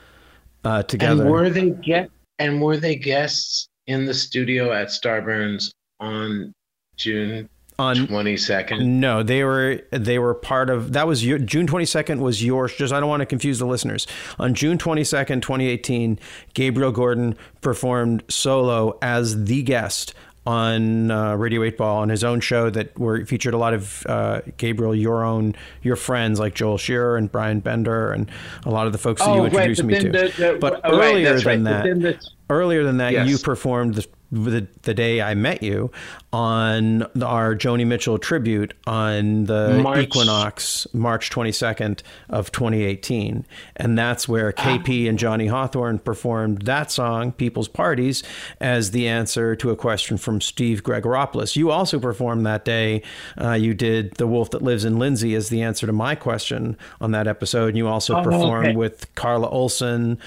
uh, 0.65 0.85
together. 0.85 1.23
And 1.23 1.31
were 1.31 1.51
they 1.51 1.71
get 1.71 2.09
and 2.39 2.63
were 2.63 2.77
they 2.77 2.97
guests 2.97 3.69
in 3.87 4.05
the 4.07 4.15
studio 4.15 4.73
at 4.73 4.89
Starburns 4.89 5.73
on 6.01 6.55
June 6.97 7.49
on 7.79 8.07
twenty 8.07 8.37
second. 8.37 9.01
No, 9.01 9.23
they 9.23 9.43
were 9.45 9.81
they 9.91 10.19
were 10.19 10.35
part 10.35 10.71
of 10.71 10.93
that 10.93 11.07
was 11.07 11.25
your 11.25 11.39
June 11.39 11.67
twenty 11.67 11.85
second 11.87 12.21
was 12.21 12.45
yours. 12.45 12.73
Just 12.75 12.93
I 12.93 13.01
don't 13.01 13.09
want 13.09 13.21
to 13.21 13.27
confuse 13.27 13.59
the 13.59 13.67
listeners. 13.67 14.07
On 14.39 14.55
June 14.55 14.79
twenty 14.79 15.05
second, 15.05 15.43
twenty 15.43 15.67
eighteen, 15.67 16.19
Gabriel 16.55 16.93
Gordon 16.93 17.37
performed 17.61 18.23
solo 18.29 18.99
as 19.03 19.45
the 19.45 19.63
guest 19.63 20.15
on 20.47 21.11
uh, 21.11 21.35
Radio 21.37 21.63
8 21.63 21.79
Ball 21.79 21.97
on 22.03 22.11
his 22.11 22.23
own 22.23 22.39
show 22.39 22.69
that 22.69 22.99
were 22.99 23.25
featured 23.25 23.55
a 23.55 23.57
lot 23.57 23.73
of 23.73 24.05
uh, 24.07 24.43
Gabriel, 24.59 24.95
your 24.95 25.25
own, 25.25 25.55
your 25.81 25.97
friends 25.97 26.39
like 26.39 26.55
Joel 26.55 26.77
Shearer 26.77 27.17
and 27.17 27.33
Brian 27.33 27.61
Bender 27.61 28.13
and 28.13 28.31
a 28.67 28.71
lot 28.71 28.87
of 28.87 28.93
the 28.93 28.99
folks 28.99 29.23
that 29.23 29.31
Oh, 29.31 29.37
you 29.37 29.45
introduced 29.47 29.81
but 29.81 29.87
me 29.87 29.99
to. 30.01 30.11
the- 30.11 30.33
the- 30.37 30.59
but 30.61 30.83
oh, 30.85 31.01
earlier 31.01 31.33
right, 31.37 31.43
than 31.45 31.65
but 31.65 31.71
that, 31.71 31.85
then 31.85 31.99
the- 32.01 32.27
earlier 32.51 32.85
than 32.85 32.99
that, 32.99 33.27
you 33.27 33.39
performed 33.39 33.95
the, 33.95 34.07
the 34.33 34.67
the 34.83 34.95
day 34.95 35.21
I 35.23 35.35
met 35.35 35.63
you 35.63 35.91
on 36.33 37.03
our 37.23 37.55
Joni 37.55 37.87
Mitchell 37.87 38.19
tribute 38.19 38.75
on 38.87 39.45
the 39.45 39.81
March- 39.83 39.99
equinox, 40.05 40.87
March 40.93 41.31
22nd 41.31 42.03
of 42.29 42.51
2018, 42.51 43.47
and 43.77 43.97
that's 43.97 44.29
where 44.29 44.53
KP 44.53 45.09
and 45.09 45.19
Johnny 45.19 45.47
Hawthorne 45.47 45.99
performed 46.01 46.63
that 46.63 46.91
song, 46.91 47.33
"People's 47.33 47.69
Parties," 47.69 48.23
as 48.61 48.91
the 48.91 49.07
answer 49.07 49.55
to 49.57 49.71
a 49.71 49.77
question 49.77 50.17
from 50.17 50.41
Steve 50.41 50.83
Gregoropoulos. 50.83 51.55
You 51.55 51.71
also 51.71 51.99
performed 52.01 52.45
that 52.47 52.65
day. 52.65 53.03
Uh, 53.41 53.53
you 53.53 53.75
did 53.75 54.15
"The 54.15 54.27
Wolf 54.27 54.51
That 54.51 54.63
Lives 54.63 54.85
in 54.85 54.99
Lindsay" 54.99 55.35
as 55.35 55.49
the 55.49 55.63
answer 55.63 55.87
to 55.87 55.93
my 55.93 56.15
question 56.15 56.77
on 57.01 57.13
that 57.13 57.29
episode. 57.29 57.69
And 57.69 57.77
you 57.79 57.87
also 57.89 58.17
Oh, 58.17 58.23
performed 58.23 58.67
okay. 58.69 58.77
with 58.77 59.15
Carla 59.15 59.49
Olson 59.49 60.19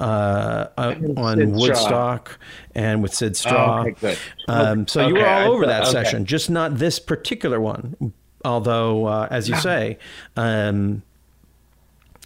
uh, 0.00 0.68
on. 0.76 1.52
Woodstock 1.52 2.38
and 2.74 3.02
with 3.02 3.14
Syd 3.14 3.36
Straw. 3.36 3.84
Oh, 3.84 3.88
okay. 3.88 4.16
Um, 4.48 4.88
so 4.88 5.06
you 5.06 5.14
were 5.14 5.26
all 5.26 5.52
over 5.52 5.66
that 5.66 5.82
okay. 5.82 5.92
session, 5.92 6.24
just 6.24 6.50
not 6.50 6.78
this 6.78 6.98
particular 6.98 7.60
one. 7.60 8.12
Although, 8.44 9.06
uh, 9.06 9.28
as 9.30 9.48
you 9.48 9.56
say, 9.56 9.98
um, 10.36 11.02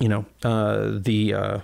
you 0.00 0.08
know 0.08 0.24
uh, 0.44 0.92
the 0.92 1.34
uh, 1.34 1.58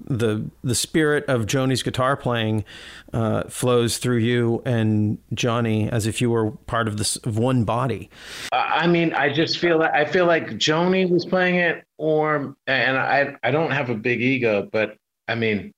the 0.00 0.48
the 0.62 0.74
spirit 0.74 1.24
of 1.26 1.46
Joni's 1.46 1.82
guitar 1.82 2.16
playing 2.16 2.64
uh, 3.12 3.44
flows 3.44 3.98
through 3.98 4.18
you 4.18 4.62
and 4.64 5.18
Johnny 5.34 5.90
as 5.90 6.06
if 6.06 6.20
you 6.20 6.30
were 6.30 6.50
part 6.50 6.86
of 6.88 6.98
this 6.98 7.16
of 7.16 7.38
one 7.38 7.64
body. 7.64 8.10
I 8.52 8.86
mean, 8.86 9.12
I 9.14 9.32
just 9.32 9.58
feel 9.58 9.78
like 9.78 9.92
I 9.92 10.04
feel 10.04 10.26
like 10.26 10.50
Joni 10.50 11.08
was 11.10 11.24
playing 11.24 11.56
it, 11.56 11.84
or 11.98 12.56
and 12.66 12.96
I 12.96 13.36
I 13.42 13.50
don't 13.50 13.72
have 13.72 13.90
a 13.90 13.94
big 13.94 14.20
ego, 14.20 14.68
but 14.70 14.96
I 15.28 15.34
mean, 15.34 15.72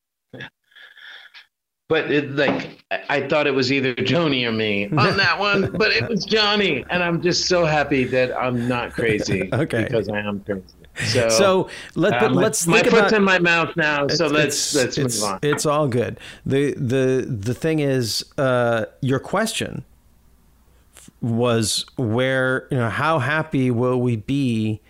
but 1.88 2.10
it 2.10 2.32
like 2.36 2.84
I 3.08 3.26
thought 3.26 3.46
it 3.46 3.52
was 3.54 3.72
either 3.72 3.94
Joni 3.94 4.46
or 4.46 4.52
me 4.52 4.86
on 4.96 5.16
that 5.16 5.38
one, 5.38 5.70
but 5.72 5.90
it 5.90 6.06
was 6.08 6.24
Johnny, 6.26 6.84
and 6.90 7.02
I'm 7.02 7.22
just 7.22 7.46
so 7.46 7.64
happy 7.64 8.04
that 8.04 8.36
I'm 8.36 8.68
not 8.68 8.92
crazy. 8.92 9.48
Okay. 9.58 9.84
because 9.84 10.08
I 10.08 10.20
am 10.20 10.40
crazy. 10.40 10.62
So 11.06 11.28
So 11.28 11.70
let, 11.94 12.20
my- 12.20 12.28
let's 12.28 12.66
my 12.66 12.82
foot's 12.82 12.92
about, 12.92 13.12
in 13.14 13.22
my 13.24 13.38
mouth 13.38 13.74
now, 13.76 14.06
so 14.08 14.26
let's 14.26 14.74
let's 14.74 14.98
move 14.98 15.22
on. 15.22 15.38
It's 15.42 15.64
all 15.64 15.88
good. 15.88 16.18
the 16.44 16.74
the 16.74 17.24
The 17.28 17.54
thing 17.54 17.78
is, 17.78 18.24
uh, 18.36 18.84
your 19.00 19.18
question 19.20 19.84
was 21.20 21.86
where 21.96 22.68
you 22.70 22.76
know 22.76 22.90
how 22.90 23.18
happy 23.20 23.70
will 23.70 24.00
we 24.00 24.16
be 24.16 24.80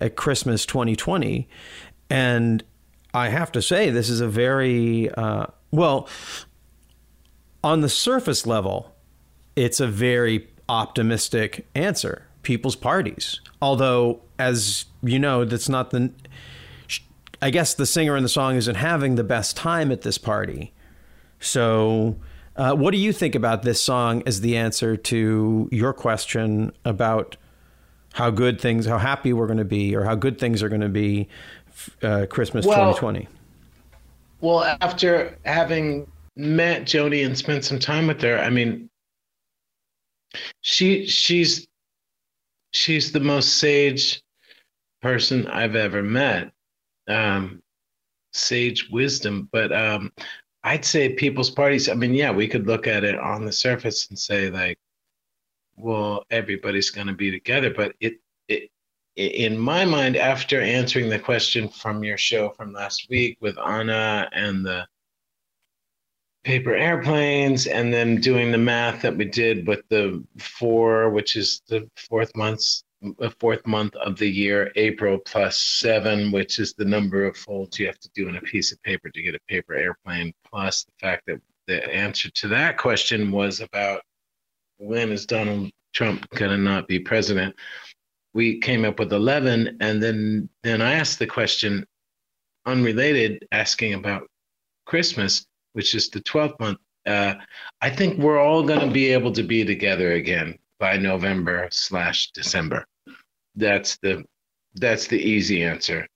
at 0.00 0.16
Christmas 0.16 0.66
2020, 0.66 1.48
and 2.10 2.64
I 3.14 3.28
have 3.28 3.52
to 3.52 3.62
say 3.62 3.90
this 3.90 4.10
is 4.10 4.20
a 4.20 4.28
very 4.28 5.10
uh, 5.10 5.46
well 5.70 6.08
on 7.64 7.80
the 7.80 7.88
surface 7.88 8.46
level, 8.46 8.94
it's 9.56 9.80
a 9.80 9.86
very 9.86 10.48
optimistic 10.68 11.66
answer. 11.74 12.24
People's 12.42 12.76
parties, 12.76 13.40
although 13.60 14.20
as 14.38 14.86
you 15.02 15.18
know, 15.18 15.44
that's 15.44 15.68
not 15.68 15.90
the 15.90 16.12
I 17.40 17.50
guess 17.50 17.74
the 17.74 17.86
singer 17.86 18.16
in 18.16 18.22
the 18.22 18.28
song 18.28 18.56
isn't 18.56 18.74
having 18.74 19.14
the 19.14 19.24
best 19.24 19.56
time 19.56 19.92
at 19.92 20.02
this 20.02 20.18
party. 20.18 20.72
So, 21.38 22.16
uh, 22.56 22.74
what 22.74 22.90
do 22.90 22.98
you 22.98 23.12
think 23.12 23.36
about 23.36 23.62
this 23.62 23.80
song 23.80 24.24
as 24.26 24.40
the 24.40 24.56
answer 24.56 24.96
to 24.96 25.68
your 25.70 25.92
question 25.92 26.72
about 26.84 27.36
how 28.14 28.30
good 28.30 28.60
things, 28.60 28.86
how 28.86 28.98
happy 28.98 29.32
we're 29.32 29.46
going 29.46 29.58
to 29.58 29.64
be, 29.64 29.94
or 29.94 30.02
how 30.02 30.16
good 30.16 30.40
things 30.40 30.62
are 30.64 30.68
going 30.68 30.80
to 30.80 30.88
be 30.88 31.28
uh, 32.02 32.26
Christmas 32.28 32.66
Well- 32.66 32.94
2020? 32.94 33.28
Well, 34.40 34.76
after 34.80 35.36
having 35.44 36.08
met 36.36 36.82
Joni 36.82 37.26
and 37.26 37.36
spent 37.36 37.64
some 37.64 37.80
time 37.80 38.06
with 38.06 38.20
her, 38.22 38.38
I 38.38 38.50
mean, 38.50 38.88
she 40.60 41.06
she's 41.06 41.66
she's 42.72 43.10
the 43.10 43.20
most 43.20 43.56
sage 43.56 44.22
person 45.02 45.46
I've 45.48 45.74
ever 45.74 46.02
met. 46.02 46.52
Um, 47.08 47.62
sage 48.32 48.88
wisdom, 48.90 49.48
but 49.50 49.72
um, 49.72 50.12
I'd 50.62 50.84
say 50.84 51.14
people's 51.14 51.50
parties. 51.50 51.88
I 51.88 51.94
mean, 51.94 52.14
yeah, 52.14 52.30
we 52.30 52.46
could 52.46 52.66
look 52.66 52.86
at 52.86 53.04
it 53.04 53.18
on 53.18 53.44
the 53.44 53.52
surface 53.52 54.08
and 54.08 54.18
say 54.18 54.50
like, 54.50 54.78
well, 55.76 56.24
everybody's 56.30 56.90
going 56.90 57.06
to 57.06 57.12
be 57.12 57.30
together, 57.30 57.72
but 57.74 57.94
it 58.00 58.20
in 59.18 59.58
my 59.58 59.84
mind, 59.84 60.16
after 60.16 60.60
answering 60.60 61.10
the 61.10 61.18
question 61.18 61.68
from 61.68 62.04
your 62.04 62.16
show 62.16 62.50
from 62.50 62.72
last 62.72 63.08
week 63.10 63.36
with 63.40 63.58
Anna 63.58 64.28
and 64.32 64.64
the 64.64 64.86
paper 66.44 66.72
airplanes, 66.72 67.66
and 67.66 67.92
then 67.92 68.20
doing 68.20 68.52
the 68.52 68.58
math 68.58 69.02
that 69.02 69.16
we 69.16 69.24
did 69.24 69.66
with 69.66 69.82
the 69.88 70.24
four, 70.38 71.10
which 71.10 71.34
is 71.34 71.62
the 71.68 71.90
fourth 71.96 72.34
month's 72.36 72.84
the 73.18 73.30
fourth 73.38 73.64
month 73.64 73.94
of 73.96 74.18
the 74.18 74.28
year, 74.28 74.72
April 74.74 75.18
plus 75.18 75.56
seven, 75.56 76.32
which 76.32 76.58
is 76.58 76.74
the 76.74 76.84
number 76.84 77.24
of 77.24 77.36
folds 77.36 77.78
you 77.78 77.86
have 77.86 77.98
to 78.00 78.10
do 78.14 78.28
in 78.28 78.36
a 78.36 78.40
piece 78.40 78.72
of 78.72 78.82
paper 78.82 79.08
to 79.08 79.22
get 79.22 79.36
a 79.36 79.40
paper 79.48 79.74
airplane, 79.74 80.32
plus 80.44 80.84
the 80.84 80.92
fact 81.00 81.24
that 81.26 81.40
the 81.68 81.94
answer 81.94 82.28
to 82.30 82.48
that 82.48 82.76
question 82.76 83.30
was 83.30 83.60
about 83.60 84.00
when 84.78 85.12
is 85.12 85.26
Donald 85.26 85.70
Trump 85.92 86.28
going 86.30 86.50
to 86.50 86.56
not 86.56 86.88
be 86.88 86.98
president 86.98 87.54
we 88.38 88.60
came 88.60 88.84
up 88.84 89.00
with 89.00 89.12
11 89.12 89.78
and 89.80 90.00
then 90.00 90.48
then 90.62 90.80
i 90.80 90.92
asked 90.92 91.18
the 91.18 91.26
question 91.26 91.84
unrelated 92.66 93.44
asking 93.50 93.94
about 93.94 94.28
christmas 94.86 95.44
which 95.72 95.94
is 95.94 96.08
the 96.08 96.20
12th 96.20 96.58
month. 96.60 96.78
Uh, 97.04 97.34
i 97.80 97.90
think 97.90 98.16
we're 98.16 98.38
all 98.38 98.62
going 98.62 98.78
to 98.78 98.94
be 99.00 99.12
able 99.12 99.32
to 99.32 99.42
be 99.42 99.64
together 99.64 100.12
again 100.12 100.56
by 100.78 100.96
november 100.96 101.68
slash 101.72 102.30
december. 102.30 102.86
That's 103.56 103.98
the 104.04 104.24
that's 104.76 105.08
the 105.08 105.20
easy 105.34 105.64
answer. 105.64 106.06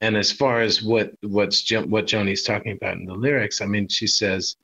And 0.00 0.16
as 0.16 0.32
far 0.32 0.62
as 0.62 0.82
what 0.82 1.10
what's 1.20 1.60
Jo- 1.60 1.90
what 1.94 2.06
joni's 2.06 2.42
talking 2.42 2.72
about 2.72 2.96
in 2.96 3.04
the 3.04 3.20
lyrics 3.26 3.60
i 3.60 3.66
mean 3.66 3.86
she 3.88 4.06
says 4.06 4.56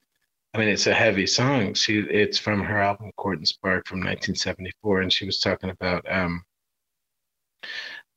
I 0.54 0.58
mean, 0.58 0.68
it's 0.68 0.86
a 0.86 0.92
heavy 0.92 1.26
song. 1.26 1.72
She, 1.72 2.00
it's 2.22 2.38
from 2.38 2.62
her 2.62 2.76
album 2.76 3.10
Court 3.16 3.38
and 3.38 3.48
Spark 3.48 3.86
from 3.88 4.00
1974, 4.00 5.00
and 5.00 5.10
she 5.10 5.24
was 5.24 5.40
talking 5.40 5.70
about 5.70 6.04
um, 6.12 6.44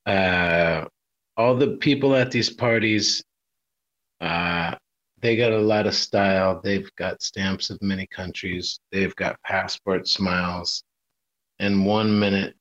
uh, 0.06 0.86
all 1.38 1.56
the 1.56 1.78
people 1.78 2.16
at 2.16 2.32
these 2.32 2.50
parties. 2.50 3.24
Uh, 4.22 4.76
they 5.22 5.36
got 5.36 5.52
a 5.52 5.58
lot 5.58 5.88
of 5.88 5.96
style. 5.96 6.62
They've 6.64 6.90
got 6.98 7.22
stamps 7.22 7.70
of 7.70 7.82
many 7.82 8.08
countries. 8.08 8.80
They've 8.92 9.16
got 9.16 9.42
passport 9.44 10.08
smiles. 10.08 10.84
And 11.60 11.86
one 11.86 12.20
minute, 12.20 12.56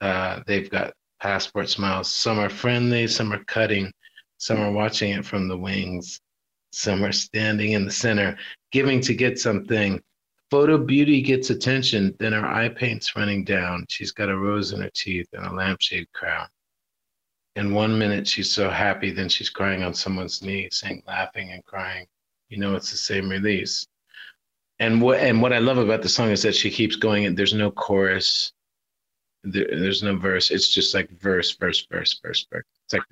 uh, 0.00 0.40
they've 0.46 0.68
got 0.68 0.92
passport 1.20 1.68
smiles. 1.68 2.12
Some 2.12 2.38
are 2.38 2.50
friendly, 2.50 3.06
some 3.06 3.32
are 3.32 3.44
cutting, 3.44 3.92
some 4.38 4.60
are 4.60 4.72
watching 4.72 5.12
it 5.12 5.24
from 5.24 5.46
the 5.46 5.56
wings, 5.56 6.20
some 6.72 7.04
are 7.04 7.12
standing 7.12 7.72
in 7.72 7.84
the 7.84 7.92
center, 7.92 8.36
giving 8.72 9.00
to 9.02 9.14
get 9.14 9.38
something. 9.38 10.00
Photo 10.52 10.76
beauty 10.76 11.22
gets 11.22 11.48
attention, 11.48 12.14
then 12.18 12.34
her 12.34 12.44
eye 12.44 12.68
paint's 12.68 13.16
running 13.16 13.42
down. 13.42 13.86
She's 13.88 14.12
got 14.12 14.28
a 14.28 14.36
rose 14.36 14.72
in 14.72 14.82
her 14.82 14.90
teeth 14.94 15.26
and 15.32 15.46
a 15.46 15.54
lampshade 15.54 16.12
crown. 16.12 16.46
In 17.56 17.72
one 17.72 17.98
minute, 17.98 18.28
she's 18.28 18.52
so 18.52 18.68
happy, 18.68 19.12
then 19.12 19.30
she's 19.30 19.48
crying 19.48 19.82
on 19.82 19.94
someone's 19.94 20.42
knee, 20.42 20.68
saying, 20.70 21.04
laughing 21.06 21.52
and 21.52 21.64
crying. 21.64 22.06
You 22.50 22.58
know, 22.58 22.74
it's 22.74 22.90
the 22.90 22.98
same 22.98 23.30
release. 23.30 23.86
And 24.78 25.00
what 25.00 25.20
and 25.20 25.40
what 25.40 25.54
I 25.54 25.58
love 25.58 25.78
about 25.78 26.02
the 26.02 26.10
song 26.10 26.28
is 26.28 26.42
that 26.42 26.54
she 26.54 26.70
keeps 26.70 26.96
going, 26.96 27.24
and 27.24 27.34
there's 27.34 27.54
no 27.54 27.70
chorus, 27.70 28.52
there, 29.44 29.68
there's 29.70 30.02
no 30.02 30.18
verse. 30.18 30.50
It's 30.50 30.68
just 30.68 30.94
like 30.94 31.08
verse, 31.18 31.50
verse, 31.52 31.86
verse, 31.90 32.20
verse, 32.22 32.46
verse. 32.52 32.66
It's 32.84 32.92
like, 32.92 33.04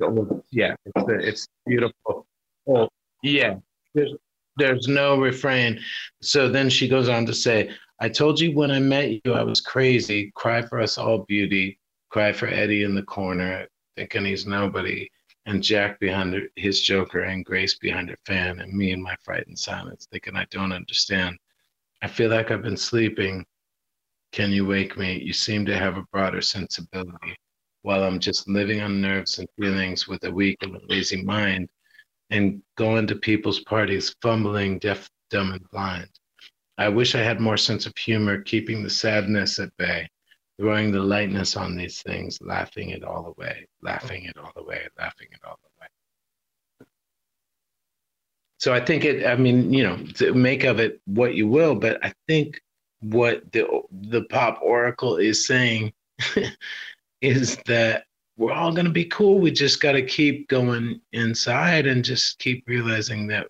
yeah, 0.50 0.74
it's 0.84 1.04
it's 1.08 1.48
beautiful. 1.64 2.26
Oh, 2.68 2.90
yeah. 3.22 3.54
There's 3.94 4.12
there's 4.60 4.88
no 4.88 5.18
refrain. 5.18 5.80
So 6.20 6.48
then 6.48 6.68
she 6.68 6.88
goes 6.88 7.08
on 7.08 7.26
to 7.26 7.34
say, 7.34 7.70
I 7.98 8.08
told 8.08 8.40
you 8.40 8.54
when 8.54 8.70
I 8.70 8.78
met 8.78 9.10
you 9.24 9.32
I 9.32 9.42
was 9.42 9.60
crazy. 9.60 10.30
Cry 10.34 10.62
for 10.62 10.80
us 10.80 10.98
all, 10.98 11.24
beauty. 11.24 11.78
Cry 12.10 12.32
for 12.32 12.48
Eddie 12.48 12.84
in 12.84 12.94
the 12.94 13.02
corner, 13.02 13.66
thinking 13.96 14.24
he's 14.24 14.46
nobody. 14.46 15.08
And 15.46 15.62
Jack 15.62 15.98
behind 16.00 16.36
his 16.56 16.82
joker, 16.82 17.22
and 17.22 17.44
Grace 17.44 17.78
behind 17.78 18.10
her 18.10 18.18
fan, 18.26 18.60
and 18.60 18.72
me 18.72 18.92
in 18.92 19.02
my 19.02 19.16
frightened 19.22 19.58
silence, 19.58 20.06
thinking 20.10 20.36
I 20.36 20.46
don't 20.50 20.72
understand. 20.72 21.38
I 22.02 22.08
feel 22.08 22.30
like 22.30 22.50
I've 22.50 22.62
been 22.62 22.76
sleeping. 22.76 23.44
Can 24.32 24.50
you 24.52 24.66
wake 24.66 24.96
me? 24.96 25.20
You 25.20 25.32
seem 25.32 25.66
to 25.66 25.76
have 25.76 25.96
a 25.96 26.04
broader 26.12 26.40
sensibility. 26.40 27.36
While 27.82 28.04
I'm 28.04 28.20
just 28.20 28.48
living 28.48 28.80
on 28.80 29.00
nerves 29.00 29.38
and 29.38 29.48
feelings 29.58 30.06
with 30.06 30.22
a 30.24 30.30
weak 30.30 30.58
and 30.62 30.78
lazy 30.88 31.22
mind 31.22 31.68
and 32.30 32.62
going 32.76 33.06
to 33.08 33.16
people's 33.16 33.60
parties, 33.60 34.14
fumbling, 34.22 34.78
deaf, 34.78 35.08
dumb, 35.30 35.52
and 35.52 35.68
blind. 35.70 36.08
I 36.78 36.88
wish 36.88 37.14
I 37.14 37.22
had 37.22 37.40
more 37.40 37.56
sense 37.56 37.86
of 37.86 37.96
humor, 37.96 38.42
keeping 38.42 38.82
the 38.82 38.90
sadness 38.90 39.58
at 39.58 39.76
bay, 39.76 40.08
throwing 40.58 40.92
the 40.92 41.00
lightness 41.00 41.56
on 41.56 41.76
these 41.76 42.02
things, 42.02 42.38
laughing 42.40 42.90
it 42.90 43.04
all 43.04 43.34
away, 43.36 43.66
laughing 43.82 44.24
it 44.24 44.36
all 44.38 44.52
away, 44.56 44.86
laughing 44.98 45.28
it 45.30 45.40
all 45.44 45.58
away. 45.78 46.88
So 48.58 48.72
I 48.72 48.80
think 48.80 49.04
it, 49.04 49.26
I 49.26 49.36
mean, 49.36 49.72
you 49.72 49.82
know, 49.82 50.32
make 50.34 50.64
of 50.64 50.80
it 50.80 51.00
what 51.06 51.34
you 51.34 51.48
will, 51.48 51.74
but 51.74 52.02
I 52.04 52.12
think 52.28 52.60
what 53.00 53.50
the 53.52 53.66
the 53.90 54.24
pop 54.24 54.60
oracle 54.62 55.16
is 55.16 55.46
saying 55.46 55.92
is 57.22 57.56
that 57.66 58.04
we're 58.40 58.54
all 58.54 58.72
going 58.72 58.86
to 58.86 58.90
be 58.90 59.04
cool. 59.04 59.38
We 59.38 59.50
just 59.50 59.82
got 59.82 59.92
to 59.92 60.02
keep 60.02 60.48
going 60.48 61.02
inside 61.12 61.86
and 61.86 62.02
just 62.02 62.38
keep 62.38 62.64
realizing 62.66 63.26
that 63.26 63.48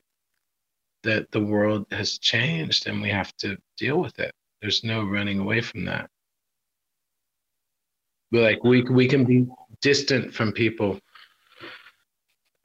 that 1.05 1.31
the 1.31 1.41
world 1.41 1.87
has 1.93 2.19
changed 2.19 2.89
and 2.89 3.01
we 3.01 3.09
have 3.09 3.35
to 3.37 3.57
deal 3.79 3.99
with 4.01 4.19
it. 4.19 4.33
There's 4.61 4.83
no 4.85 5.05
running 5.05 5.39
away 5.39 5.61
from 5.61 5.85
that. 5.85 6.11
We're 8.33 8.43
like 8.43 8.65
we 8.65 8.83
we 8.83 9.07
can 9.07 9.25
be 9.25 9.47
distant 9.81 10.35
from 10.35 10.51
people 10.51 10.99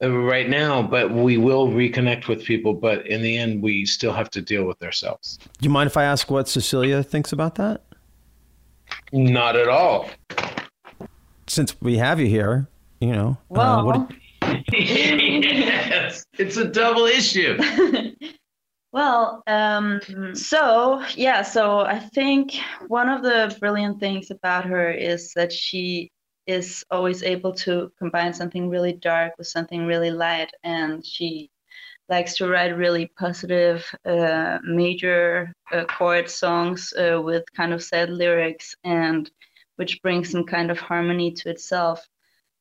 uh, 0.02 0.10
right 0.10 0.50
now, 0.50 0.82
but 0.82 1.12
we 1.12 1.38
will 1.38 1.68
reconnect 1.68 2.26
with 2.26 2.44
people. 2.44 2.74
But 2.74 3.06
in 3.06 3.22
the 3.22 3.38
end, 3.38 3.62
we 3.62 3.86
still 3.86 4.12
have 4.12 4.30
to 4.30 4.42
deal 4.42 4.64
with 4.64 4.82
ourselves. 4.82 5.38
Do 5.38 5.64
you 5.64 5.70
mind 5.70 5.86
if 5.86 5.96
I 5.96 6.02
ask 6.02 6.28
what 6.28 6.48
Cecilia 6.48 7.04
thinks 7.04 7.32
about 7.32 7.54
that? 7.54 7.84
Not 9.12 9.54
at 9.54 9.68
all. 9.68 10.10
Since 11.48 11.80
we 11.80 11.96
have 11.96 12.20
you 12.20 12.26
here, 12.26 12.68
you 13.00 13.12
know. 13.12 13.30
uh, 13.30 13.36
Well, 13.50 13.86
what, 13.86 14.10
yes, 14.72 16.24
it's 16.38 16.56
a 16.56 16.66
double 16.66 17.06
issue. 17.06 17.56
Well, 18.92 19.42
um, 19.46 20.00
so 20.32 21.04
yeah, 21.16 21.42
so 21.42 21.80
I 21.80 21.98
think 21.98 22.54
one 22.88 23.10
of 23.10 23.22
the 23.22 23.54
brilliant 23.60 24.00
things 24.00 24.30
about 24.30 24.64
her 24.64 24.90
is 24.90 25.34
that 25.34 25.52
she 25.52 26.10
is 26.46 26.82
always 26.90 27.22
able 27.22 27.52
to 27.56 27.92
combine 27.98 28.32
something 28.32 28.70
really 28.70 28.94
dark 28.94 29.34
with 29.36 29.48
something 29.48 29.84
really 29.84 30.10
light, 30.10 30.50
and 30.64 31.04
she 31.04 31.50
likes 32.08 32.36
to 32.36 32.48
write 32.48 32.74
really 32.74 33.12
positive, 33.18 33.84
uh, 34.06 34.60
major 34.64 35.52
uh, 35.72 35.84
chord 35.84 36.30
songs 36.30 36.94
uh, 36.94 37.20
with 37.20 37.44
kind 37.54 37.74
of 37.74 37.84
sad 37.84 38.08
lyrics, 38.08 38.74
and 38.82 39.30
which 39.76 40.02
brings 40.02 40.30
some 40.30 40.44
kind 40.44 40.70
of 40.70 40.78
harmony 40.78 41.32
to 41.32 41.50
itself, 41.50 42.06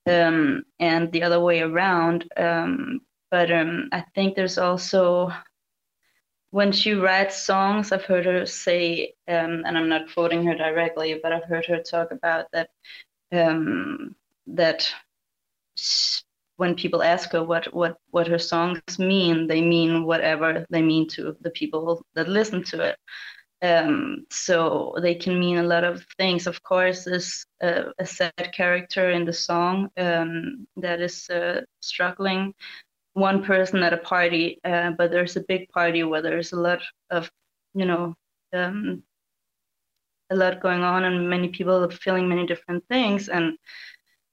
um, 0.08 0.64
and 0.80 1.12
the 1.12 1.24
other 1.24 1.40
way 1.40 1.62
around. 1.62 2.30
Um, 2.38 3.02
but 3.32 3.52
um, 3.52 3.90
I 3.92 4.06
think 4.14 4.36
there's 4.36 4.58
also 4.58 5.32
when 6.52 6.72
she 6.72 6.94
writes 6.94 7.36
songs, 7.36 7.92
I've 7.92 8.06
heard 8.06 8.26
her 8.26 8.46
say, 8.46 9.14
um, 9.28 9.64
and 9.66 9.78
I'm 9.78 9.90
not 9.90 10.14
quoting 10.14 10.46
her 10.46 10.56
directly, 10.56 11.20
but 11.22 11.34
I've 11.34 11.44
heard 11.44 11.66
her 11.66 11.82
talk 11.84 12.12
about 12.12 12.46
that 12.54 12.70
um, 13.34 14.16
that 14.48 14.90
when 16.58 16.76
people 16.76 17.04
ask 17.04 17.32
her 17.34 17.44
what 17.44 17.74
what 17.74 17.98
what 18.12 18.28
her 18.28 18.40
songs 18.40 18.98
mean, 18.98 19.48
they 19.48 19.62
mean 19.62 20.06
whatever 20.06 20.66
they 20.70 20.82
mean 20.82 21.08
to 21.10 21.36
the 21.42 21.50
people 21.50 22.06
that 22.14 22.30
listen 22.30 22.64
to 22.64 22.82
it. 22.82 22.98
Um, 23.66 24.26
so 24.30 24.96
they 25.02 25.16
can 25.16 25.40
mean 25.40 25.58
a 25.58 25.64
lot 25.74 25.84
of 25.84 26.06
things. 26.18 26.48
Of 26.48 26.58
course, 26.62 27.06
there's 27.06 27.46
a, 27.62 27.86
a 28.00 28.06
sad 28.06 28.52
character 28.54 29.12
in 29.12 29.26
the 29.26 29.34
song 29.34 29.90
um, 29.98 30.68
that 30.78 31.00
is 31.02 31.30
uh, 31.30 31.62
struggling 31.80 32.54
one 33.14 33.44
person 33.44 33.84
at 33.84 33.94
a 33.94 33.98
party, 33.98 34.60
uh, 34.64 34.92
but 34.98 35.10
there's 35.10 35.38
a 35.38 35.46
big 35.48 35.70
party 35.70 36.04
where 36.04 36.22
there's 36.22 36.54
a 36.54 36.60
lot 36.60 36.82
of, 37.10 37.32
you 37.74 37.86
know, 37.86 38.14
um, 38.54 39.04
a 40.30 40.36
lot 40.36 40.62
going 40.62 40.84
on, 40.84 41.04
and 41.06 41.30
many 41.30 41.48
people 41.50 41.84
are 41.84 41.92
feeling 41.92 42.28
many 42.28 42.46
different 42.46 42.84
things. 42.90 43.30
And 43.30 43.58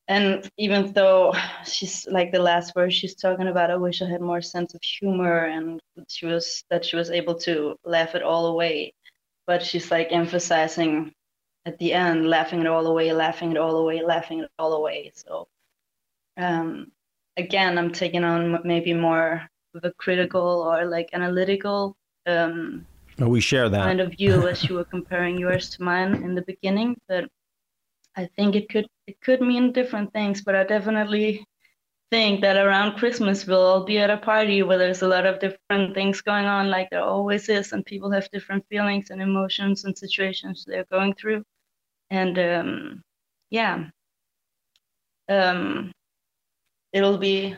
and 0.09 0.51
even 0.59 0.93
though 0.93 1.33
she's 1.65 2.07
like 2.11 2.33
the 2.33 2.43
last 2.43 2.75
verse, 2.75 2.95
she's 2.95 3.15
talking 3.15 3.49
about, 3.49 3.71
I 3.71 3.77
wish 3.77 4.03
I 4.03 4.09
had 4.11 4.21
more 4.21 4.43
sense 4.43 4.75
of 4.75 4.81
humor, 4.83 5.45
and 5.47 5.81
she 6.09 6.27
was 6.27 6.65
that 6.71 6.85
she 6.85 6.97
was 6.97 7.11
able 7.11 7.37
to 7.47 7.77
laugh 7.85 8.15
it 8.15 8.23
all 8.23 8.47
away. 8.47 8.95
But 9.47 9.63
she's 9.63 9.91
like 9.91 10.09
emphasizing 10.11 11.13
at 11.67 11.79
the 11.79 11.93
end, 11.93 12.29
laughing 12.29 12.61
it 12.61 12.67
all 12.67 12.87
away, 12.87 13.13
laughing 13.13 13.53
it 13.53 13.59
all 13.59 13.77
away, 13.77 14.03
laughing 14.03 14.41
it 14.41 14.51
all 14.59 14.73
away. 14.75 15.13
So. 15.15 15.49
Um, 16.37 16.93
again 17.37 17.79
i'm 17.79 17.91
taking 17.91 18.25
on 18.25 18.59
maybe 18.65 18.93
more 18.93 19.43
of 19.75 19.85
a 19.85 19.93
critical 19.93 20.63
or 20.63 20.85
like 20.85 21.09
analytical 21.13 21.97
um, 22.27 22.87
oh, 23.21 23.29
we 23.29 23.41
share 23.41 23.69
that. 23.69 23.85
kind 23.85 24.01
of 24.01 24.11
view 24.11 24.47
as 24.53 24.65
you 24.65 24.75
were 24.75 24.85
comparing 24.85 25.39
yours 25.39 25.71
to 25.71 25.83
mine 25.83 26.15
in 26.17 26.35
the 26.35 26.43
beginning 26.43 26.97
but 27.09 27.25
i 28.17 28.29
think 28.37 28.55
it 28.55 28.69
could 28.69 28.87
it 29.07 29.21
could 29.21 29.41
mean 29.41 29.73
different 29.73 30.13
things 30.13 30.43
but 30.43 30.55
i 30.55 30.65
definitely 30.65 31.45
think 32.13 32.43
that 32.43 32.57
around 32.57 32.99
christmas 32.99 33.47
we'll 33.47 33.67
all 33.71 33.85
be 33.85 33.99
at 33.99 34.11
a 34.11 34.19
party 34.19 34.63
where 34.63 34.77
there's 34.77 35.01
a 35.01 35.09
lot 35.09 35.25
of 35.25 35.41
different 35.41 35.95
things 35.95 36.21
going 36.21 36.45
on 36.45 36.69
like 36.69 36.91
there 36.91 37.03
always 37.03 37.49
is 37.49 37.73
and 37.73 37.87
people 37.87 38.11
have 38.11 38.31
different 38.31 38.63
feelings 38.69 39.09
and 39.11 39.23
emotions 39.23 39.85
and 39.85 39.97
situations 39.97 40.65
they're 40.67 40.87
going 40.91 41.15
through. 41.15 41.43
And 42.11 42.39
um, 42.39 43.03
yeah. 43.51 43.87
Um, 45.29 45.93
it'll 46.93 47.19
be 47.19 47.57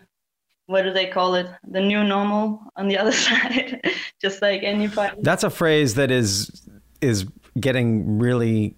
what 0.67 0.83
do 0.83 0.93
they 0.93 1.07
call 1.07 1.35
it? 1.35 1.47
The 1.69 1.81
new 1.81 2.05
normal 2.05 2.61
on 2.77 2.89
the 2.89 2.99
other 3.03 3.13
side 3.13 3.83
just 4.21 4.41
like 4.41 4.63
any 4.63 4.89
party. 4.89 5.17
That's 5.21 5.45
a 5.45 5.51
phrase 5.51 5.95
that 5.95 6.11
is 6.11 6.69
is 7.01 7.27
getting 7.59 8.19
really. 8.19 8.77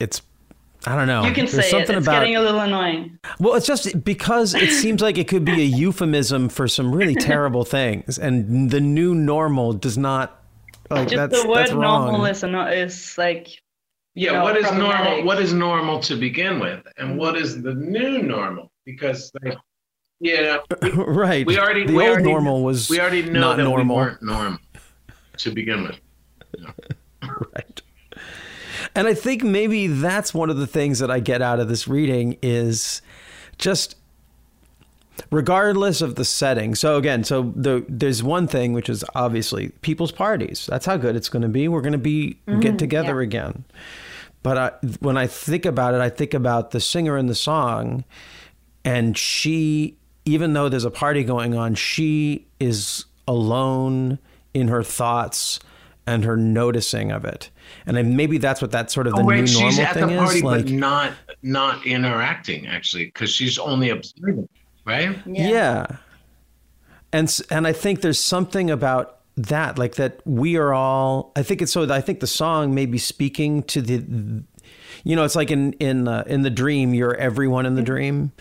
It's 0.00 0.22
I 0.86 0.96
don't 0.96 1.06
know. 1.06 1.24
you 1.24 1.32
can 1.32 1.46
Oh, 1.46 1.48
There's 1.48 1.52
say 1.52 1.66
it 1.68 1.70
something 1.70 1.96
it's 1.96 2.06
about 2.06 2.20
getting 2.20 2.36
a 2.36 2.40
little 2.42 2.60
annoying 2.60 3.18
Well, 3.38 3.54
it's 3.54 3.66
just 3.66 4.04
because 4.04 4.54
it 4.54 4.70
seems 4.70 5.00
like 5.00 5.16
it 5.18 5.28
could 5.28 5.44
be 5.44 5.60
a 5.62 5.64
euphemism 5.64 6.48
for 6.48 6.68
some 6.68 6.94
really 6.94 7.14
terrible 7.30 7.64
things, 7.64 8.18
and 8.18 8.70
the 8.70 8.80
new 8.80 9.14
normal 9.14 9.72
does 9.72 9.96
not. 9.96 10.42
Like 10.90 11.08
just 11.08 11.16
that's 11.30 11.42
the 11.42 11.48
word 11.48 11.56
that's 11.58 11.72
wrong. 11.72 12.04
normal 12.10 12.26
is, 12.26 12.44
ano- 12.44 12.66
is 12.66 13.16
like 13.16 13.48
Yeah, 14.14 14.32
know, 14.32 14.42
what 14.44 14.56
is 14.58 14.70
normal? 14.72 15.24
What 15.24 15.40
is 15.40 15.52
normal 15.54 16.00
to 16.00 16.16
begin 16.16 16.60
with, 16.60 16.84
and 16.98 17.16
what 17.18 17.36
is 17.36 17.62
the 17.62 17.74
new 17.74 18.22
normal? 18.22 18.70
Because, 18.84 19.32
like, 19.42 19.56
you 20.20 20.36
know, 20.42 20.62
right. 21.06 21.46
we 21.46 21.58
already 21.58 21.86
the 21.86 21.94
we 21.94 22.02
old 22.02 22.10
already, 22.10 22.24
normal 22.24 22.62
was 22.62 22.90
we 22.90 23.00
already 23.00 23.22
know 23.22 23.40
not 23.40 23.56
that 23.56 23.62
normal. 23.64 23.96
we 23.96 24.02
weren't 24.02 24.22
normal 24.22 24.58
to 25.38 25.50
begin 25.50 25.84
with. 25.84 25.98
right. 27.54 27.82
And 28.94 29.08
I 29.08 29.14
think 29.14 29.42
maybe 29.42 29.86
that's 29.88 30.32
one 30.32 30.50
of 30.50 30.56
the 30.56 30.66
things 30.66 31.00
that 31.00 31.10
I 31.10 31.18
get 31.20 31.42
out 31.42 31.58
of 31.60 31.68
this 31.68 31.88
reading 31.88 32.38
is 32.42 33.02
just 33.58 33.96
regardless 35.30 36.00
of 36.00 36.14
the 36.14 36.24
setting. 36.24 36.74
So 36.74 36.96
again, 36.96 37.24
so 37.24 37.52
the 37.56 37.84
there's 37.88 38.22
one 38.22 38.46
thing 38.46 38.72
which 38.72 38.88
is 38.88 39.04
obviously 39.14 39.70
people's 39.82 40.12
parties. 40.12 40.66
That's 40.70 40.86
how 40.86 40.96
good 40.96 41.16
it's 41.16 41.28
going 41.28 41.42
to 41.42 41.48
be. 41.48 41.68
We're 41.68 41.80
going 41.80 41.92
to 41.92 41.98
be 41.98 42.38
get 42.60 42.74
Mhm, 42.74 42.78
together 42.78 43.20
yeah. 43.20 43.26
again. 43.26 43.64
But 44.42 44.58
I, 44.58 44.70
when 45.00 45.16
I 45.16 45.26
think 45.26 45.64
about 45.64 45.94
it, 45.94 46.00
I 46.00 46.10
think 46.10 46.34
about 46.34 46.72
the 46.72 46.80
singer 46.80 47.16
in 47.16 47.26
the 47.28 47.34
song, 47.34 48.04
and 48.84 49.16
she, 49.16 49.96
even 50.26 50.52
though 50.52 50.68
there's 50.68 50.84
a 50.84 50.90
party 50.90 51.24
going 51.24 51.56
on, 51.56 51.74
she 51.74 52.46
is 52.60 53.06
alone 53.26 54.18
in 54.52 54.68
her 54.68 54.82
thoughts 54.82 55.60
and 56.06 56.24
her 56.24 56.36
noticing 56.36 57.10
of 57.10 57.24
it. 57.24 57.50
And 57.86 57.96
then 57.96 58.16
maybe 58.16 58.38
that's 58.38 58.60
what 58.60 58.72
that 58.72 58.90
sort 58.90 59.06
of 59.06 59.14
the 59.14 59.22
oh 59.22 59.26
new 59.26 59.46
normal 59.46 59.46
she's 59.46 59.78
at 59.78 59.94
thing 59.94 60.08
the 60.08 60.16
party, 60.16 60.38
is. 60.38 60.44
Like, 60.44 60.64
but 60.64 60.72
not 60.72 61.12
not 61.42 61.86
interacting 61.86 62.66
actually, 62.66 63.06
because 63.06 63.30
she's 63.30 63.58
only 63.58 63.90
observing, 63.90 64.48
right? 64.84 65.16
Yeah. 65.26 65.86
And 67.12 67.40
and 67.50 67.66
I 67.66 67.72
think 67.72 68.00
there's 68.00 68.20
something 68.20 68.70
about 68.70 69.20
that 69.36 69.78
like 69.78 69.96
that 69.96 70.20
we 70.24 70.56
are 70.56 70.72
all 70.72 71.32
I 71.34 71.42
think 71.42 71.60
it's 71.60 71.72
so 71.72 71.90
I 71.92 72.00
think 72.00 72.20
the 72.20 72.26
song 72.26 72.74
may 72.74 72.86
be 72.86 72.98
speaking 72.98 73.62
to 73.64 73.82
the 73.82 74.44
you 75.02 75.16
know 75.16 75.24
it's 75.24 75.34
like 75.34 75.50
in 75.50 75.72
in 75.74 76.06
uh, 76.06 76.24
in 76.26 76.42
the 76.42 76.50
dream 76.50 76.94
you're 76.94 77.16
everyone 77.16 77.66
in 77.66 77.74
the 77.74 77.82
dream 77.82 78.32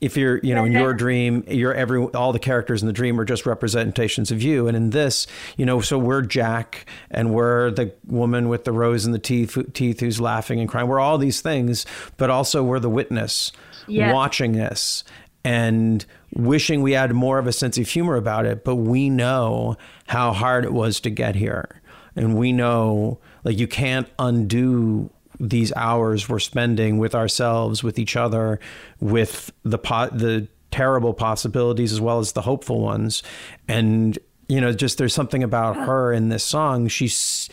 if 0.00 0.16
you're 0.16 0.38
you 0.42 0.54
know 0.54 0.64
in 0.64 0.72
your 0.72 0.92
dream 1.04 1.44
you're 1.48 1.72
every 1.74 2.02
all 2.06 2.32
the 2.32 2.38
characters 2.38 2.82
in 2.82 2.86
the 2.86 2.92
dream 2.92 3.18
are 3.18 3.24
just 3.24 3.46
representations 3.46 4.30
of 4.30 4.42
you. 4.42 4.66
And 4.68 4.76
in 4.76 4.90
this 4.90 5.26
you 5.56 5.64
know 5.64 5.80
so 5.80 5.98
we're 5.98 6.22
jack 6.22 6.86
and 7.10 7.32
we're 7.32 7.70
the 7.70 7.92
woman 8.06 8.48
with 8.48 8.64
the 8.64 8.72
rose 8.72 9.06
in 9.06 9.12
the 9.12 9.18
teeth 9.18 9.56
teeth 9.72 10.00
who's 10.00 10.20
laughing 10.20 10.60
and 10.60 10.68
crying. 10.68 10.88
We're 10.88 11.00
all 11.00 11.18
these 11.18 11.40
things 11.40 11.86
but 12.16 12.28
also 12.30 12.62
we're 12.62 12.80
the 12.80 12.90
witness 12.90 13.52
Yeah. 13.86 14.12
watching 14.12 14.52
this 14.52 15.04
and 15.44 16.04
wishing 16.34 16.82
we 16.82 16.92
had 16.92 17.12
more 17.12 17.38
of 17.38 17.46
a 17.46 17.52
sense 17.52 17.78
of 17.78 17.88
humor 17.88 18.16
about 18.16 18.46
it. 18.46 18.64
But 18.64 18.76
we 18.76 19.08
know 19.10 19.76
how 20.08 20.32
hard 20.32 20.64
it 20.64 20.72
was 20.72 21.00
to 21.00 21.10
get 21.10 21.34
here. 21.36 21.80
And 22.16 22.36
we 22.36 22.52
know 22.52 23.18
Like 23.44 23.58
you 23.58 23.66
can't 23.68 24.08
undo 24.18 25.10
these 25.50 25.72
hours 25.76 26.28
we're 26.28 26.38
spending 26.38 26.98
with 26.98 27.14
ourselves, 27.14 27.82
with 27.82 27.98
each 27.98 28.16
other, 28.16 28.58
with 29.00 29.52
the 29.64 29.78
pot, 29.78 30.16
the 30.18 30.48
terrible 30.70 31.14
possibilities 31.14 31.92
as 31.92 32.00
well 32.00 32.18
as 32.18 32.32
the 32.32 32.42
hopeful 32.42 32.80
ones. 32.80 33.22
And 33.68 34.18
you 34.48 34.60
know, 34.60 34.72
just 34.72 34.98
there's 34.98 35.14
something 35.14 35.42
about 35.42 35.76
her 35.76 36.12
in 36.12 36.28
this 36.28 36.44
song. 36.44 36.88
She's 36.88 37.48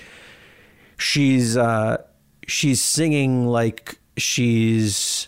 she's 0.98 1.58
uh, 1.58 1.98
she's 2.48 2.82
singing 2.82 3.48
like 3.48 3.98
she's 4.18 5.28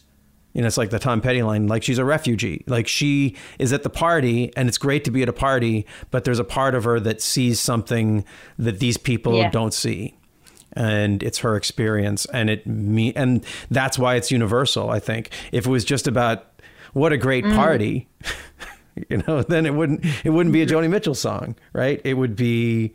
you 0.53 0.61
know, 0.61 0.68
it's 0.68 0.78
like 0.78 0.91
the 0.91 0.99
Tom 0.99 1.20
Petty 1.20 1.41
line, 1.41 1.66
like 1.68 1.82
she's 1.82 1.97
a 1.97 2.05
refugee. 2.05 2.64
Like 2.68 2.88
she 2.88 3.36
is 3.57 3.74
at 3.74 3.82
the 3.82 3.89
party 3.89 4.55
and 4.55 4.70
it's 4.70 4.78
great 4.78 5.03
to 5.05 5.11
be 5.11 5.24
at 5.24 5.30
a 5.30 5.34
party, 5.34 5.88
but 6.11 6.26
there's 6.26 6.38
a 6.38 6.43
part 6.43 6.76
of 6.76 6.84
her 6.84 6.99
that 6.99 7.24
sees 7.24 7.59
something 7.59 8.24
that 8.59 8.78
these 8.80 8.97
people 8.97 9.36
Yeah. 9.36 9.49
don't 9.49 9.74
see. 9.74 10.16
And 10.76 11.21
it's 11.24 11.39
her 11.39 11.55
experience 11.55 12.26
and 12.34 12.49
it 12.49 12.65
me 12.65 13.13
and 13.13 13.45
that's 13.69 13.99
why 13.99 14.15
it's 14.15 14.32
universal, 14.32 14.89
I 14.89 14.99
think. 14.99 15.30
If 15.51 15.65
it 15.67 15.69
was 15.69 15.86
just 15.86 16.07
about 16.07 16.45
what 16.93 17.11
a 17.13 17.17
great 17.17 17.43
Mm. 17.45 17.55
party, 17.55 18.07
you 19.09 19.24
know, 19.28 19.41
then 19.43 19.65
it 19.65 19.74
wouldn't 19.74 20.03
it 20.24 20.30
wouldn't 20.32 20.53
be 20.53 20.61
a 20.61 20.65
Joni 20.65 20.89
Mitchell 20.89 21.15
song, 21.15 21.55
right? 21.74 22.01
It 22.03 22.15
would 22.15 22.36
be 22.36 22.93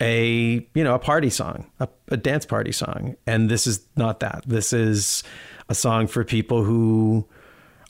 a 0.00 0.66
you 0.74 0.84
know 0.84 0.94
a 0.94 0.98
party 0.98 1.30
song, 1.30 1.70
a, 1.80 1.88
a 2.08 2.16
dance 2.16 2.44
party 2.44 2.72
song, 2.72 3.16
and 3.26 3.48
this 3.50 3.66
is 3.66 3.80
not 3.96 4.20
that. 4.20 4.42
This 4.46 4.72
is 4.72 5.22
a 5.68 5.74
song 5.74 6.06
for 6.06 6.22
people 6.24 6.64
who 6.64 7.26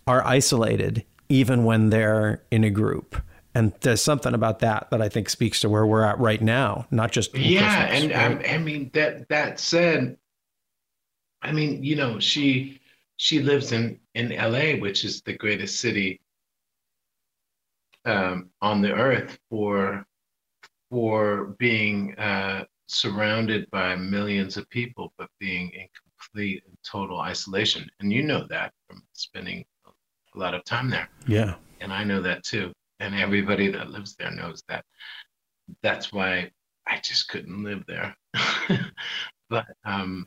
are 0.06 0.24
isolated, 0.24 1.04
even 1.28 1.64
when 1.64 1.90
they're 1.90 2.42
in 2.50 2.62
a 2.64 2.70
group. 2.70 3.20
And 3.56 3.72
there's 3.80 4.02
something 4.02 4.34
about 4.34 4.58
that 4.58 4.90
that 4.90 5.00
I 5.00 5.08
think 5.08 5.30
speaks 5.30 5.60
to 5.62 5.70
where 5.70 5.86
we're 5.86 6.04
at 6.04 6.18
right 6.20 6.42
now, 6.42 6.86
not 6.90 7.10
just 7.10 7.34
yeah 7.34 7.86
Christmas, 7.86 8.02
and 8.02 8.38
right? 8.38 8.50
I, 8.50 8.54
I 8.54 8.58
mean 8.58 8.90
that 8.92 9.28
that 9.30 9.58
said 9.58 10.18
i 11.42 11.52
mean 11.52 11.82
you 11.82 11.96
know 11.96 12.18
she 12.18 12.80
she 13.16 13.40
lives 13.40 13.72
in 13.72 13.98
in 14.14 14.28
la 14.30 14.80
which 14.80 15.04
is 15.04 15.22
the 15.22 15.32
greatest 15.32 15.80
city 15.80 16.20
um, 18.04 18.50
on 18.60 18.82
the 18.82 18.92
earth 18.92 19.38
for 19.50 20.04
for 20.90 21.56
being 21.58 22.14
uh, 22.18 22.64
surrounded 22.86 23.68
by 23.70 23.96
millions 23.96 24.56
of 24.56 24.68
people 24.70 25.12
but 25.18 25.28
being 25.40 25.70
in 25.70 25.86
complete 26.02 26.62
and 26.66 26.76
total 26.84 27.20
isolation 27.20 27.88
and 28.00 28.12
you 28.12 28.22
know 28.22 28.46
that 28.48 28.72
from 28.86 29.02
spending 29.12 29.64
a 30.34 30.38
lot 30.38 30.54
of 30.54 30.62
time 30.64 30.88
there 30.90 31.08
yeah. 31.26 31.54
and 31.80 31.92
I 31.92 32.04
know 32.04 32.20
that 32.22 32.44
too. 32.44 32.72
And 33.00 33.14
everybody 33.14 33.70
that 33.72 33.90
lives 33.90 34.16
there 34.16 34.30
knows 34.30 34.62
that. 34.68 34.84
That's 35.82 36.12
why 36.12 36.50
I 36.86 36.98
just 37.00 37.28
couldn't 37.28 37.62
live 37.62 37.84
there. 37.86 38.16
but 39.50 39.66
um, 39.84 40.26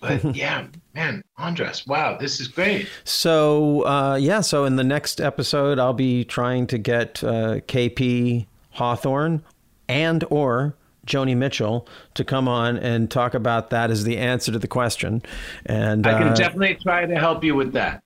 but 0.00 0.22
yeah, 0.36 0.66
man, 0.94 1.22
Andras, 1.38 1.86
wow, 1.86 2.16
this 2.18 2.40
is 2.40 2.48
great. 2.48 2.88
So 3.04 3.86
uh, 3.86 4.16
yeah, 4.16 4.42
so 4.42 4.64
in 4.64 4.76
the 4.76 4.84
next 4.84 5.20
episode, 5.20 5.78
I'll 5.78 5.92
be 5.92 6.24
trying 6.24 6.66
to 6.68 6.78
get 6.78 7.24
uh, 7.24 7.60
KP 7.66 8.46
Hawthorne 8.70 9.42
and 9.88 10.24
or 10.30 10.76
Joni 11.06 11.36
Mitchell 11.36 11.86
to 12.14 12.24
come 12.24 12.48
on 12.48 12.76
and 12.76 13.10
talk 13.10 13.34
about 13.34 13.70
that 13.70 13.90
as 13.90 14.04
the 14.04 14.18
answer 14.18 14.52
to 14.52 14.58
the 14.58 14.68
question. 14.68 15.22
And 15.66 16.06
I 16.06 16.18
can 16.18 16.28
uh, 16.28 16.34
definitely 16.34 16.76
try 16.76 17.06
to 17.06 17.16
help 17.16 17.44
you 17.44 17.54
with 17.54 17.72
that. 17.72 18.03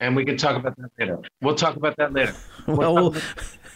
And 0.00 0.14
we 0.14 0.24
can 0.24 0.36
talk 0.36 0.56
about 0.56 0.76
that 0.76 0.90
later. 0.98 1.18
We'll 1.42 1.56
talk 1.56 1.76
about 1.76 1.96
that 1.96 2.12
later. 2.12 2.34
well, 2.68 2.94
we'll, 2.94 3.16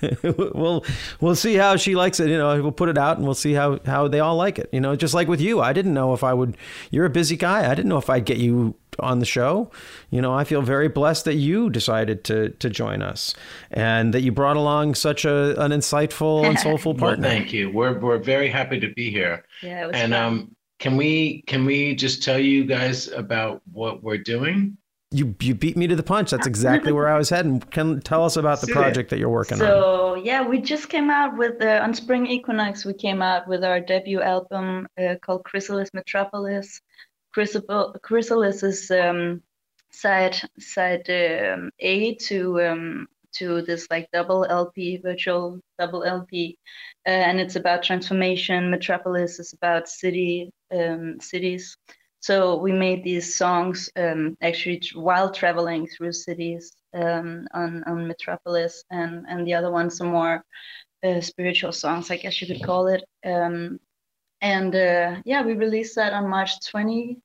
we'll 0.55 0.85
we'll 1.20 1.35
see 1.35 1.55
how 1.55 1.77
she 1.77 1.95
likes 1.95 2.20
it. 2.20 2.29
You 2.29 2.39
know, 2.39 2.62
we'll 2.62 2.73
put 2.73 2.89
it 2.89 2.99
out 2.99 3.16
and 3.16 3.27
we'll 3.27 3.35
see 3.35 3.53
how 3.55 3.81
how 3.87 4.07
they 4.09 4.20
all 4.20 4.37
like 4.37 4.59
it. 4.59 4.68
You 4.73 4.81
know, 4.81 4.95
just 4.97 5.14
like 5.14 5.27
with 5.29 5.41
you, 5.41 5.61
I 5.61 5.73
didn't 5.73 5.95
know 5.95 6.12
if 6.14 6.23
I 6.23 6.33
would. 6.33 6.57
You're 6.91 7.05
a 7.07 7.11
busy 7.11 7.37
guy. 7.37 7.68
I 7.70 7.75
didn't 7.75 7.89
know 7.89 7.99
if 7.99 8.09
I'd 8.09 8.25
get 8.25 8.39
you 8.39 8.75
on 9.01 9.18
the 9.18 9.27
show. 9.27 9.70
You 10.11 10.20
know, 10.20 10.33
I 10.33 10.45
feel 10.45 10.62
very 10.62 10.89
blessed 10.89 11.25
that 11.25 11.35
you 11.35 11.70
decided 11.70 12.23
to 12.25 12.51
to 12.51 12.70
join 12.70 13.03
us 13.03 13.35
and 13.73 14.14
that 14.14 14.20
you 14.23 14.31
brought 14.33 14.57
along 14.57 14.95
such 14.95 15.25
a 15.25 15.61
an 15.61 15.73
insightful 15.73 16.45
and 16.45 16.59
soulful 16.66 16.93
Well, 16.95 17.01
partner. 17.11 17.29
thank 17.29 17.53
you. 17.53 17.70
We're 17.70 17.99
we're 17.99 18.18
very 18.18 18.49
happy 18.49 18.79
to 18.81 18.93
be 18.95 19.11
here. 19.11 19.45
Yeah, 19.62 19.85
it 19.85 19.87
was 19.89 19.97
And 19.97 20.12
fun. 20.12 20.23
um, 20.23 20.57
can 20.79 20.97
we 20.97 21.43
can 21.47 21.64
we 21.64 21.95
just 21.97 22.23
tell 22.23 22.39
you 22.39 22.64
guys 22.64 23.09
about 23.09 23.61
what 23.73 24.03
we're 24.05 24.18
doing? 24.18 24.77
You 25.12 25.34
you 25.40 25.54
beat 25.54 25.76
me 25.76 25.86
to 25.86 25.96
the 25.96 26.02
punch. 26.02 26.30
That's 26.30 26.46
exactly 26.46 26.92
where 26.92 27.08
I 27.08 27.18
was 27.18 27.28
heading. 27.28 27.60
Can 27.60 28.00
tell 28.00 28.24
us 28.24 28.36
about 28.36 28.60
the 28.60 28.68
project 28.68 29.10
that 29.10 29.18
you're 29.18 29.28
working 29.28 29.60
on. 29.60 29.66
So 29.66 30.14
yeah, 30.14 30.46
we 30.46 30.58
just 30.58 30.88
came 30.88 31.10
out 31.10 31.36
with 31.36 31.60
uh, 31.62 31.80
on 31.82 31.94
Spring 31.94 32.26
Equinox. 32.26 32.84
We 32.84 32.94
came 32.94 33.22
out 33.22 33.46
with 33.46 33.62
our 33.64 33.80
debut 33.80 34.20
album 34.20 34.88
uh, 34.98 35.16
called 35.20 35.44
Chrysalis 35.44 35.90
Metropolis. 35.92 36.80
Chrysalis, 37.32 37.96
Chrysalis 38.02 38.62
is 38.62 38.90
um, 38.90 39.42
side 39.90 40.36
side 40.58 41.08
um, 41.10 41.70
A 41.80 42.14
to 42.14 42.62
um, 42.62 43.08
to 43.32 43.62
this 43.62 43.86
like 43.90 44.08
double 44.12 44.44
LP 44.44 44.98
virtual 44.98 45.60
double 45.78 46.04
LP, 46.04 46.58
uh, 47.06 47.10
and 47.10 47.40
it's 47.40 47.56
about 47.56 47.82
transformation. 47.82 48.70
Metropolis 48.70 49.38
is 49.38 49.52
about 49.52 49.88
city 49.88 50.50
um, 50.70 51.18
cities. 51.20 51.76
So 52.23 52.57
we 52.57 52.70
made 52.70 53.03
these 53.03 53.35
songs 53.35 53.91
um, 53.97 54.37
actually 54.41 54.81
while 54.95 55.29
traveling 55.33 55.89
through 55.89 56.12
cities 56.12 56.73
um, 56.95 57.49
on 57.53 57.83
on 57.85 58.07
Metropolis, 58.07 58.85
and 58.91 59.27
and 59.29 59.45
the 59.45 59.55
other 59.55 59.73
ones 59.73 59.97
some 59.97 60.12
more 60.12 60.45
uh, 61.03 61.20
spiritual 61.20 61.73
songs, 61.73 62.12
I 62.12 62.16
guess 62.18 62.41
you 62.41 62.47
could 62.47 62.62
call 62.62 62.87
it. 62.87 63.03
Um, 63.27 63.81
and 64.41 64.73
uh, 64.73 65.16
yeah, 65.25 65.43
we 65.43 65.55
released 65.55 65.97
that 65.97 66.12
on 66.12 66.29
March 66.29 66.64
20, 66.70 67.18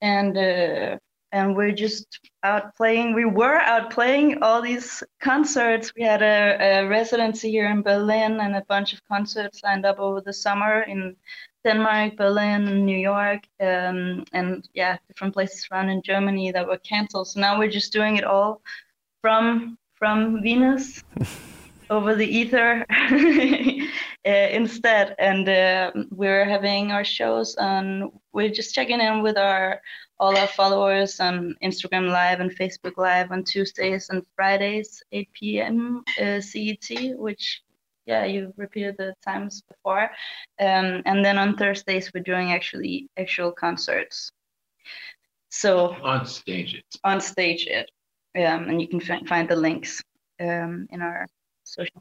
and 0.00 0.36
uh, 0.36 0.98
and 1.30 1.56
we're 1.56 1.70
just 1.70 2.18
out 2.42 2.74
playing. 2.74 3.14
We 3.14 3.26
were 3.26 3.60
out 3.60 3.90
playing 3.90 4.42
all 4.42 4.60
these 4.60 5.04
concerts. 5.20 5.92
We 5.96 6.02
had 6.02 6.20
a, 6.20 6.80
a 6.80 6.88
residency 6.88 7.48
here 7.48 7.70
in 7.70 7.82
Berlin 7.82 8.40
and 8.40 8.56
a 8.56 8.64
bunch 8.68 8.92
of 8.92 9.04
concerts 9.06 9.62
lined 9.62 9.86
up 9.86 10.00
over 10.00 10.20
the 10.20 10.32
summer 10.32 10.82
in 10.82 11.14
Denmark, 11.64 12.16
Berlin, 12.16 12.84
New 12.84 12.98
York, 12.98 13.46
um, 13.60 14.24
and 14.32 14.68
yeah, 14.74 14.96
different 15.08 15.34
places 15.34 15.66
around 15.70 15.88
in 15.88 16.02
Germany 16.02 16.50
that 16.52 16.66
were 16.66 16.78
canceled. 16.78 17.28
So 17.28 17.40
now 17.40 17.58
we're 17.58 17.70
just 17.70 17.92
doing 17.92 18.16
it 18.16 18.24
all 18.24 18.62
from 19.20 19.78
from 19.94 20.42
Venus 20.42 21.02
over 21.90 22.14
the 22.16 22.26
ether 22.26 22.84
uh, 22.90 24.48
instead. 24.50 25.14
And 25.18 25.48
uh, 25.48 25.92
we're 26.10 26.44
having 26.44 26.90
our 26.90 27.04
shows 27.04 27.54
on. 27.56 28.12
We're 28.32 28.50
just 28.50 28.74
checking 28.74 29.00
in 29.00 29.22
with 29.22 29.36
our 29.36 29.80
all 30.18 30.36
our 30.36 30.48
followers 30.48 31.20
on 31.20 31.54
Instagram 31.62 32.08
Live 32.08 32.40
and 32.40 32.50
Facebook 32.56 32.96
Live 32.96 33.32
on 33.32 33.44
Tuesdays 33.44 34.08
and 34.10 34.24
Fridays, 34.36 35.02
8 35.10 35.28
p.m. 35.32 36.04
Uh, 36.20 36.40
CET, 36.40 37.18
which 37.18 37.62
yeah, 38.06 38.24
you 38.24 38.52
repeated 38.56 38.96
the 38.98 39.14
times 39.24 39.62
before. 39.68 40.10
Um, 40.60 41.02
and 41.04 41.24
then 41.24 41.38
on 41.38 41.56
Thursdays 41.56 42.10
we're 42.12 42.22
doing 42.22 42.52
actually 42.52 43.08
actual 43.16 43.52
concerts. 43.52 44.30
So 45.50 45.96
On 46.02 46.20
Stageit. 46.20 46.82
on 47.04 47.18
Stageit, 47.18 47.86
um, 48.36 48.68
and 48.68 48.80
you 48.80 48.88
can 48.88 49.00
fi- 49.00 49.22
find 49.26 49.48
the 49.48 49.56
links 49.56 50.02
um, 50.40 50.86
in 50.90 51.02
our 51.02 51.26
social. 51.64 52.00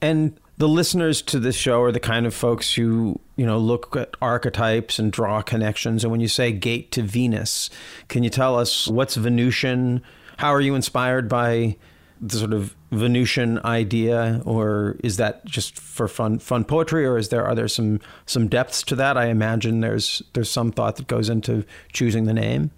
And 0.00 0.38
the 0.58 0.68
listeners 0.68 1.22
to 1.22 1.38
this 1.38 1.56
show 1.56 1.82
are 1.82 1.92
the 1.92 2.00
kind 2.00 2.26
of 2.26 2.34
folks 2.34 2.74
who, 2.74 3.20
you 3.36 3.46
know, 3.46 3.58
look 3.58 3.96
at 3.96 4.14
archetypes 4.20 4.98
and 4.98 5.12
draw 5.12 5.42
connections. 5.42 6.04
And 6.04 6.10
when 6.10 6.20
you 6.20 6.28
say 6.28 6.52
gate 6.52 6.90
to 6.92 7.02
Venus, 7.02 7.70
can 8.08 8.22
you 8.22 8.30
tell 8.30 8.58
us 8.58 8.88
what's 8.88 9.16
Venusian? 9.16 10.02
How 10.38 10.52
are 10.52 10.60
you 10.60 10.74
inspired 10.74 11.28
by 11.28 11.76
the 12.20 12.38
sort 12.38 12.52
of 12.52 12.74
Venusian 12.90 13.58
idea, 13.64 14.40
or 14.44 14.96
is 15.02 15.16
that 15.16 15.44
just 15.44 15.78
for 15.78 16.08
fun 16.08 16.38
fun 16.38 16.64
poetry, 16.64 17.04
or 17.06 17.18
is 17.18 17.28
there 17.28 17.44
are 17.44 17.54
there 17.54 17.68
some 17.68 18.00
some 18.26 18.48
depths 18.48 18.82
to 18.84 18.96
that? 18.96 19.16
I 19.16 19.26
imagine 19.26 19.80
there's 19.80 20.22
there's 20.32 20.50
some 20.50 20.72
thought 20.72 20.96
that 20.96 21.06
goes 21.06 21.28
into 21.28 21.64
choosing 21.92 22.24
the 22.24 22.34
name. 22.34 22.70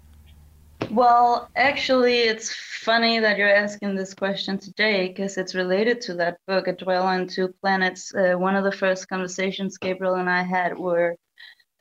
Well, 0.91 1.49
actually, 1.55 2.19
it's 2.19 2.53
funny 2.53 3.19
that 3.19 3.37
you're 3.37 3.53
asking 3.53 3.95
this 3.95 4.13
question 4.13 4.57
today 4.57 5.09
because 5.09 5.37
it's 5.37 5.53
related 5.53 6.01
to 6.01 6.13
that 6.15 6.37
book, 6.47 6.67
A 6.67 6.73
Dweller 6.73 7.07
on 7.07 7.27
Two 7.27 7.53
Planets. 7.61 8.13
Uh, 8.15 8.35
one 8.35 8.55
of 8.55 8.63
the 8.63 8.71
first 8.71 9.09
conversations 9.09 9.77
Gabriel 9.77 10.15
and 10.15 10.29
I 10.29 10.41
had 10.41 10.77
were 10.77 11.15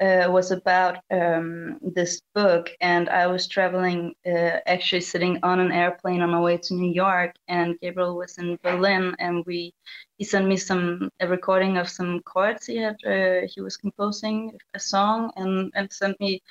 uh, 0.01 0.26
was 0.30 0.51
about 0.51 0.99
um, 1.11 1.78
this 1.80 2.20
book, 2.34 2.70
and 2.80 3.09
I 3.09 3.26
was 3.26 3.49
traveling, 3.49 4.14
uh, 4.26 4.61
actually 4.66 5.01
sitting 5.01 5.38
on 5.42 5.61
an 5.61 5.72
airplane 5.72 6.22
on 6.22 6.30
my 6.30 6.40
way 6.40 6.57
to 6.57 6.74
New 6.74 6.92
York, 6.92 7.34
and 7.49 7.78
Gabriel 7.80 8.16
was 8.16 8.38
in 8.38 8.59
Berlin, 8.62 9.14
and 9.18 9.44
we 9.46 9.74
he 10.18 10.24
sent 10.24 10.46
me 10.46 10.57
some 10.57 11.11
a 11.20 11.28
recording 11.28 11.76
of 11.78 11.88
some 11.88 12.20
chords 12.22 12.66
he 12.66 12.76
had 12.76 12.96
uh, 13.07 13.46
he 13.53 13.61
was 13.61 13.76
composing 13.76 14.53
a 14.74 14.80
song, 14.80 15.32
and 15.36 15.72
and 15.74 15.92
sent 15.92 16.18
me 16.20 16.42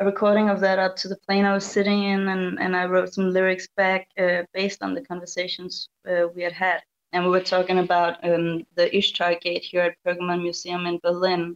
a 0.00 0.04
recording 0.04 0.48
of 0.48 0.60
that 0.60 0.78
up 0.78 0.96
to 0.96 1.08
the 1.08 1.18
plane 1.26 1.44
I 1.44 1.52
was 1.52 1.64
sitting 1.64 2.04
in, 2.04 2.28
and, 2.28 2.58
and 2.58 2.74
I 2.74 2.86
wrote 2.86 3.12
some 3.12 3.30
lyrics 3.30 3.68
back 3.76 4.08
uh, 4.18 4.42
based 4.54 4.82
on 4.82 4.94
the 4.94 5.02
conversations 5.02 5.90
uh, 6.10 6.26
we 6.34 6.42
had 6.42 6.54
had. 6.54 6.80
And 7.12 7.24
we 7.24 7.30
were 7.30 7.40
talking 7.40 7.80
about 7.80 8.24
um, 8.24 8.64
the 8.76 8.96
Ishtar 8.96 9.34
Gate 9.40 9.62
here 9.62 9.82
at 9.82 9.96
Pergamon 10.06 10.42
Museum 10.42 10.86
in 10.86 10.98
Berlin. 11.02 11.54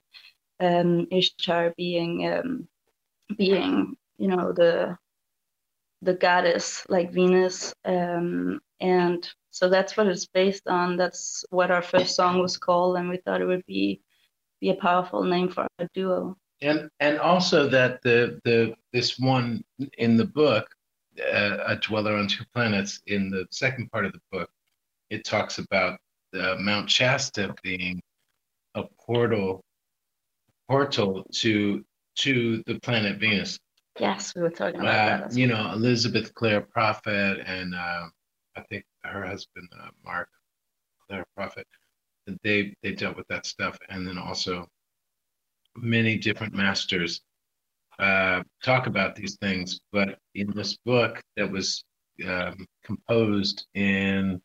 Um, 0.61 1.07
Ishtar 1.11 1.75
being 1.77 2.27
um, 2.33 2.69
being 3.37 3.97
you 4.19 4.29
know 4.29 4.53
the 4.53 4.97
the 6.03 6.15
goddess 6.15 6.85
like 6.89 7.13
Venus, 7.13 7.75
um, 7.85 8.61
and 8.81 9.29
so 9.51 9.69
that's 9.69 9.97
what 9.97 10.07
it's 10.07 10.27
based 10.27 10.69
on. 10.69 10.97
That's 10.97 11.45
what 11.51 11.71
our 11.71 11.83
first 11.83 12.15
song 12.15 12.41
was 12.41 12.57
called, 12.57 12.97
and 12.97 13.09
we 13.09 13.17
thought 13.19 13.41
it 13.41 13.47
would 13.47 13.67
be 13.67 14.01
be 14.61 14.71
a 14.71 14.75
powerful 14.75 15.23
name 15.23 15.49
for 15.49 15.67
a 15.79 15.89
duo. 15.95 16.37
and 16.61 16.89
and 17.01 17.19
also 17.19 17.69
that 17.69 18.03
the 18.03 18.41
the 18.45 18.75
this 18.93 19.19
one 19.19 19.65
in 19.99 20.17
the 20.17 20.25
book 20.25 20.67
uh, 21.21 21.59
a 21.67 21.77
dweller 21.77 22.17
on 22.17 22.29
two 22.29 22.45
planets 22.55 23.01
in 23.07 23.31
the 23.31 23.47
second 23.51 23.91
part 23.91 24.05
of 24.05 24.13
the 24.13 24.21
book 24.33 24.51
it 25.11 25.25
talks 25.25 25.59
about 25.59 25.99
uh, 26.39 26.57
mount 26.59 26.91
shasta 26.91 27.55
being 27.63 28.01
a 28.75 28.85
portal 28.99 29.63
portal 30.69 31.25
to 31.33 31.85
to 32.17 32.63
the 32.67 32.79
planet 32.81 33.19
venus. 33.19 33.59
Yes, 33.99 34.35
we 34.35 34.43
were 34.43 34.51
talking 34.51 34.81
about 34.81 35.23
uh, 35.23 35.29
that. 35.29 35.37
You 35.37 35.47
know 35.47 35.73
elizabeth 35.73 36.35
clare 36.35 36.61
prophet 36.61 37.41
and 37.47 37.75
uh, 37.75 38.07
i 38.57 38.61
think 38.69 38.85
her 39.05 39.25
husband 39.25 39.69
uh, 39.81 39.89
mark 40.05 40.29
clare 41.07 41.25
prophet 41.37 41.67
they 42.43 42.75
they 42.83 42.93
dealt 42.93 43.17
with 43.17 43.29
that 43.29 43.47
stuff. 43.47 43.79
And 43.89 44.07
then 44.07 44.19
also 44.19 44.69
many 45.77 46.17
different 46.17 46.55
masters 46.55 47.21
uh, 47.99 48.43
talk 48.63 48.87
about 48.87 49.15
these 49.15 49.37
things, 49.37 49.81
but 49.93 50.19
in 50.35 50.53
this 50.55 50.77
book 50.85 51.23
that 51.37 51.51
was 51.51 51.85
um, 52.27 52.67
composed 52.85 53.67
in 53.75 54.41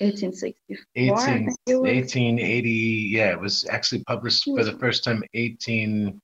1864. 0.00 1.16
I 1.16 1.34
18, 1.34 1.46
think 1.46 1.58
it 1.66 1.74
was. 1.74 1.82
1880, 1.82 2.70
yeah, 2.70 3.30
it 3.30 3.40
was 3.40 3.66
actually 3.68 4.04
published 4.04 4.44
for 4.44 4.64
the 4.64 4.78
first 4.78 5.04
time 5.04 5.22
18, 5.34 6.20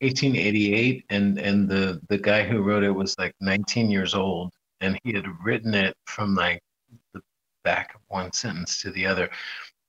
1888, 0.00 1.04
and 1.10 1.38
and 1.38 1.68
the 1.68 2.00
the 2.08 2.18
guy 2.18 2.44
who 2.44 2.62
wrote 2.62 2.84
it 2.84 2.90
was 2.90 3.18
like 3.18 3.34
19 3.40 3.90
years 3.90 4.14
old, 4.14 4.52
and 4.80 4.98
he 5.02 5.12
had 5.12 5.26
written 5.42 5.74
it 5.74 5.96
from 6.06 6.34
like 6.34 6.62
the 7.14 7.22
back 7.64 7.94
of 7.94 8.00
one 8.08 8.32
sentence 8.32 8.80
to 8.82 8.90
the 8.92 9.06
other. 9.06 9.28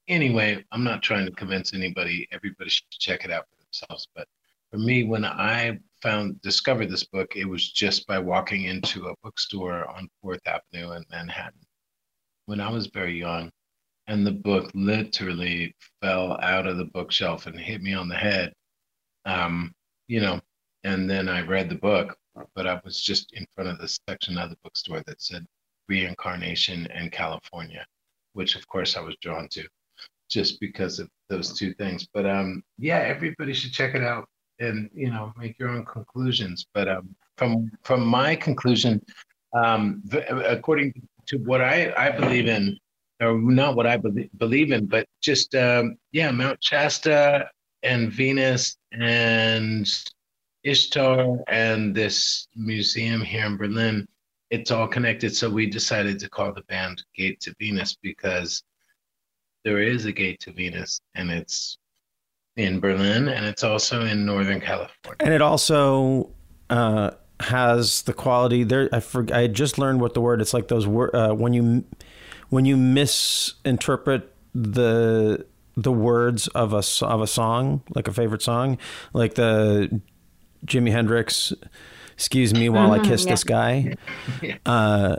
Anyway, 0.08 0.66
I'm 0.72 0.84
not 0.84 1.04
trying 1.04 1.26
to 1.28 1.32
convince 1.32 1.74
anybody. 1.74 2.28
Everybody 2.32 2.70
should 2.70 2.90
check 2.90 3.24
it 3.24 3.32
out 3.32 3.46
for 3.50 3.64
themselves. 3.64 4.08
But 4.16 4.28
for 4.72 4.78
me, 4.78 5.04
when 5.04 5.26
I 5.26 5.80
found 6.02 6.42
discovered 6.42 6.90
this 6.90 7.04
book, 7.04 7.36
it 7.36 7.46
was 7.46 7.72
just 7.72 8.08
by 8.08 8.18
walking 8.18 8.64
into 8.64 9.08
a 9.08 9.14
bookstore 9.24 9.88
on 9.88 10.10
Fourth 10.22 10.42
Avenue 10.48 10.94
in 10.94 11.06
Manhattan 11.12 11.62
when 12.50 12.60
I 12.60 12.72
was 12.72 12.88
very 12.88 13.16
young, 13.16 13.52
and 14.08 14.26
the 14.26 14.32
book 14.32 14.72
literally 14.74 15.76
fell 16.02 16.36
out 16.42 16.66
of 16.66 16.78
the 16.78 16.86
bookshelf 16.86 17.46
and 17.46 17.60
hit 17.60 17.80
me 17.84 17.94
on 17.94 18.10
the 18.10 18.16
head. 18.16 18.52
Um, 19.26 19.72
you 20.08 20.20
know, 20.20 20.42
and 20.84 21.08
then 21.08 21.30
I 21.30 21.44
read 21.44 21.70
the 21.70 21.76
book, 21.76 22.18
but 22.56 22.66
I 22.66 22.82
was 22.84 23.04
just 23.04 23.34
in 23.34 23.46
front 23.54 23.70
of 23.70 23.78
the 23.78 23.88
section 24.10 24.40
of 24.40 24.50
the 24.50 24.58
bookstore 24.64 25.04
that 25.06 25.22
said 25.22 25.46
reincarnation 25.88 26.88
and 26.88 27.12
California, 27.12 27.86
which 28.34 28.56
of 28.56 28.68
course 28.68 28.98
I 28.98 29.02
was 29.02 29.16
drawn 29.22 29.48
to 29.50 29.64
just 30.28 30.60
because 30.60 30.98
of 30.98 31.08
those 31.30 31.56
two 31.56 31.76
things. 31.76 32.08
But 32.12 32.26
um, 32.26 32.64
yeah, 32.80 32.98
everybody 32.98 33.54
should 33.54 33.74
check 33.74 33.94
it 33.94 34.02
out 34.02 34.28
and 34.60 34.90
you 34.92 35.12
know 35.12 35.34
make 35.38 35.60
your 35.60 35.70
own 35.70 35.86
conclusions. 35.86 36.66
But 36.74 36.88
um, 36.88 37.16
from 37.38 37.70
from 37.84 38.04
my 38.04 38.36
conclusion, 38.36 39.06
um, 39.54 40.02
according 40.48 40.94
to 40.94 41.02
what 41.38 41.62
I 41.62 41.94
I 41.98 42.12
believe 42.12 42.48
in, 42.48 42.78
or 43.22 43.40
not 43.40 43.76
what 43.76 43.88
I 43.88 43.98
believe 43.98 44.30
believe 44.38 44.72
in, 44.72 44.86
but 44.86 45.06
just 45.22 45.56
um, 45.56 45.98
yeah, 46.12 46.32
Mount 46.32 46.64
Shasta 46.64 47.50
and 47.84 48.12
Venus 48.12 48.78
and 48.92 49.88
Ishtar 50.64 51.38
and 51.48 51.96
this 51.96 52.48
museum 52.56 53.22
here 53.22 53.46
in 53.46 53.58
Berlin. 53.58 54.08
It's 54.50 54.72
all 54.72 54.88
connected. 54.88 55.36
So 55.36 55.50
we 55.50 55.68
decided 55.68 56.20
to 56.20 56.30
call 56.30 56.54
the 56.54 56.64
band 56.64 57.04
Gate 57.16 57.40
to 57.42 57.54
Venus 57.60 57.96
because 58.02 58.64
there 59.64 59.80
is 59.80 60.06
a 60.06 60.12
gate 60.12 60.40
to 60.42 60.52
Venus, 60.52 61.02
and 61.16 61.30
it's 61.30 61.78
in 62.56 62.80
Berlin, 62.80 63.28
and 63.28 63.46
it's 63.46 63.64
also 63.64 64.06
in 64.06 64.26
Northern 64.26 64.60
California. 64.60 65.18
And 65.20 65.34
it 65.34 65.42
also 65.42 66.32
uh, 66.70 67.12
has 67.42 68.02
the 68.04 68.14
quality 68.14 68.64
there. 68.64 68.90
I 68.92 69.00
for, 69.00 69.26
I 69.34 69.48
just 69.48 69.78
learned 69.78 70.02
what 70.02 70.14
the 70.14 70.22
word. 70.22 70.42
It's 70.42 70.54
like 70.54 70.68
those 70.68 70.86
word 70.88 71.14
uh, 71.16 71.34
when 71.34 71.54
you 71.54 71.84
when 72.50 72.66
you 72.66 72.76
misinterpret 72.78 74.34
the 74.54 75.46
the 75.78 75.92
words 75.92 76.48
of 76.50 76.74
a 76.74 76.84
of 77.06 77.22
a 77.22 77.28
song, 77.28 77.82
like 77.96 78.08
a 78.08 78.14
favorite 78.14 78.42
song, 78.42 78.78
like 79.14 79.36
the 79.36 80.02
Jimi 80.66 80.92
Hendrix. 80.92 81.54
Excuse 82.14 82.54
me 82.54 82.68
while 82.68 82.92
I 82.92 83.00
Mhm, 83.00 83.06
kiss 83.06 83.24
yeah. 83.26 83.32
this 83.32 83.44
guy. 83.46 83.96
Uh, 84.66 85.16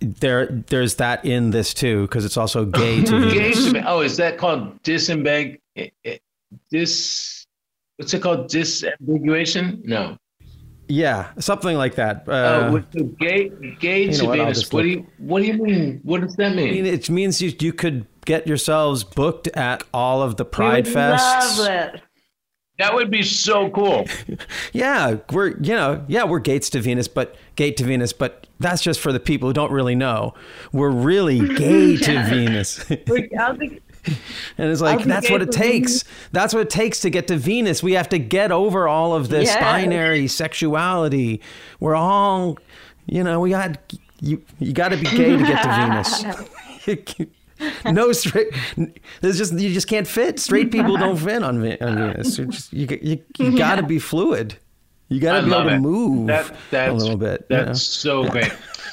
there, 0.00 0.46
there's 0.46 0.96
that 0.96 1.24
in 1.24 1.50
this 1.50 1.72
too, 1.74 2.02
because 2.02 2.24
it's 2.24 2.36
also 2.38 2.64
gay 2.64 3.02
to 3.04 3.20
Gay 3.30 3.52
to 3.52 3.72
me- 3.74 3.82
Oh, 3.86 4.00
is 4.00 4.16
that 4.16 4.38
called 4.38 4.82
disambig? 4.82 5.60
eh, 5.76 5.88
eh, 6.04 6.16
What's 7.96 8.14
it 8.14 8.20
called? 8.22 8.48
Disambiguation? 8.50 9.84
No. 9.84 10.16
Yeah, 10.92 11.30
something 11.38 11.74
like 11.78 11.94
that. 11.94 12.28
Uh, 12.28 12.68
with 12.70 12.90
the 12.90 13.04
gay, 13.04 13.48
gay 13.80 14.02
you 14.02 14.12
to 14.12 14.22
know 14.24 14.28
what, 14.28 14.38
Venus. 14.38 14.70
What 14.70 14.82
do 14.82 14.88
you 14.88 15.06
What 15.16 15.40
do 15.40 15.46
you 15.46 15.54
mean? 15.54 16.00
What 16.02 16.20
does 16.20 16.36
that 16.36 16.52
I 16.52 16.54
mean? 16.54 16.70
mean, 16.70 16.84
it 16.84 17.08
means 17.08 17.40
you, 17.40 17.50
you 17.60 17.72
could 17.72 18.04
get 18.26 18.46
yourselves 18.46 19.02
booked 19.02 19.46
at 19.48 19.84
all 19.94 20.20
of 20.20 20.36
the 20.36 20.44
Pride 20.44 20.86
we 20.86 20.92
Fests. 20.92 21.58
Love 21.58 21.94
it. 21.94 22.02
That 22.76 22.92
would 22.92 23.10
be 23.10 23.22
so 23.22 23.70
cool. 23.70 24.06
Yeah, 24.74 25.16
we're 25.30 25.56
you 25.62 25.74
know 25.74 26.04
yeah 26.08 26.24
we're 26.24 26.40
gates 26.40 26.68
to 26.70 26.80
Venus, 26.82 27.08
but 27.08 27.36
gate 27.56 27.78
to 27.78 27.84
Venus, 27.84 28.12
but 28.12 28.46
that's 28.60 28.82
just 28.82 29.00
for 29.00 29.12
the 29.12 29.20
people 29.20 29.48
who 29.48 29.54
don't 29.54 29.72
really 29.72 29.94
know. 29.94 30.34
We're 30.72 30.90
really 30.90 31.38
gay 31.56 31.96
to 31.96 32.22
Venus, 32.28 32.84
I'll 33.38 33.56
be, 33.56 33.80
it's 34.58 34.80
like 34.80 35.04
that's 35.04 35.30
what 35.30 35.42
it 35.42 35.52
to 35.52 35.58
takes. 35.58 36.04
That's 36.32 36.52
what 36.54 36.60
it 36.62 36.70
takes 36.70 37.00
to 37.00 37.10
get 37.10 37.28
to 37.28 37.36
Venus. 37.36 37.82
We 37.82 37.92
have 37.92 38.08
to 38.10 38.18
get 38.18 38.50
over 38.52 38.88
all 38.88 39.14
of 39.14 39.28
this 39.28 39.46
Yes. 39.48 39.60
binary 39.62 40.26
sexuality. 40.28 41.40
We're 41.80 41.94
all 41.94 42.58
you 43.06 43.22
know 43.22 43.40
we 43.40 43.50
got 43.50 43.78
you 44.20 44.42
you 44.58 44.72
got 44.72 44.88
to 44.90 44.96
be 44.96 45.04
gay 45.04 45.36
to 45.36 45.44
get 45.44 45.62
to 45.62 46.84
Venus. 46.86 47.22
no 47.84 48.12
straight. 48.12 48.48
There's 49.20 49.38
just 49.38 49.52
you 49.58 49.72
just 49.72 49.86
can't 49.88 50.06
fit. 50.06 50.38
Straight 50.40 50.72
people 50.72 50.96
don't 50.96 51.16
fit 51.16 51.42
on, 51.42 51.60
Ve- 51.62 51.78
on 51.78 51.96
Venus. 51.96 52.38
You 52.38 52.46
just, 52.46 52.72
you, 52.72 52.88
you, 53.00 53.22
you 53.38 53.56
got 53.58 53.76
to 53.76 53.82
be 53.84 53.98
fluid. 53.98 54.56
You 55.08 55.20
got 55.20 55.40
to 55.40 55.42
be 55.44 55.50
love 55.50 55.66
able 55.66 55.76
to 55.76 55.80
move 55.80 56.26
That, 56.28 56.52
that's, 56.70 56.90
a 56.90 56.94
little 56.94 57.18
bit. 57.18 57.46
you 57.50 57.56
That's 57.56 57.82
so 57.82 58.26
great. 58.30 58.50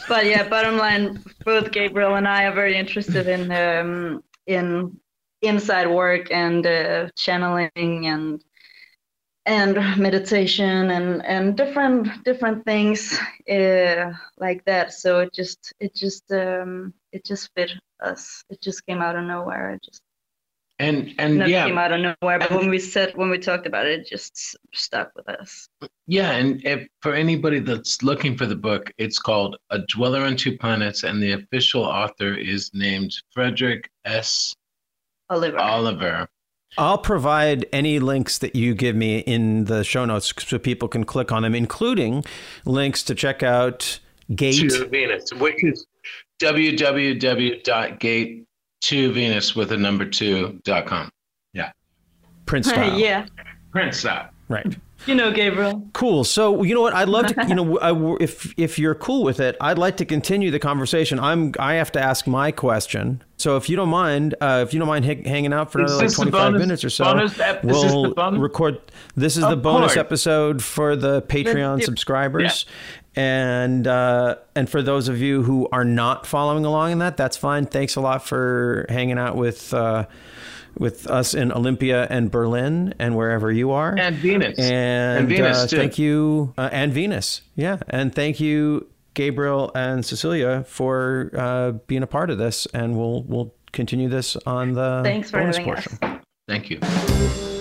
but 0.10 0.26
yeah, 0.26 0.47
bottom 0.49 0.78
line, 0.78 1.24
both 1.45 1.72
Gabriel 1.72 2.16
and 2.16 2.28
I 2.28 2.43
are 2.43 2.53
very 2.53 2.76
interested 2.76 3.28
in 3.28 3.51
um, 3.51 4.22
in 4.48 4.98
inside 5.42 5.88
work 5.88 6.32
and 6.32 6.66
uh, 6.66 7.10
channeling 7.16 8.08
and 8.08 8.44
and 9.46 9.76
meditation 9.98 10.92
and 10.92 11.26
and 11.26 11.58
different 11.58 12.08
different 12.24 12.64
things 12.66 13.18
uh, 13.50 14.11
like 14.38 14.64
that. 14.66 14.94
So 14.94 15.20
it 15.22 15.34
just 15.34 15.74
it 15.80 15.95
just 15.95 16.32
um, 16.32 16.94
it 17.11 17.26
just 17.26 17.49
fit 17.56 17.72
us. 18.02 18.44
It 18.49 18.61
just 18.61 18.86
came 18.86 19.02
out 19.02 19.16
of 19.16 19.24
nowhere. 19.26 19.72
It 19.72 19.84
just 19.84 20.02
And 20.80 21.14
and 21.18 21.39
not 21.39 21.49
yeah, 21.49 21.65
came 21.65 21.77
out 21.77 21.91
of 21.91 21.99
nowhere. 21.99 22.39
But 22.39 22.51
when 22.51 22.69
we 22.69 22.80
said 22.80 23.11
when 23.15 23.30
we 23.30 23.38
talked 23.38 23.68
about 23.68 23.85
it, 23.85 23.99
it 23.99 24.07
just 24.07 24.56
stuck 24.73 25.11
with 25.14 25.27
us. 25.27 25.68
Yeah, 26.07 26.31
and 26.31 26.65
if, 26.65 26.88
for 27.01 27.14
anybody 27.14 27.60
that's 27.60 28.01
looking 28.01 28.38
for 28.38 28.45
the 28.45 28.56
book, 28.56 28.91
it's 28.97 29.19
called 29.19 29.57
A 29.72 29.80
Dweller 29.80 30.22
on 30.22 30.38
Two 30.38 30.57
Planets, 30.57 31.03
and 31.03 31.22
the 31.22 31.34
official 31.34 31.84
author 31.84 32.34
is 32.34 32.72
named 32.73 33.14
Frederick 33.34 33.89
S. 34.06 34.56
Oliver. 35.30 35.60
Oliver. 35.60 36.30
I'll 36.77 36.97
provide 36.97 37.65
any 37.73 37.99
links 37.99 38.38
that 38.38 38.56
you 38.56 38.73
give 38.73 38.95
me 38.95 39.19
in 39.19 39.65
the 39.65 39.84
show 39.84 40.06
notes 40.06 40.31
so 40.38 40.57
people 40.60 40.88
can 40.88 41.03
click 41.03 41.31
on 41.31 41.41
them, 41.43 41.56
including 41.56 42.23
links 42.64 43.03
to 43.03 43.15
check 43.15 43.43
out 43.43 43.99
Gate. 44.34 44.69
To 44.69 44.85
Venus, 44.85 45.34
which 45.34 45.61
is 45.64 45.85
www.gate 46.41 47.65
to 48.81 49.11
Venus 49.11 49.56
with 49.56 49.72
a 49.72 49.77
number 49.77 50.06
two 50.06 50.60
dot 50.64 50.85
com. 50.85 51.10
Yeah. 51.53 51.72
Prince 52.45 52.69
style. 52.69 52.97
yeah, 52.99 53.26
Prince 53.72 53.97
style. 53.97 54.30
Right. 54.47 54.76
you 55.06 55.14
know, 55.15 55.31
Gabriel. 55.31 55.88
Cool. 55.93 56.23
So 56.23 56.64
you 56.64 56.73
know 56.73 56.81
what? 56.81 56.93
I'd 56.93 57.07
love 57.10 57.27
to. 57.27 57.45
You 57.47 57.56
know, 57.56 57.77
I, 58.18 58.18
if 58.23 58.53
if 58.57 58.80
you're 58.80 58.95
cool 58.95 59.23
with 59.23 59.39
it, 59.39 59.56
I'd 59.61 59.77
like 59.77 59.97
to 59.97 60.06
continue 60.06 60.49
the 60.51 60.60
conversation. 60.60 61.19
I'm. 61.19 61.53
I 61.60 61.76
have 61.76 61.91
to 61.93 62.01
ask 62.01 62.26
my 62.27 62.51
question. 62.51 63.23
So 63.38 63.56
if 63.56 63.69
you 63.69 63.77
don't 63.77 63.88
mind, 63.89 64.35
uh, 64.41 64.65
if 64.68 64.73
you 64.73 64.80
don't 64.80 64.88
mind 64.89 65.06
ha- 65.06 65.22
hanging 65.23 65.53
out 65.53 65.72
for 65.72 65.80
another 65.80 65.95
like 66.06 66.14
25 66.14 66.31
bonus- 66.31 66.60
minutes 66.60 66.84
or 66.84 66.89
so, 66.89 67.06
bonus 67.06 67.39
ep- 67.39 67.64
is 67.64 67.72
this 67.81 67.91
the 67.91 67.97
we'll 67.97 68.14
bonus? 68.14 68.39
record. 68.41 68.81
This 69.15 69.38
is 69.38 69.43
the 69.47 69.56
bonus 69.56 69.93
course. 69.93 69.97
episode 69.97 70.61
for 70.64 70.95
the 70.97 71.22
Patreon 71.22 71.80
Yeah. 71.80 71.85
subscribers. 71.85 72.65
And 73.20 73.86
uh, 73.86 74.36
and 74.56 74.70
for 74.70 74.82
those 74.82 75.10
of 75.10 75.20
you 75.20 75.44
who 75.44 75.68
are 75.74 75.84
not 75.84 76.26
following 76.26 76.64
along 76.64 76.94
in 76.94 77.00
that, 77.00 77.18
that's 77.18 77.36
fine. 77.36 77.66
Thanks 77.66 77.98
a 77.98 78.02
lot 78.02 78.26
for 78.26 78.86
hanging 78.88 79.18
out 79.18 79.36
with 79.36 79.74
uh, 79.74 80.06
with 80.78 81.06
us 81.08 81.34
in 81.34 81.52
Olympia 81.52 82.08
and 82.10 82.32
Berlin 82.32 82.94
and 82.98 83.18
wherever 83.18 83.52
you 83.52 83.72
are. 83.72 83.94
And 84.00 84.16
Venus. 84.16 84.58
And, 84.58 85.20
And 85.20 85.28
Venus, 85.28 85.58
uh, 85.58 85.68
too. 85.68 85.76
thank 85.76 85.98
you. 86.00 86.54
Uh, 86.58 86.70
and 86.72 86.94
Venus. 86.94 87.41
Yeah. 87.58 87.80
And 87.90 88.16
thank 88.16 88.40
you, 88.40 88.88
Gabriel 89.16 89.70
and 89.76 90.06
Cecilia, 90.06 90.64
for 90.66 91.30
uh, 91.38 91.72
being 91.88 92.04
a 92.04 92.08
part 92.08 92.30
of 92.30 92.38
this. 92.38 92.68
And 92.68 92.98
we'll, 92.98 93.24
we'll 93.24 93.54
continue 93.74 94.08
this 94.08 94.38
on 94.46 94.72
the 94.74 95.02
Thanks 95.04 95.30
for 95.32 95.40
bonus 95.40 95.58
having 95.58 95.74
portion. 95.74 95.98
us. 96.02 96.20
Thank 96.48 96.70
you. 96.70 97.59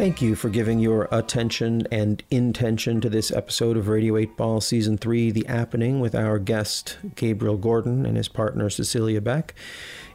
Thank 0.00 0.22
you 0.22 0.34
for 0.34 0.48
giving 0.48 0.78
your 0.78 1.08
attention 1.12 1.86
and 1.92 2.22
intention 2.30 3.02
to 3.02 3.10
this 3.10 3.30
episode 3.30 3.76
of 3.76 3.88
Radio 3.88 4.16
8 4.16 4.34
Ball 4.34 4.62
Season 4.62 4.96
3, 4.96 5.30
The 5.30 5.44
Appening, 5.46 6.00
with 6.00 6.14
our 6.14 6.38
guest 6.38 6.96
Gabriel 7.16 7.58
Gordon 7.58 8.06
and 8.06 8.16
his 8.16 8.26
partner 8.26 8.70
Cecilia 8.70 9.20
Beck. 9.20 9.54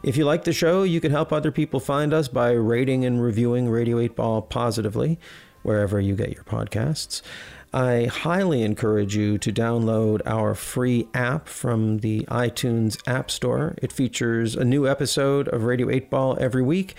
If 0.02 0.16
you 0.16 0.24
like 0.24 0.42
the 0.42 0.52
show, 0.52 0.82
you 0.82 1.00
can 1.00 1.12
help 1.12 1.32
other 1.32 1.52
people 1.52 1.78
find 1.78 2.12
us 2.12 2.26
by 2.26 2.50
rating 2.50 3.04
and 3.04 3.22
reviewing 3.22 3.68
Radio 3.68 4.00
8 4.00 4.16
Ball 4.16 4.42
positively, 4.42 5.20
wherever 5.62 6.00
you 6.00 6.16
get 6.16 6.32
your 6.32 6.42
podcasts. 6.42 7.22
I 7.72 8.06
highly 8.06 8.62
encourage 8.62 9.14
you 9.14 9.38
to 9.38 9.52
download 9.52 10.20
our 10.24 10.54
free 10.54 11.06
app 11.14 11.46
from 11.46 11.98
the 11.98 12.22
iTunes 12.22 12.96
App 13.06 13.30
Store. 13.30 13.76
It 13.82 13.92
features 13.92 14.56
a 14.56 14.64
new 14.64 14.88
episode 14.88 15.46
of 15.48 15.64
Radio 15.64 15.90
8 15.90 16.10
Ball 16.10 16.38
every 16.40 16.62
week 16.62 16.96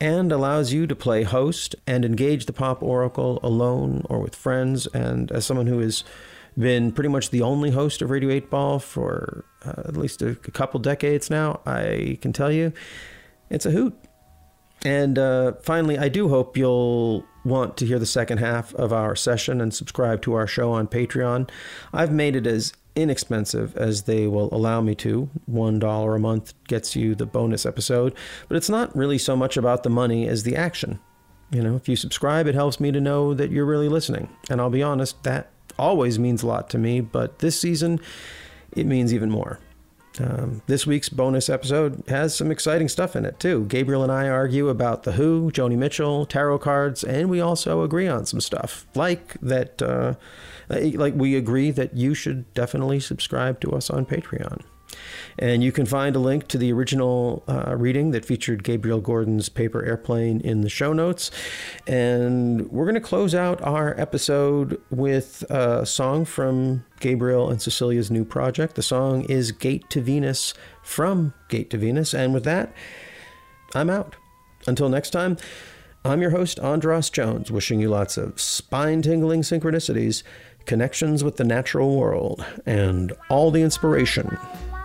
and 0.00 0.30
allows 0.30 0.72
you 0.72 0.86
to 0.86 0.94
play 0.94 1.22
host 1.22 1.74
and 1.86 2.04
engage 2.04 2.46
the 2.46 2.52
pop 2.52 2.82
oracle 2.82 3.40
alone 3.42 4.04
or 4.08 4.20
with 4.20 4.34
friends. 4.34 4.86
And 4.88 5.30
as 5.32 5.44
someone 5.44 5.66
who 5.66 5.80
has 5.80 6.04
been 6.56 6.92
pretty 6.92 7.08
much 7.08 7.30
the 7.30 7.42
only 7.42 7.70
host 7.70 8.02
of 8.02 8.10
Radio 8.10 8.30
8 8.30 8.50
Ball 8.50 8.78
for 8.78 9.44
uh, 9.64 9.82
at 9.86 9.96
least 9.96 10.22
a, 10.22 10.30
a 10.30 10.34
couple 10.34 10.80
decades 10.80 11.30
now, 11.30 11.60
I 11.66 12.18
can 12.20 12.32
tell 12.32 12.50
you 12.52 12.72
it's 13.50 13.66
a 13.66 13.70
hoot. 13.70 13.96
And 14.84 15.18
uh, 15.18 15.52
finally, 15.62 15.98
I 15.98 16.08
do 16.08 16.28
hope 16.28 16.56
you'll 16.56 17.24
want 17.44 17.76
to 17.78 17.86
hear 17.86 17.98
the 17.98 18.06
second 18.06 18.38
half 18.38 18.72
of 18.74 18.92
our 18.92 19.16
session 19.16 19.60
and 19.60 19.74
subscribe 19.74 20.22
to 20.22 20.34
our 20.34 20.46
show 20.46 20.70
on 20.72 20.86
Patreon. 20.86 21.50
I've 21.92 22.12
made 22.12 22.36
it 22.36 22.46
as 22.46 22.72
inexpensive 22.98 23.76
as 23.76 24.02
they 24.02 24.26
will 24.26 24.52
allow 24.52 24.80
me 24.80 24.94
to. 24.96 25.30
$1 25.50 26.16
a 26.16 26.18
month 26.18 26.54
gets 26.66 26.96
you 26.96 27.14
the 27.14 27.26
bonus 27.26 27.64
episode, 27.64 28.14
but 28.48 28.56
it's 28.56 28.68
not 28.68 28.94
really 28.96 29.18
so 29.18 29.36
much 29.36 29.56
about 29.56 29.82
the 29.82 29.90
money 29.90 30.26
as 30.28 30.42
the 30.42 30.56
action. 30.56 30.98
You 31.50 31.62
know, 31.62 31.76
if 31.76 31.88
you 31.88 31.96
subscribe, 31.96 32.46
it 32.46 32.54
helps 32.54 32.78
me 32.78 32.92
to 32.92 33.00
know 33.00 33.32
that 33.34 33.50
you're 33.50 33.64
really 33.64 33.88
listening. 33.88 34.28
And 34.50 34.60
I'll 34.60 34.68
be 34.68 34.82
honest, 34.82 35.22
that 35.22 35.50
always 35.78 36.18
means 36.18 36.42
a 36.42 36.46
lot 36.46 36.68
to 36.70 36.78
me, 36.78 37.00
but 37.00 37.38
this 37.38 37.58
season, 37.58 38.00
it 38.72 38.84
means 38.84 39.14
even 39.14 39.30
more. 39.30 39.58
Um, 40.20 40.62
this 40.66 40.86
week's 40.86 41.08
bonus 41.08 41.48
episode 41.48 42.02
has 42.08 42.34
some 42.34 42.50
exciting 42.50 42.88
stuff 42.88 43.14
in 43.14 43.24
it, 43.24 43.38
too. 43.38 43.66
Gabriel 43.66 44.02
and 44.02 44.10
I 44.10 44.28
argue 44.28 44.68
about 44.68 45.04
The 45.04 45.12
Who, 45.12 45.50
Joni 45.52 45.76
Mitchell, 45.76 46.26
tarot 46.26 46.58
cards, 46.58 47.04
and 47.04 47.30
we 47.30 47.40
also 47.40 47.82
agree 47.82 48.08
on 48.08 48.26
some 48.26 48.40
stuff. 48.40 48.86
Like 48.94 49.34
that, 49.40 49.80
uh, 49.80 50.14
like 50.68 51.14
we 51.14 51.36
agree 51.36 51.70
that 51.70 51.96
you 51.96 52.14
should 52.14 52.52
definitely 52.54 53.00
subscribe 53.00 53.60
to 53.60 53.72
us 53.72 53.90
on 53.90 54.06
Patreon. 54.06 54.62
And 55.38 55.62
you 55.62 55.70
can 55.70 55.86
find 55.86 56.16
a 56.16 56.18
link 56.18 56.48
to 56.48 56.58
the 56.58 56.72
original 56.72 57.44
uh, 57.46 57.76
reading 57.76 58.10
that 58.12 58.24
featured 58.24 58.64
Gabriel 58.64 59.00
Gordon's 59.00 59.48
Paper 59.48 59.84
Airplane 59.84 60.40
in 60.40 60.62
the 60.62 60.68
show 60.68 60.92
notes. 60.92 61.30
And 61.86 62.70
we're 62.70 62.84
going 62.84 62.94
to 62.94 63.00
close 63.00 63.34
out 63.34 63.62
our 63.62 63.98
episode 64.00 64.80
with 64.90 65.42
a 65.50 65.86
song 65.86 66.24
from 66.24 66.84
Gabriel 67.00 67.50
and 67.50 67.62
Cecilia's 67.62 68.10
new 68.10 68.24
project. 68.24 68.74
The 68.74 68.82
song 68.82 69.22
is 69.24 69.52
Gate 69.52 69.88
to 69.90 70.00
Venus 70.00 70.54
from 70.82 71.34
Gate 71.48 71.70
to 71.70 71.78
Venus. 71.78 72.14
And 72.14 72.34
with 72.34 72.44
that, 72.44 72.72
I'm 73.74 73.90
out. 73.90 74.16
Until 74.66 74.88
next 74.88 75.10
time, 75.10 75.36
I'm 76.04 76.22
your 76.22 76.30
host, 76.30 76.58
Andras 76.60 77.10
Jones, 77.10 77.50
wishing 77.50 77.80
you 77.80 77.88
lots 77.88 78.16
of 78.16 78.40
spine 78.40 79.02
tingling 79.02 79.42
synchronicities, 79.42 80.22
connections 80.68 81.24
with 81.24 81.36
the 81.36 81.44
natural 81.44 81.96
world, 81.96 82.44
and 82.66 83.12
all 83.30 83.50
the 83.50 83.62
inspiration 83.62 84.38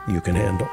you 0.07 0.21
can 0.21 0.33
handle. 0.33 0.69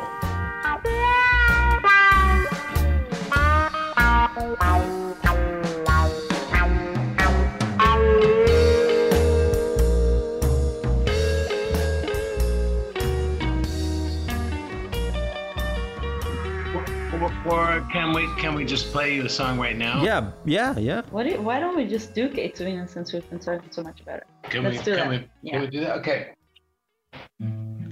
Or, 17.51 17.77
or 17.77 17.81
can 17.91 18.13
we 18.13 18.29
can 18.37 18.55
we 18.55 18.65
just 18.65 18.93
play 18.93 19.15
you 19.17 19.25
a 19.25 19.29
song 19.29 19.59
right 19.59 19.77
now? 19.77 20.05
Yeah, 20.05 20.31
yeah, 20.45 20.79
yeah. 20.79 21.03
What 21.11 21.27
do, 21.27 21.41
why 21.41 21.59
don't 21.59 21.77
we 21.77 21.85
just 21.85 22.15
do 22.15 22.29
Gate 22.29 22.55
to 22.57 22.65
Venus 22.65 22.93
since 22.93 23.13
we've 23.13 23.29
been 23.29 23.41
talking 23.41 23.71
so 23.71 23.83
much 23.83 24.01
about 24.01 24.19
it? 24.19 24.27
Can 24.45 24.63
Let's 24.63 24.79
we, 24.79 24.85
do 24.85 24.97
can 24.97 25.11
that. 25.11 25.21
we, 25.21 25.29
yeah. 25.43 25.53
can 25.53 25.61
we 25.63 25.67
do 25.67 25.81
that? 25.81 25.97
Okay. 25.99 26.35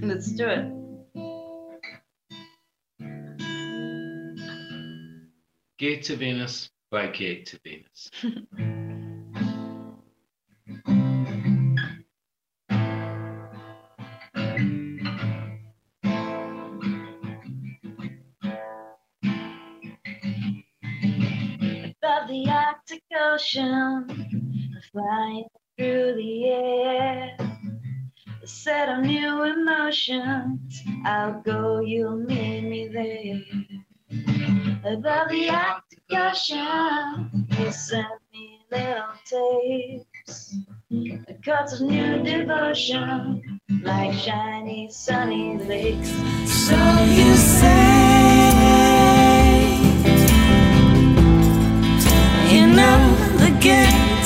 Let's 0.01 0.31
do 0.31 0.47
it. 0.47 0.71
Gate 5.77 6.03
to 6.03 6.15
Venus 6.15 6.69
by 6.89 7.07
Gate 7.07 7.45
to 7.47 7.59
Venus. 7.63 8.09
Ocean, 23.49 24.05
flying 24.91 25.45
through 25.75 26.13
the 26.17 26.49
air. 26.49 27.35
A 28.43 28.47
set 28.47 28.89
of 28.89 29.03
new 29.03 29.41
emotions. 29.43 30.79
I'll 31.03 31.41
go, 31.41 31.79
you'll 31.79 32.17
meet 32.17 32.61
me 32.61 32.89
there. 32.89 33.41
Above 34.93 35.29
the 35.29 35.49
Arctic 35.49 35.99
Ocean, 36.11 37.47
you 37.57 37.71
sent 37.71 38.05
me 38.31 38.59
little 38.71 39.15
tapes. 39.25 40.55
The 40.91 41.35
cuts 41.43 41.73
of 41.73 41.81
new 41.81 42.21
devotion, 42.21 43.59
like 43.81 44.13
shiny 44.13 44.91
sunny 44.91 45.57
lakes. 45.57 46.11
So 46.45 46.75
you 47.03 47.35
say. 47.35 47.98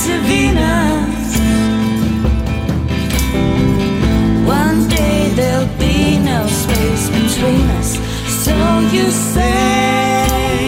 To 0.02 0.14
Venus. 0.28 1.38
One 4.48 4.88
day 4.90 5.30
there'll 5.36 5.78
be 5.78 6.18
no 6.20 6.48
space 6.48 7.10
between 7.10 7.70
us. 7.80 7.90
So 8.44 8.54
you 8.92 9.06
say, 9.12 10.66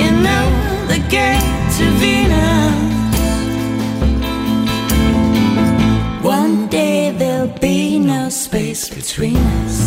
you 0.00 0.10
know 0.26 0.46
the 0.92 1.00
gate 1.08 1.58
to 1.78 1.84
Venus. 2.02 2.76
One 6.22 6.68
day 6.68 7.12
there'll 7.12 7.58
be 7.60 7.98
no 7.98 8.28
space 8.28 8.88
between 8.90 9.36
us. 9.36 9.77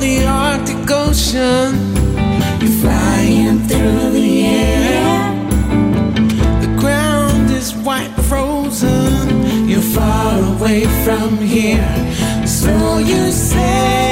The 0.00 0.24
Arctic 0.26 0.90
Ocean, 0.90 1.74
you're 2.60 2.80
flying 2.80 3.58
through 3.68 4.10
the 4.10 4.46
air. 4.46 5.34
The 6.62 6.74
ground 6.80 7.50
is 7.50 7.74
white 7.74 8.14
frozen. 8.28 9.68
You're 9.68 9.80
far 9.80 10.56
away 10.56 10.84
from 11.04 11.36
here. 11.36 11.94
So 12.46 12.98
you 12.98 13.30
say, 13.30 14.09